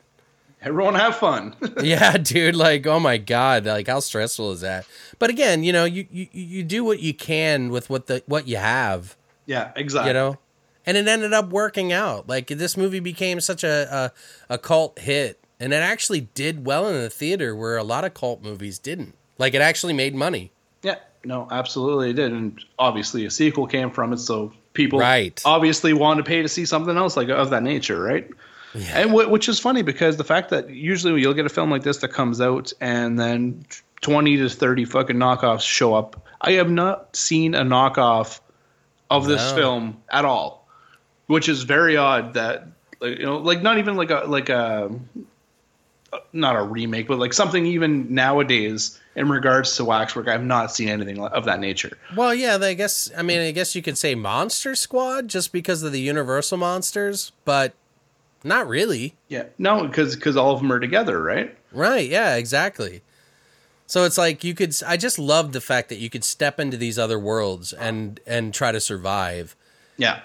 [0.61, 1.55] Everyone have fun.
[1.83, 4.85] yeah, dude, like oh my god, like how stressful is that?
[5.19, 8.47] But again, you know, you you, you do what you can with what the what
[8.47, 10.09] you have, yeah, exactly.
[10.09, 10.37] you know?
[10.85, 12.27] And it ended up working out.
[12.27, 14.11] Like this movie became such a
[14.49, 18.03] a, a cult hit and it actually did well in the theater where a lot
[18.03, 19.13] of cult movies didn't.
[19.37, 20.51] Like it actually made money.
[20.81, 25.39] Yeah, no, absolutely it did, and obviously a sequel came from it, so people Right.
[25.45, 28.27] obviously want to pay to see something else like of that nature, right?
[28.73, 28.99] Yeah.
[29.01, 31.83] And wh- which is funny because the fact that usually you'll get a film like
[31.83, 33.65] this that comes out and then
[34.01, 36.25] twenty to thirty fucking knockoffs show up.
[36.41, 38.39] I have not seen a knockoff
[39.11, 39.55] of this No.
[39.55, 40.67] film at all,
[41.27, 42.33] which is very odd.
[42.33, 42.67] That
[42.99, 44.89] like, you know, like not even like a like a
[46.33, 50.89] not a remake, but like something even nowadays in regards to Waxwork, I've not seen
[50.89, 51.97] anything of that nature.
[52.15, 55.83] Well, yeah, I guess I mean I guess you could say Monster Squad just because
[55.83, 57.73] of the Universal monsters, but
[58.43, 59.13] not really.
[59.27, 61.55] Yeah, no, because because all of them are together, right?
[61.71, 63.01] Right, yeah, exactly.
[63.91, 66.77] So it's like you could I just love the fact that you could step into
[66.77, 69.53] these other worlds and and try to survive.
[69.97, 70.21] Yeah,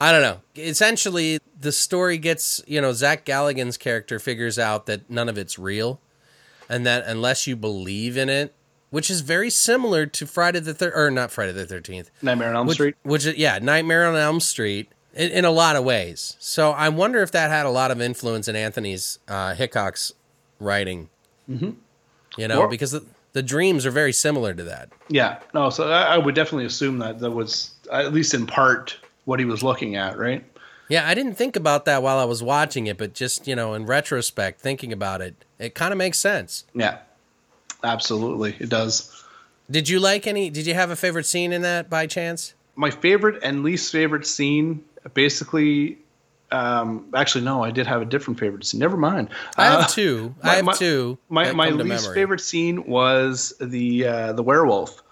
[0.00, 0.40] I don't know.
[0.56, 5.58] Essentially, the story gets, you know, Zach Galligan's character figures out that none of it's
[5.58, 6.00] real
[6.66, 8.54] and that unless you believe in it,
[8.88, 12.08] which is very similar to Friday the third or not Friday the 13th.
[12.22, 12.94] Nightmare on Elm which, Street.
[13.02, 16.36] which is yeah, Nightmare on Elm Street in, in a lot of ways.
[16.38, 20.14] So I wonder if that had a lot of influence in Anthony's uh, Hickok's
[20.58, 21.10] writing.
[21.50, 21.72] Mm-hmm.
[22.38, 24.90] You know, Or- because the, the dreams are very similar to that.
[25.08, 28.96] Yeah, no, so I, I would definitely assume that that was at least in part
[29.24, 30.44] what he was looking at, right?
[30.88, 33.74] Yeah, I didn't think about that while I was watching it, but just you know,
[33.74, 36.64] in retrospect, thinking about it, it kind of makes sense.
[36.74, 36.98] Yeah,
[37.84, 39.14] absolutely, it does.
[39.70, 40.48] Did you like any?
[40.48, 42.54] Did you have a favorite scene in that by chance?
[42.74, 44.82] My favorite and least favorite scene,
[45.12, 45.98] basically.
[46.50, 48.80] Um, actually, no, I did have a different favorite scene.
[48.80, 49.28] Never mind.
[49.56, 50.34] I have Uh, two.
[50.42, 51.18] my- I have my- two.
[51.28, 52.14] My that my least memory.
[52.14, 55.02] favorite scene was the uh, the werewolf.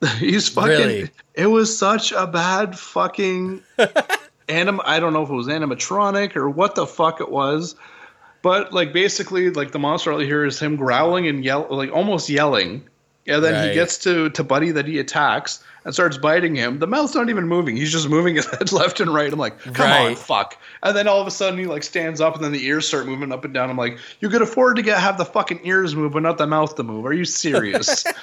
[0.18, 0.70] He's fucking.
[0.70, 1.10] Really?
[1.34, 3.62] It was such a bad fucking
[4.48, 4.80] anim.
[4.84, 7.74] I don't know if it was animatronic or what the fuck it was,
[8.42, 11.92] but like basically, like the monster all you hear is him growling and yell, like
[11.92, 12.86] almost yelling.
[13.26, 13.68] And then Right.
[13.68, 16.78] he gets to to Buddy that he attacks and starts biting him.
[16.78, 17.76] The mouth's not even moving.
[17.76, 19.32] He's just moving his head left and right.
[19.32, 20.56] I'm like, come on, fuck.
[20.82, 23.06] And then all of a sudden he like stands up and then the ears start
[23.06, 23.70] moving up and down.
[23.70, 26.46] I'm like, you could afford to get have the fucking ears move, but not the
[26.46, 27.06] mouth to move.
[27.06, 28.04] Are you serious?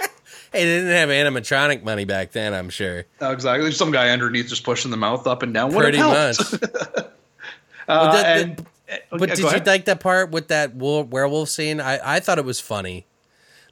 [0.51, 2.53] Hey, they didn't have animatronic money back then.
[2.53, 3.03] I'm sure.
[3.19, 3.71] no, exactly.
[3.73, 5.73] Some guy underneath just pushing the mouth up and down.
[5.73, 6.37] Would Pretty much.
[6.51, 7.17] But
[7.89, 8.65] Uh, the- the- and,
[9.09, 11.81] But yeah, did you like that part with that werewolf scene?
[11.81, 13.05] I, I thought it was funny.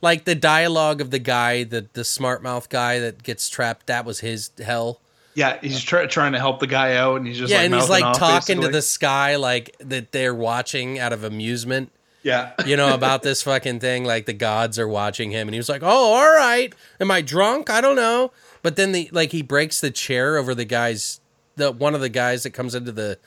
[0.03, 3.87] Like the dialogue of the guy, the the smart mouth guy that gets trapped.
[3.87, 4.99] That was his hell.
[5.33, 7.75] Yeah, he's try, trying to help the guy out, and he's just yeah, like and
[7.75, 11.89] he's like off, talking to the sky, like that they're watching out of amusement.
[12.21, 15.59] Yeah, You know about this fucking thing, like the gods are watching him, and he
[15.59, 16.73] was like, "Oh, all right.
[16.99, 17.69] Am I drunk?
[17.69, 18.31] I don't know."
[18.61, 21.21] But then the like he breaks the chair over the guy's
[21.55, 23.17] the one of the guys that comes into the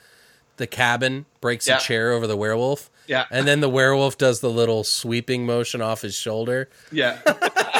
[0.57, 1.77] the cabin breaks Yeah.
[1.77, 2.89] a chair over the werewolf.
[3.07, 3.25] Yeah.
[3.31, 6.69] And then the werewolf does the little sweeping motion off his shoulder.
[6.91, 7.19] yeah.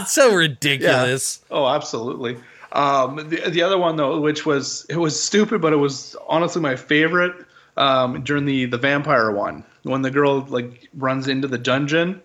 [0.00, 1.40] It's so ridiculous.
[1.50, 2.36] Oh, absolutely.
[2.70, 6.62] Um, the, the other one though, which was it was stupid, but it was honestly
[6.62, 7.34] my favorite
[7.76, 12.20] um, during the the vampire one when the girl like runs into the dungeon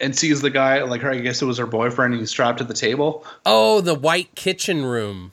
[0.00, 1.10] and sees the guy like her.
[1.12, 2.14] I guess it was her boyfriend.
[2.14, 3.24] and He's strapped to the table.
[3.46, 5.30] Oh, the white kitchen room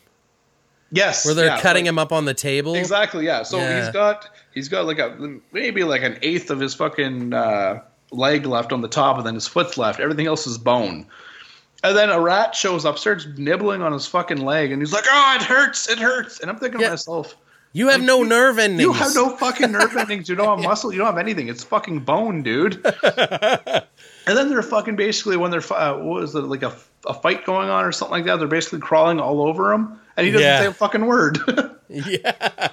[0.91, 2.75] Yes, where they're yeah, cutting like- him up on the table.
[2.75, 3.25] Exactly.
[3.25, 3.43] Yeah.
[3.43, 3.79] So Yeah.
[3.85, 7.81] he's got he's got like a maybe like an eighth of his fucking uh,
[8.11, 9.99] leg left on the top, and then his foot's left.
[9.99, 11.05] Everything else is bone.
[11.83, 15.05] And then a rat shows up, starts nibbling on his fucking leg, and he's like,
[15.09, 15.89] "Oh, it hurts!
[15.89, 16.87] It hurts!" And I'm thinking Yeah.
[16.87, 17.35] to myself,
[17.73, 18.81] You have no nerve endings.
[18.81, 20.27] You have no fucking nerve endings.
[20.27, 20.91] You don't have muscle.
[20.91, 21.47] You don't have anything.
[21.47, 22.85] It's fucking bone, dude.
[23.03, 26.75] and then they're fucking basically when they're uh, what was it like a,
[27.07, 28.37] a fight going on or something like that?
[28.39, 30.59] They're basically crawling all over him, and he doesn't Yeah.
[30.61, 31.39] say a fucking word.
[31.89, 32.69] yeah.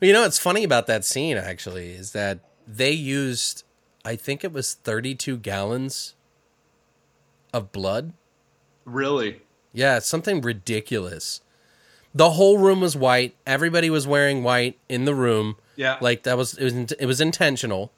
[0.00, 3.64] You know what's funny about that scene actually is that they used,
[4.04, 6.14] I think it was 32 gallons
[7.52, 8.12] of blood.
[8.84, 9.40] really?
[9.72, 11.42] Yeah, something ridiculous.
[12.14, 13.36] The whole room was white.
[13.46, 15.56] Everybody was wearing white in the room.
[15.76, 15.98] Yeah.
[16.00, 17.92] like that was it was it was intentional.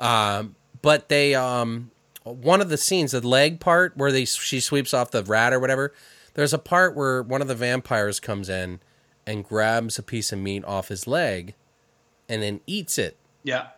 [0.00, 1.92] Um, but they um
[2.24, 5.60] one of the scenes, the leg part where they she sweeps off the rat or
[5.60, 5.92] whatever.
[6.34, 8.80] There's a part where one of the vampires comes in
[9.26, 11.54] and grabs a piece of meat off his leg,
[12.28, 13.16] and then eats it.
[13.42, 13.68] Yeah.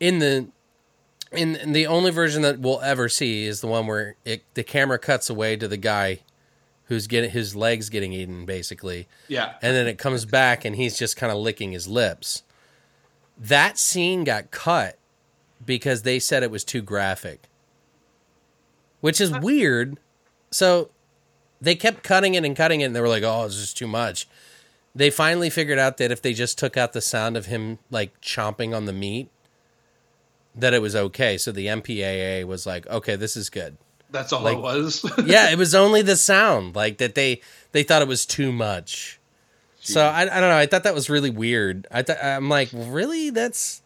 [0.00, 0.48] In the
[1.32, 4.62] in, in the only version that we'll ever see is the one where it, the
[4.62, 6.20] camera cuts away to the guy
[6.84, 9.54] who's getting his legs getting eaten basically Yeah.
[9.62, 12.42] and then it comes back and he's just kind of licking his lips.
[13.36, 14.96] That scene got cut
[15.64, 17.48] because they said it was too graphic,
[19.00, 19.98] which is weird.
[20.52, 20.90] So
[21.64, 23.86] they kept cutting it and cutting it, and they were like, "Oh, it's just too
[23.88, 24.28] much."
[24.94, 28.20] They finally figured out that if they just took out the sound of him like
[28.20, 29.28] chomping on the meat,
[30.54, 31.36] that it was okay.
[31.38, 33.76] So the MPAA was like, "Okay, this is good."
[34.10, 35.04] That's all Like- it was.
[35.26, 37.40] yeah, it was only the sound, like that they
[37.72, 39.18] they thought it was too much.
[39.80, 40.56] So I, I don't know.
[40.56, 41.86] I thought that was really weird.
[41.90, 43.28] I th- I'm like, really?
[43.28, 43.82] That's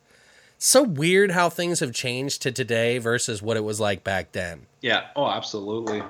[0.56, 4.66] so weird how things have changed to today versus what it was like back then.
[4.80, 5.06] yeah.
[5.16, 6.02] Oh, absolutely.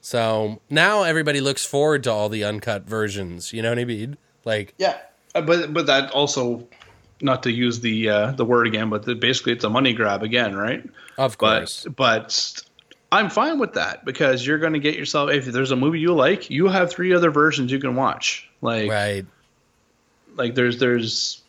[0.00, 3.52] So now everybody looks forward to all the uncut versions.
[3.52, 4.16] You know what I mean?
[4.44, 4.98] Like, Yeah.
[5.34, 6.66] Uh, but but that also,
[7.20, 10.22] not to use the uh, the word again, but the, basically it's a money grab
[10.22, 10.88] again, right?
[11.18, 12.62] of course, But but
[13.12, 16.14] I'm fine with that because you're going to get yourself if there's a movie you
[16.14, 18.48] like, you have three other versions you can watch.
[18.60, 19.26] Like right?
[20.36, 21.39] like there's there's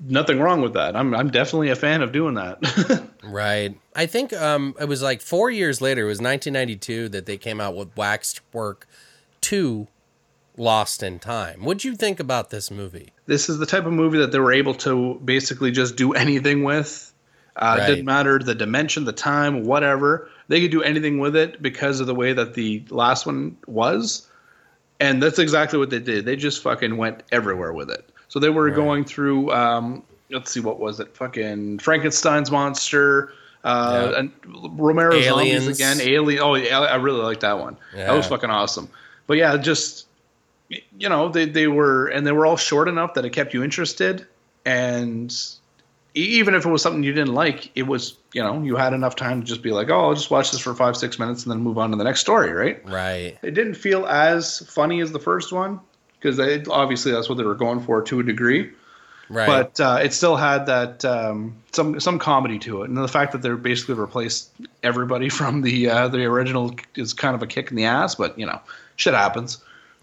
[0.00, 0.94] nothing wrong with that.
[0.96, 3.08] I'm I'm definitely a fan of doing that.
[3.24, 3.78] Right.
[3.94, 6.02] I think um, it was like four years later.
[6.02, 8.88] It was 1992 that they came out with Waxwork
[9.40, 9.86] Two,
[10.56, 11.64] Lost in Time.
[11.64, 13.12] What'd you think about this movie?
[13.26, 16.64] this is the type of movie that they were able to basically just do anything
[16.64, 17.14] with.
[17.54, 17.84] Uh, Right.
[17.84, 20.28] It didn't matter the dimension, the time, whatever.
[20.48, 24.26] They could do anything with it because of the way that the last one was.
[24.98, 26.24] And that's exactly what they did.
[26.24, 28.10] They just fucking went everywhere with it.
[28.32, 31.14] So they were going through, um, let's see, what was it?
[31.14, 34.18] Fucking Frankenstein's monster, uh, Yeah.
[34.20, 34.32] and
[34.80, 35.64] Romero's Aliens.
[35.64, 36.00] zombies again.
[36.00, 36.42] Alien.
[36.42, 37.76] Oh, yeah, I really like that one.
[37.94, 38.06] Yeah.
[38.06, 38.88] That was fucking awesome.
[39.26, 40.06] But yeah, just
[40.98, 43.62] you know they, they were and they were all short enough that it kept you
[43.62, 44.26] interested
[44.64, 45.30] and
[46.14, 49.14] even if it was something you didn't like it was you know you had enough
[49.14, 51.52] time to just be like oh i'll just watch this for five six minutes and
[51.52, 53.36] then move on to the next story right Right.
[53.42, 55.78] it didn't feel as funny as the first one
[56.22, 56.38] because
[56.68, 58.70] obviously that's what they were going for to a degree
[59.28, 59.46] Right.
[59.46, 63.32] but uh, it still had that um, some some comedy to it, and the fact
[63.32, 64.50] that they're basically replaced
[64.82, 68.14] everybody from the uh, the original is kind of a kick in the ass.
[68.14, 68.60] But you know,
[68.96, 69.58] shit happens.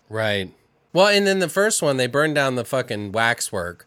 [0.10, 0.52] Right.
[0.94, 3.86] Well, and then the first one, they burned down the fucking waxwork.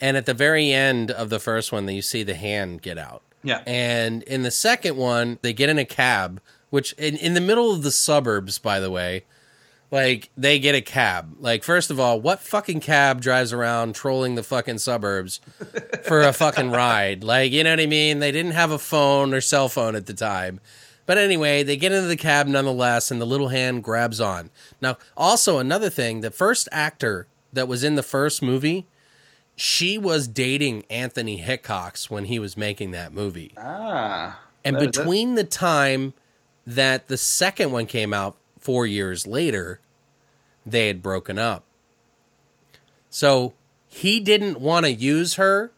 [0.00, 2.98] And at the very end of the first one, that you see the hand get
[2.98, 3.22] out.
[3.44, 3.62] Yeah.
[3.66, 7.70] And in the second one, they get in a cab, which in, in the middle
[7.72, 9.24] of the suburbs, by the way,
[9.90, 11.36] like they get a cab.
[11.40, 15.40] Like, first of all, what fucking cab drives around trolling the fucking suburbs
[16.04, 17.24] for a fucking ride?
[17.24, 18.18] Like, you know what I mean?
[18.18, 20.60] They didn't have a phone or cell phone at the time.
[21.06, 24.50] But anyway, they get into the cab nonetheless, and the little hand grabs on.
[24.82, 28.86] Now, also another thing, the first actor that was in the first movie,
[29.56, 33.54] she was dating Anthony Hickox when he was making that movie.
[33.56, 36.12] Ah, And between the time
[36.66, 39.80] that the second one came out four years later,
[40.64, 41.64] they had broken up.
[43.10, 43.54] So
[43.88, 45.72] he didn't want to use her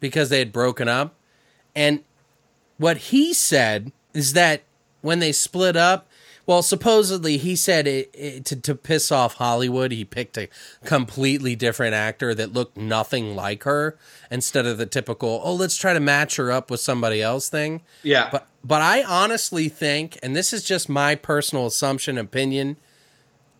[0.00, 1.14] because they had broken up.
[1.74, 2.04] And
[2.78, 4.62] what he said is that
[5.00, 6.08] when they split up,
[6.46, 10.48] well, supposedly he said it, it, to, to piss off Hollywood, he picked a
[10.84, 13.98] completely different actor that looked nothing like her
[14.30, 17.82] instead of the typical, oh, let's try to match her up with somebody else thing.
[18.02, 22.76] yeah, But but I honestly think, and this is just my personal assumption, opinion,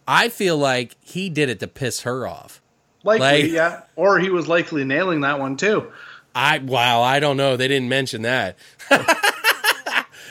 [0.09, 2.61] I feel like he did it to piss her off.
[3.05, 5.91] likely, like- yeah, or he was likely nailing that one too.
[6.35, 7.57] I wow, I don't know.
[7.57, 8.57] They didn't mention that.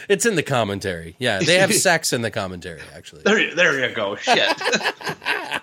[0.10, 1.16] it's in the commentary.
[1.20, 3.24] Yeah, they have sex in the commentary actually.
[3.24, 4.16] There, there you go.
[4.16, 4.62] Shit.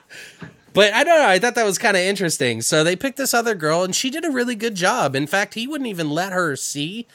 [0.75, 1.29] But I don't know.
[1.29, 2.63] I thought that was kind of interesting.
[2.63, 5.15] So they picked this other girl, and she did a really good job.
[5.15, 7.07] In fact, he wouldn't even let her see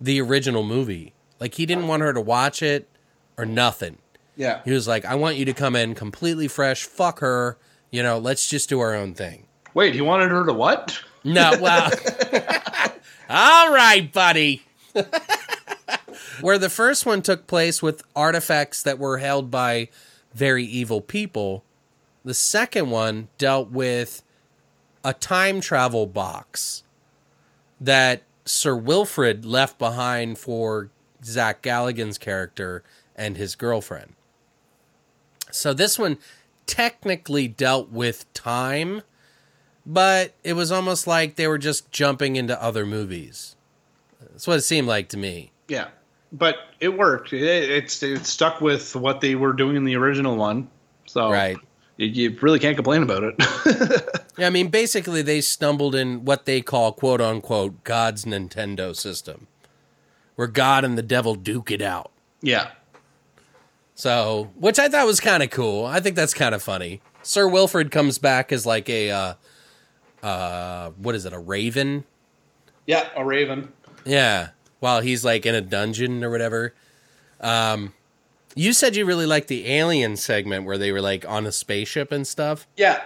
[0.00, 1.14] the original movie.
[1.38, 2.88] Like he didn't want her to watch it
[3.38, 3.98] or nothing.
[4.34, 6.82] yeah, He was like, "I want you to come in completely fresh.
[6.82, 7.56] Fuck her,
[7.92, 9.46] You know, let's just do our own thing.
[9.74, 11.00] Wait, he wanted her to what?
[11.22, 11.92] No, well,
[13.30, 14.64] all right, buddy.
[16.40, 19.88] Where the first one took place with artifacts that were held by
[20.34, 21.64] very evil people,
[22.24, 24.22] the second one dealt with
[25.04, 26.82] a time travel box
[27.80, 30.90] that Sir Wilfrid left behind for
[31.24, 32.82] Zach Galligan's character
[33.14, 34.14] and his girlfriend.
[35.50, 36.18] So this one
[36.66, 39.02] technically dealt with time,
[39.86, 43.56] but it was almost like they were just jumping into other movies.
[44.20, 45.52] That's what it seemed like to me.
[45.68, 45.88] Yeah,
[46.34, 47.32] but it worked.
[47.32, 50.68] It, it's it stuck with what they were doing in the original one.
[51.06, 51.56] So Right.
[51.96, 54.10] you, you really can't complain about it.
[54.36, 59.46] Yeah, I mean, basically, they stumbled in what they call "quote unquote" God's Nintendo system,
[60.34, 62.10] where God and the devil duke it out.
[62.42, 62.72] yeah,
[63.94, 65.86] So, which I thought was kind of cool.
[65.86, 67.00] I think that's kind of funny.
[67.22, 69.34] Sir Wilfred comes back as like a, uh,
[70.26, 72.02] uh, what is it, a raven?
[72.86, 73.72] yeah, a raven.
[74.04, 74.48] Yeah,
[74.84, 76.74] while he's like in a dungeon or whatever.
[77.40, 77.94] Um,
[78.54, 82.12] you said you really liked the alien segment where they were like on a spaceship
[82.12, 82.66] and stuff.
[82.76, 83.00] Yeah,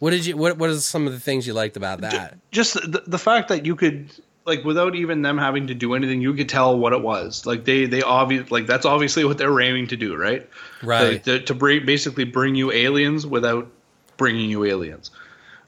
[0.00, 0.36] What did you?
[0.36, 2.38] What What are some of the things you liked about that?
[2.50, 4.10] just the, the fact that you could
[4.46, 7.64] like without even them having to do anything you could tell what it was like
[7.66, 10.48] they they obvious like that's obviously what they're aiming to do right
[10.82, 11.12] Right.
[11.12, 13.70] Like, to, to bring basically bring you aliens without
[14.16, 15.12] bringing you aliens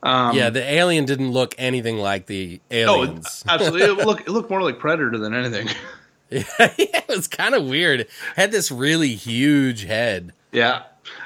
[0.04, 3.44] yeah, the alien didn't look anything like the no aliens.
[3.48, 5.68] absolutely it looked it looked more like predator than anything
[6.30, 8.08] yeah, it was kind of weird.
[8.36, 10.32] Had this really huge head.
[10.50, 10.84] yeah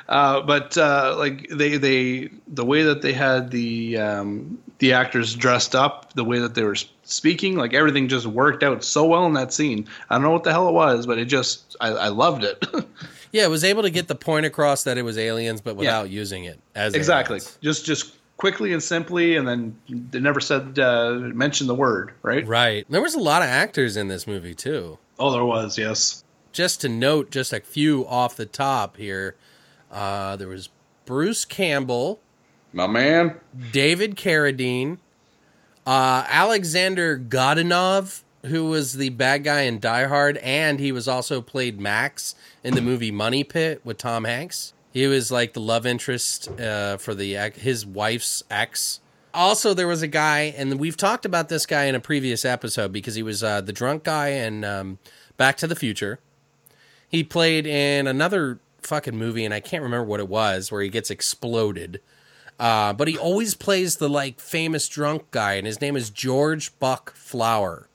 [0.08, 5.34] uh, but uh, like they they the way that they had the um, the actors
[5.34, 9.26] dressed up the way that they were speaking like everything just worked out so well
[9.26, 11.88] in that scene i don't know what the hell it was but it just i,
[11.88, 12.64] I loved it
[13.32, 16.08] Yeah, it was able to get the point across that it was aliens, but without
[16.08, 17.58] using it as exactly aliens.
[17.60, 22.46] just just quickly and simply and then they never said uh mentioned the word right
[22.46, 22.84] Right.
[22.90, 24.98] There was a lot of actors in this movie too.
[25.18, 26.22] oh there was yes
[26.52, 29.36] Just to note, just a few off the top here.
[29.90, 30.68] Uh, there was
[31.04, 32.20] Bruce Campbell,
[32.72, 33.36] my man
[33.72, 34.98] David Carradine,
[35.86, 41.40] uh, Alexander Godunov, who was the bad guy in Die Hard, and he was also
[41.40, 42.34] played Max
[42.64, 44.72] in the movie Money Pit with Tom Hanks.
[44.96, 49.00] He was like the love interest uh, for the his wife's ex.
[49.34, 52.92] Also, there was a guy, and we've talked about this guy in a previous episode
[52.92, 54.98] because he was uh, the drunk guy in um,
[55.36, 56.18] Back to the Future.
[57.10, 60.88] He played in another fucking movie, and I can't remember what it was, where he
[60.88, 62.00] gets exploded.
[62.58, 66.72] Uh, but he always plays the like famous drunk guy, and his name is George
[66.78, 67.90] Buck Flower,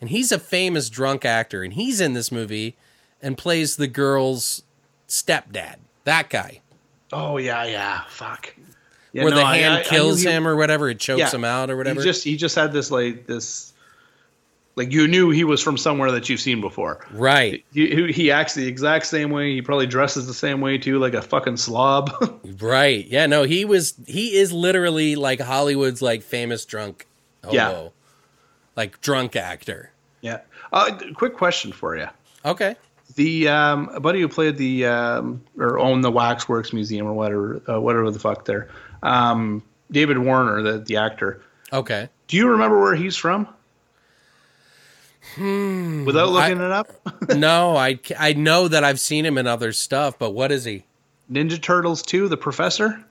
[0.00, 2.76] and he's a famous drunk actor, and he's in this movie
[3.22, 4.64] and plays the girl's
[5.06, 5.76] stepdad.
[6.10, 6.60] That guy,
[7.12, 8.52] oh yeah yeah fuck
[9.12, 11.30] yeah, where no, the hand I- I kills he- him or whatever, it chokes yeah,
[11.30, 12.00] him out or whatever.
[12.00, 13.72] he just he just had this like this
[14.76, 18.30] like you knew he was from somewhere that you've seen before right, he, he- he
[18.30, 21.56] acts the exact same way he probably dresses the same way too like a fucking
[21.56, 22.10] slob
[22.60, 23.06] right.
[23.06, 23.94] Yeah, no, he was.
[24.06, 27.06] He is literally like Hollywood's like famous drunk.
[27.44, 27.54] Hobo.
[27.54, 27.88] Yeah.
[28.76, 29.90] like drunk actor.
[30.22, 30.40] yeah
[30.72, 32.06] uh, quick question for you
[32.44, 32.74] Okay.
[33.14, 37.62] The um, a buddy who played the um, or owned the Waxworks Museum or whatever,
[37.68, 38.68] uh, whatever the fuck there,
[39.02, 41.42] um, David Warner, the the actor.
[41.72, 42.08] Okay.
[42.28, 43.48] Do you remember where he's from?
[45.36, 46.90] Without looking it up,
[47.36, 50.84] no, I I know that I've seen him in other stuff, but what is he?
[51.30, 53.04] Ninja Turtles 2, The Professor.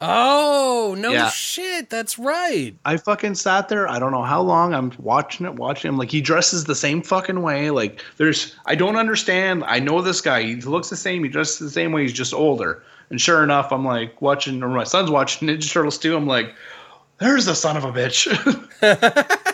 [0.00, 1.28] Oh no Yeah.
[1.30, 1.90] shit!
[1.90, 2.74] That's right.
[2.84, 3.88] I fucking sat there.
[3.88, 4.72] I don't know how long.
[4.74, 5.96] I'm watching it, watching him.
[5.96, 7.70] Like he dresses the same fucking way.
[7.70, 9.64] Like there's, I don't understand.
[9.64, 10.42] I know this guy.
[10.42, 11.24] He looks the same.
[11.24, 12.02] He dresses the same way.
[12.02, 12.82] He's just older.
[13.10, 16.14] And sure enough, I'm like watching, or my son's watching Ninja Turtles 2.
[16.16, 16.54] I'm like,
[17.18, 18.26] there's the son of a bitch.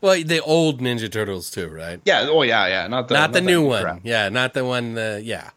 [0.00, 2.00] Well, the old Ninja Turtles too, right?
[2.04, 2.26] yeah.
[2.28, 2.88] Oh yeah, yeah.
[2.88, 3.82] Not the not the new one.
[3.82, 4.00] crap.
[4.02, 4.94] Yeah, not the one.
[4.94, 5.50] the, yeah.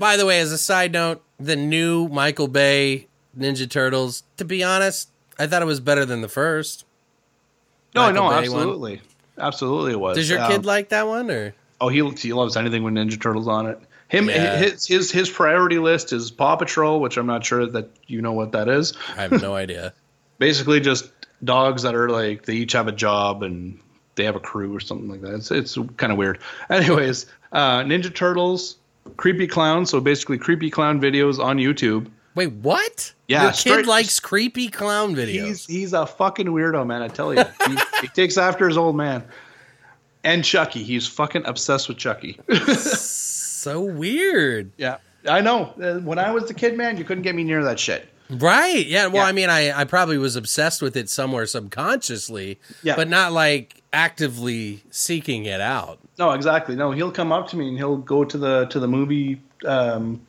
[0.00, 3.06] By the way, as a side note, the new Michael Bay
[3.38, 4.22] Ninja Turtles.
[4.38, 5.08] To be honest,
[5.38, 6.84] I thought it was better than the first.
[7.94, 8.58] No, Michael no, Bay one.
[8.60, 9.02] absolutely,
[9.38, 9.92] absolutely.
[9.92, 10.16] It was.
[10.16, 11.54] Does your Um, kid like that one or?
[11.80, 13.78] Oh, he he loves anything with Ninja Turtles on it.
[14.08, 14.56] Him, Yeah.
[14.56, 18.32] his his his priority list is Paw Patrol, which I'm not sure that you know
[18.32, 18.94] what that is.
[19.16, 19.92] I have no idea.
[20.38, 21.10] basically just
[21.44, 23.78] dogs that are like they each have a job and
[24.16, 25.34] they have a crew or something like that.
[25.34, 26.38] It's it's kind of weird.
[26.70, 28.76] Anyways, uh, Ninja Turtles,
[29.16, 29.86] creepy clown.
[29.86, 32.06] So basically, creepy clown videos on YouTube.
[32.38, 33.12] Wait, what?
[33.26, 35.46] Yeah, your kid likes creepy clown videos.
[35.46, 37.02] He's he's a fucking weirdo, man.
[37.02, 39.24] I tell you, he, he takes after his old man.
[40.22, 42.38] And Chucky, he's fucking obsessed with Chucky.
[42.76, 44.70] so weird.
[44.76, 44.98] yeah,
[45.28, 45.74] I know.
[45.82, 48.08] Uh, When I was the kid, man, you couldn't get me near that shit.
[48.30, 48.86] Right.
[48.86, 49.06] Yeah.
[49.08, 49.28] Well, Yeah.
[49.28, 52.94] I mean, I, I probably was obsessed with it somewhere subconsciously, Yeah.
[52.94, 55.98] but not like actively seeking it out.
[56.20, 56.76] No, exactly.
[56.76, 60.20] No, he'll come up to me and he'll go to the to the movie um,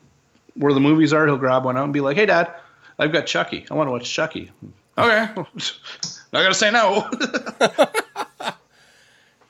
[0.59, 1.25] where the movies are.
[1.25, 2.53] He'll grab one out and be like, "Hey, Dad,
[2.99, 3.65] I've got Chucky.
[3.71, 4.51] I want to watch Chucky."
[4.97, 5.45] Okay, not
[6.33, 7.09] gonna say no.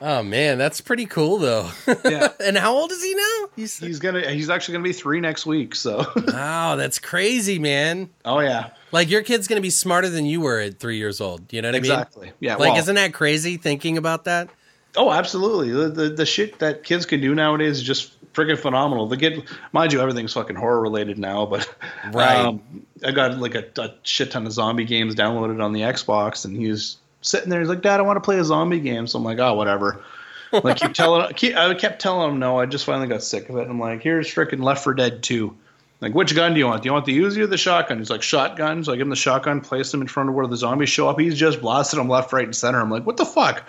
[0.01, 1.69] Oh man, that's pretty cool though.
[2.05, 3.49] yeah, and how old is he now?
[3.57, 5.75] He's he's gonna he's actually gonna be three next week.
[5.75, 8.09] So, wow, that's crazy, man.
[8.23, 11.51] oh yeah, Like your kid's gonna be smarter than you were at three years old.
[11.51, 11.91] You know what I mean?
[11.91, 12.31] exactly.
[12.39, 14.47] Yeah, Like, well, isn't that crazy thinking about that?
[14.95, 15.71] Oh, absolutely.
[15.71, 19.07] The, the the shit that kids can do nowadays is just freaking phenomenal.
[19.07, 21.69] The get mind you, everything's fucking horror related now, but
[22.11, 22.37] Right.
[22.37, 26.45] Um, I got like a, a shit ton of zombie games downloaded on the Xbox,
[26.45, 27.59] and he was sitting there.
[27.59, 30.01] He's like, "Dad, I want to play a zombie game." So I'm like, "Oh, whatever."
[30.51, 32.57] Like keep telling, keep, I kept telling him no.
[32.57, 33.67] I just finally got sick of it.
[33.69, 35.55] I'm like, "Here's freaking Left for Dead 2.
[36.01, 36.81] Like, which gun do you want?
[36.81, 37.99] Do you want the Uzi or the shotgun?
[37.99, 38.83] He's like, shotgun.
[38.83, 41.09] So I give him the shotgun, place him in front of where the zombies show
[41.09, 41.19] up.
[41.19, 42.79] He's just blasted him left, right, and center.
[42.79, 43.63] I'm like, what the fuck?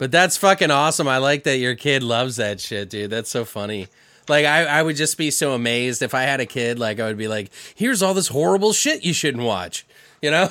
[0.00, 1.06] But that's fucking awesome.
[1.06, 3.10] I like that your kid loves that shit, dude.
[3.10, 3.88] That's so funny.
[4.30, 6.78] Like I, I would just be so amazed if I had a kid.
[6.78, 9.86] Like I would be like, "Here's all this horrible shit you shouldn't watch."
[10.22, 10.48] You know?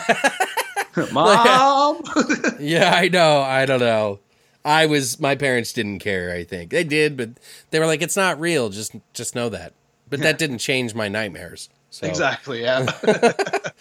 [1.12, 2.04] Mom.
[2.60, 3.42] yeah, I know.
[3.42, 4.20] I don't know.
[4.64, 5.20] I was.
[5.20, 6.32] My parents didn't care.
[6.32, 7.32] I think they did, but
[7.72, 8.70] they were like, "It's not real.
[8.70, 9.74] Just, just know that."
[10.12, 11.70] But that didn't change my nightmares.
[11.90, 12.06] So.
[12.06, 12.62] exactly.
[12.62, 12.86] Yeah.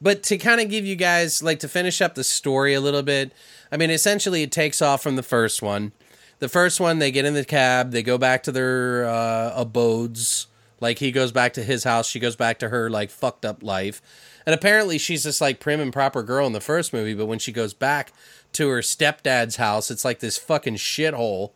[0.00, 3.02] But to kind of give you guys, like, to finish up the story a little
[3.02, 3.32] bit,
[3.72, 5.92] I mean, essentially it takes off from the first one.
[6.38, 10.48] The first one, they get in the cab, they go back to their uh, abodes.
[10.80, 13.62] Like, he goes back to his house, she goes back to her, like, fucked up
[13.62, 14.02] life.
[14.44, 17.38] And apparently she's this, like, prim and proper girl in the first movie, but when
[17.38, 18.12] she goes back
[18.52, 21.52] to her stepdad's house, it's like this fucking shithole.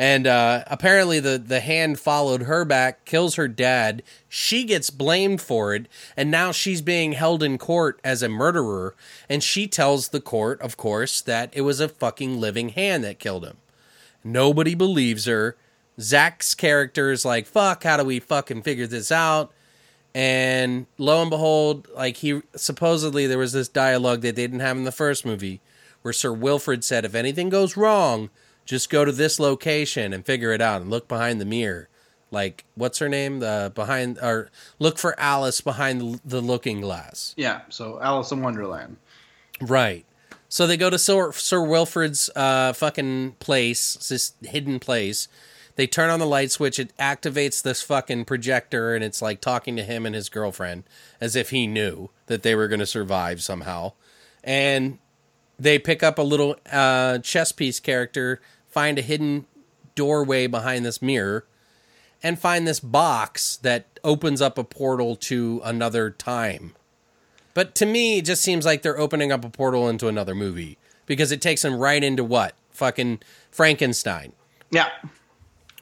[0.00, 4.02] And uh, apparently, the, the hand followed her back, kills her dad.
[4.30, 8.94] She gets blamed for it, and now she's being held in court as a murderer.
[9.28, 13.18] And she tells the court, of course, that it was a fucking living hand that
[13.18, 13.58] killed him.
[14.24, 15.58] Nobody believes her.
[16.00, 19.52] Zach's character is like, fuck, how do we fucking figure this out?
[20.14, 24.78] And lo and behold, like he supposedly there was this dialogue that they didn't have
[24.78, 25.60] in the first movie
[26.00, 28.30] where Sir Wilfrid said, if anything goes wrong,
[28.64, 31.88] just go to this location and figure it out and look behind the mirror.
[32.30, 33.40] Like, what's her name?
[33.40, 37.34] The behind or look for Alice behind the, the looking glass.
[37.36, 37.62] yeah.
[37.70, 38.96] So Alice in Wonderland.
[39.60, 40.04] Right.
[40.48, 45.28] So they go to Sir, Sir Wilfrid's uh, fucking place, this hidden place.
[45.76, 46.78] They turn on the light switch.
[46.78, 50.84] It activates this fucking projector, and it's like talking to him and his girlfriend
[51.20, 53.92] as if he knew that they were going to survive somehow.
[54.42, 54.98] And
[55.60, 59.44] they pick up a little uh, chess piece character, find a hidden
[59.94, 61.44] doorway behind this mirror,
[62.22, 66.74] and find this box that opens up a portal to another time.
[67.52, 70.78] But to me, it just seems like they're opening up a portal into another movie
[71.06, 72.54] because it takes them right into what?
[72.70, 73.20] Fucking
[73.50, 74.32] Frankenstein,
[74.70, 74.88] Yeah.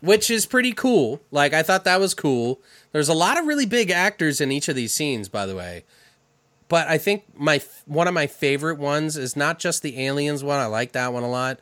[0.01, 1.21] which is pretty cool.
[1.31, 2.61] Like, I thought that was cool.
[2.93, 5.85] There's a lot of really big actors in each of these scenes, by the way.
[6.69, 10.59] But I think my one of my favorite ones is not just the aliens one.
[10.61, 11.61] I like that one a lot.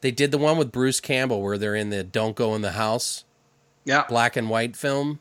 [0.00, 2.72] They did the one with Bruce Campbell where they're in the "Don't Go in the
[2.72, 3.24] House"
[3.84, 4.04] Yeah.
[4.08, 5.20] black and white film.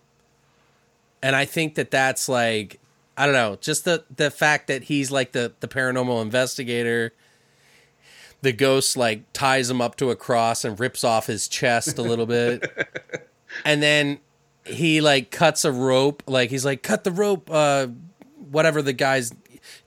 [1.22, 2.80] And I think that that's like
[3.16, 7.14] I don't know, just the the fact that he's like the the paranormal investigator.
[8.42, 12.04] The ghost like ties him up to a cross and rips off his chest a
[12.04, 12.64] little bit.
[13.66, 14.20] and then
[14.64, 17.88] he like cuts a rope, like he's like cut the rope uh
[18.52, 19.34] whatever the guy's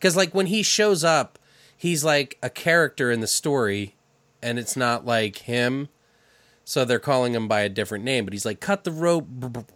[0.01, 1.39] cuz like when he shows up,
[1.77, 3.95] he's like a character in the story
[4.43, 5.89] and it's not like him.
[6.65, 9.27] So they're calling him by a different name, but he's like, cut the rope,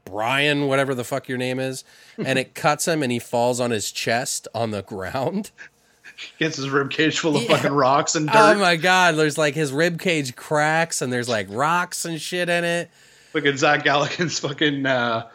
[0.04, 1.82] Brian, whatever the fuck your name is.
[2.24, 5.50] And it cuts him and he falls on his chest on the ground.
[6.38, 7.56] Gets his rib cage full of Yeah.
[7.56, 8.36] fucking rocks and dirt.
[8.36, 9.16] Oh my God.
[9.16, 12.90] There's like his rib cage cracks and there's like rocks and shit in it.
[13.32, 14.86] Look at Zach Galligan's fucking.
[14.86, 15.26] Uh,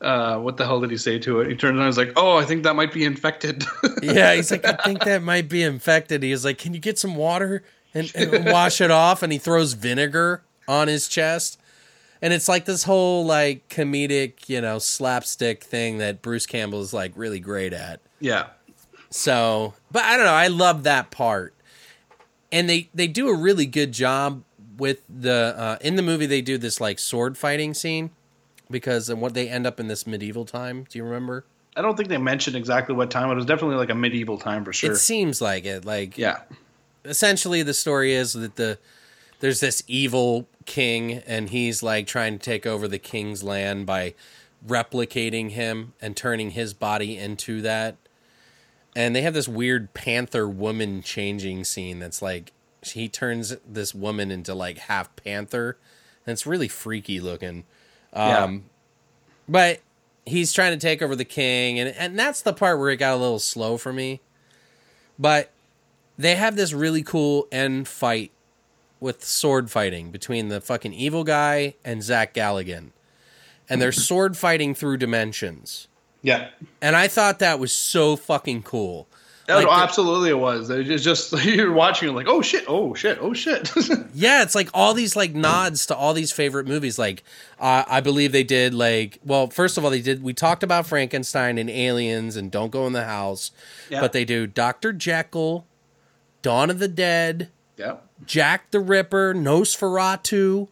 [0.00, 1.48] uh, what the hell did he say to it?
[1.48, 3.64] He turns around and is like, "Oh, I think that might be infected."
[4.02, 4.34] Yeah.
[4.34, 6.22] He's like, I think that might be infected.
[6.22, 9.22] He was like, can you get some water and, and wash it off?
[9.22, 11.58] And he throws vinegar on his chest.
[12.22, 16.92] And it's like this whole like comedic, you know, slapstick thing that Bruce Campbell is
[16.92, 18.00] like really great at.
[18.20, 18.48] yeah.
[19.10, 20.32] So, but I don't know.
[20.32, 21.54] I love that part,
[22.52, 24.42] and they they do a really good job
[24.76, 26.26] with the uh, in the movie.
[26.26, 28.10] They do this like sword fighting scene
[28.70, 30.86] because what they end up in this medieval time.
[30.88, 31.44] Do you remember?
[31.76, 33.30] I don't think they mentioned exactly what time.
[33.30, 34.92] It was definitely like a medieval time for sure.
[34.92, 35.84] It seems like it.
[35.84, 36.40] Like yeah.
[37.04, 38.78] essentially, the story is that the
[39.40, 44.14] there's this evil king, and he's like trying to take over the king's land by
[44.66, 47.96] replicating him and turning his body into that.
[48.94, 52.52] And they have this weird panther woman changing scene that's like
[52.82, 55.76] he turns this woman into like half panther.
[56.24, 57.64] And it's really freaky looking.
[58.16, 58.58] Um, Yeah.
[59.48, 59.80] But
[60.24, 63.14] he's trying to take over the king, and and that's the part where it got
[63.14, 64.20] a little slow for me.
[65.18, 65.50] But
[66.18, 68.32] they have this really cool end fight
[68.98, 72.90] with sword fighting between the fucking evil guy and Zach Galligan,
[73.68, 75.86] and they're sword fighting through dimensions.
[76.22, 76.48] Yeah.
[76.82, 79.06] And I thought that was so fucking cool.
[79.48, 80.70] Oh, Like the- absolutely, it was.
[80.70, 83.70] It's just you're watching, it like, oh shit, oh shit, oh shit.
[84.14, 86.98] Yeah, it's like all these like nods to all these favorite movies.
[86.98, 87.22] Like,
[87.60, 90.22] uh, I believe they did like, well, first of all, they did.
[90.22, 93.52] We talked about Frankenstein and Aliens and Don't Go in the House,
[93.90, 94.00] Yeah.
[94.00, 95.66] but they do Doctor Jekyll,
[96.42, 100.68] Dawn of the Dead, yeah, Jack the Ripper, Nosferatu,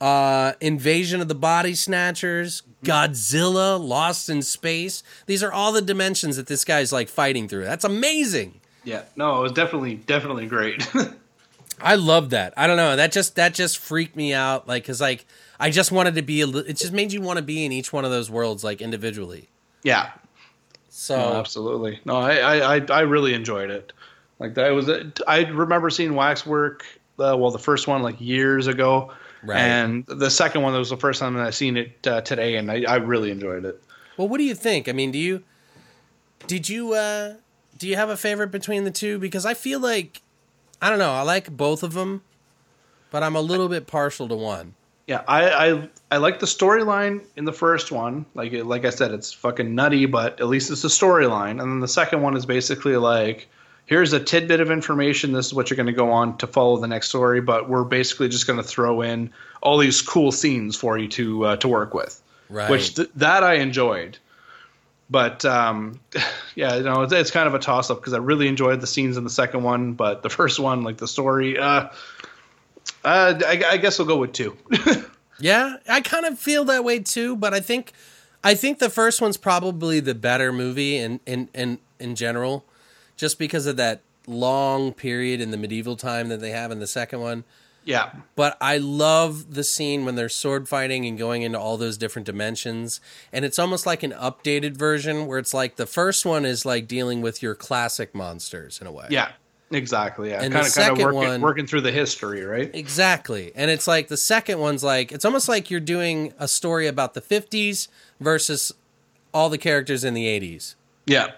[0.00, 5.02] uh, Invasion of the Body Snatchers, Godzilla, Lost in Space.
[5.26, 7.64] These are all the dimensions that this guy's like fighting through.
[7.64, 8.60] That's amazing.
[8.84, 9.02] yeah.
[9.16, 10.86] No, it was definitely, definitely great.
[11.80, 12.54] I love that.
[12.56, 12.96] I don't know.
[12.96, 14.66] That just that just freaked me out.
[14.66, 15.26] Like, cause like
[15.60, 16.40] I just wanted to be.
[16.40, 18.64] A, li- it just made you want to be in each one of those worlds,
[18.64, 19.48] like individually.
[19.82, 20.12] yeah,
[20.88, 22.00] So no, absolutely.
[22.06, 23.92] No, I, I, I, I really enjoyed it.
[24.38, 24.90] Like that was.
[25.26, 26.84] I remember seeing Waxwork.
[27.18, 29.58] Uh, well, the first one like years ago, Right.
[29.58, 32.56] and the second one that was the first time that I seen it uh, today,
[32.56, 33.80] and I, I really enjoyed it.
[34.16, 34.88] Well, what do you think?
[34.88, 35.42] I mean, do you
[36.46, 37.34] did you uh
[37.78, 39.18] do you have a favorite between the two?
[39.18, 40.22] Because I feel like
[40.80, 41.12] I don't know.
[41.12, 42.22] I like both of them,
[43.10, 44.74] but I'm a little bit partial to one.
[45.06, 48.26] Yeah, I I, I like the storyline in the first one.
[48.34, 51.62] Like like I said, it's fucking nutty, but at least it's a storyline.
[51.62, 53.48] And then the second one is basically like,
[53.86, 55.32] here's a tidbit of information.
[55.32, 57.40] This is what you're going to go on to follow the next story.
[57.40, 59.32] But we're basically just going to throw in
[59.62, 62.70] all these cool scenes for you to uh, to work with, Right.
[62.70, 64.18] which th- that I enjoyed.
[65.08, 66.00] But um,
[66.56, 68.86] yeah, you know, it's, it's kind of a toss up because I really enjoyed the
[68.86, 71.88] scenes in the second one, but the first one, like the story, uh,
[73.04, 74.56] uh, I, I guess we'll go with two.
[75.38, 77.92] Yeah, I kind of feel that way too, but I think
[78.42, 82.64] I think the first one's probably the better movie in in in, in general,
[83.16, 86.86] just because of that long period in the medieval time that they have in the
[86.86, 87.44] second one.
[87.84, 91.96] yeah, But I love the scene when they're sword fighting and going into all those
[91.96, 93.00] different dimensions.
[93.32, 96.88] And it's almost like an updated version where it's like the first one is like
[96.88, 99.06] dealing with your classic monsters in a way.
[99.10, 99.28] yeah,
[99.70, 100.30] exactly.
[100.30, 102.68] Yeah, And kind the of kind of working one- working through the history, right?
[102.74, 103.52] Exactly.
[103.54, 107.14] And it's like the second one's like it's almost like you're doing a story about
[107.14, 107.86] the 50s
[108.18, 108.72] versus
[109.32, 110.74] all the characters in the 80s.
[111.06, 111.32] Yeah,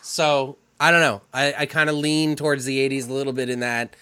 [0.00, 1.20] So I don't know.
[1.32, 3.94] I, I kind of lean towards the 80s a little bit in that.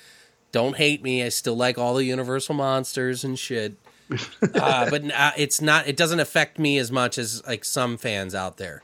[0.52, 1.22] Don't hate me.
[1.24, 3.74] I still like all the Universal monsters and shit.
[4.54, 5.86] uh, but uh, it's not.
[5.86, 8.82] It doesn't affect me as much as like some fans out there.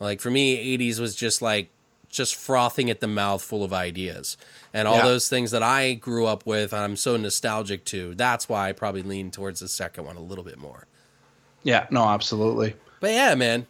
[0.00, 1.68] Like for me, 80s was just like
[2.08, 4.36] just frothing at the mouth, full of ideas,
[4.72, 5.04] and all Yeah.
[5.04, 6.72] those things that I grew up with.
[6.74, 8.14] I'm so nostalgic to.
[8.14, 10.86] That's why I probably lean towards the second one a little bit more.
[11.62, 12.74] yeah, no, absolutely.
[13.00, 13.66] But yeah, man,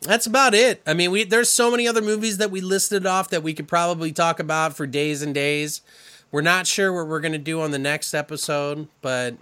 [0.00, 0.82] that's about it.
[0.86, 3.68] I mean, we there's so many other movies that we listed off that we could
[3.68, 5.80] probably talk about for days and days.
[6.30, 9.34] We're not sure what we're gonna do on the next episode, but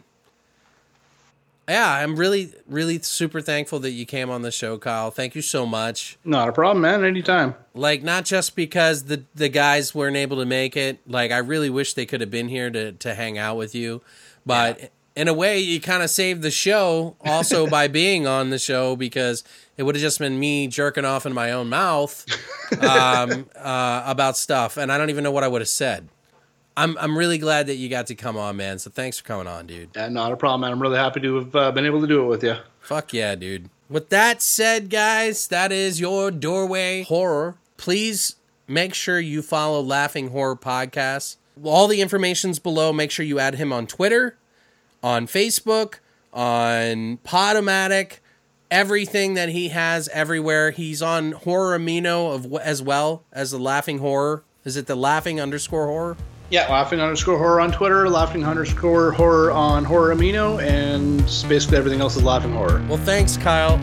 [1.68, 5.10] yeah, I'm really, really super thankful that you came on the show, Kyle.
[5.10, 6.16] Thank you so much.
[6.24, 7.04] Not a problem, man.
[7.04, 7.56] Anytime.
[7.74, 11.00] Like, not just because the the guys weren't able to make it.
[11.08, 14.02] Like, I really wish they could have been here to to hang out with you,
[14.44, 14.90] but.
[15.16, 18.94] In a way, you kind of saved the show also by being on the show
[18.96, 19.42] because
[19.76, 22.24] it would have just been me jerking off in my own mouth
[22.82, 26.08] um, uh, about stuff, and I don't even know what I would have said.
[26.76, 28.78] I'm I'm really glad that you got to come on, man.
[28.78, 29.90] So thanks for coming on, dude.
[29.96, 30.72] Yeah, not a problem, man.
[30.72, 32.56] I'm really happy to have uh, been able to do it with you.
[32.80, 33.70] Fuck yeah, dude.
[33.88, 37.56] With that said, guys, that is your doorway horror.
[37.76, 38.36] Please
[38.68, 41.36] make sure you follow Laughing Horror Podcast.
[41.62, 42.92] All the information's below.
[42.92, 44.36] Make sure you add him on Twitter,
[45.06, 46.00] on Facebook,
[46.32, 48.18] on Podomatic,
[48.72, 50.72] everything that he has everywhere.
[50.72, 54.42] He's on Horror Amino of as well as the Laughing Horror.
[54.64, 56.16] Is it the Laughing underscore horror?
[56.50, 61.18] Yeah, laughing underscore horror on Twitter, laughing underscore horror on horror amino, and
[61.48, 62.84] basically everything else is laughing horror.
[62.88, 63.80] Well, thanks, Kyle.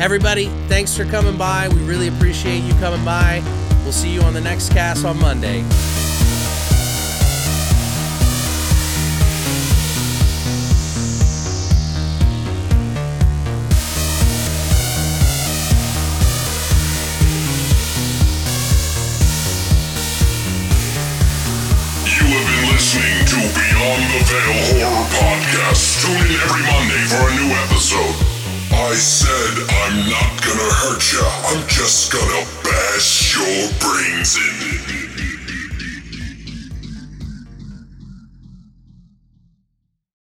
[0.00, 1.68] Everybody, thanks for coming by.
[1.68, 3.42] We really appreciate you coming by.
[3.82, 5.64] We'll see you on the next cast on Monday.
[23.88, 26.04] Beyond the Veil Horror Podcast.
[26.04, 28.28] Tune in every Monday for a new episode
[28.70, 31.24] I said I'm not gonna hurt ya.
[31.48, 34.87] I'm just gonna bash your brains in.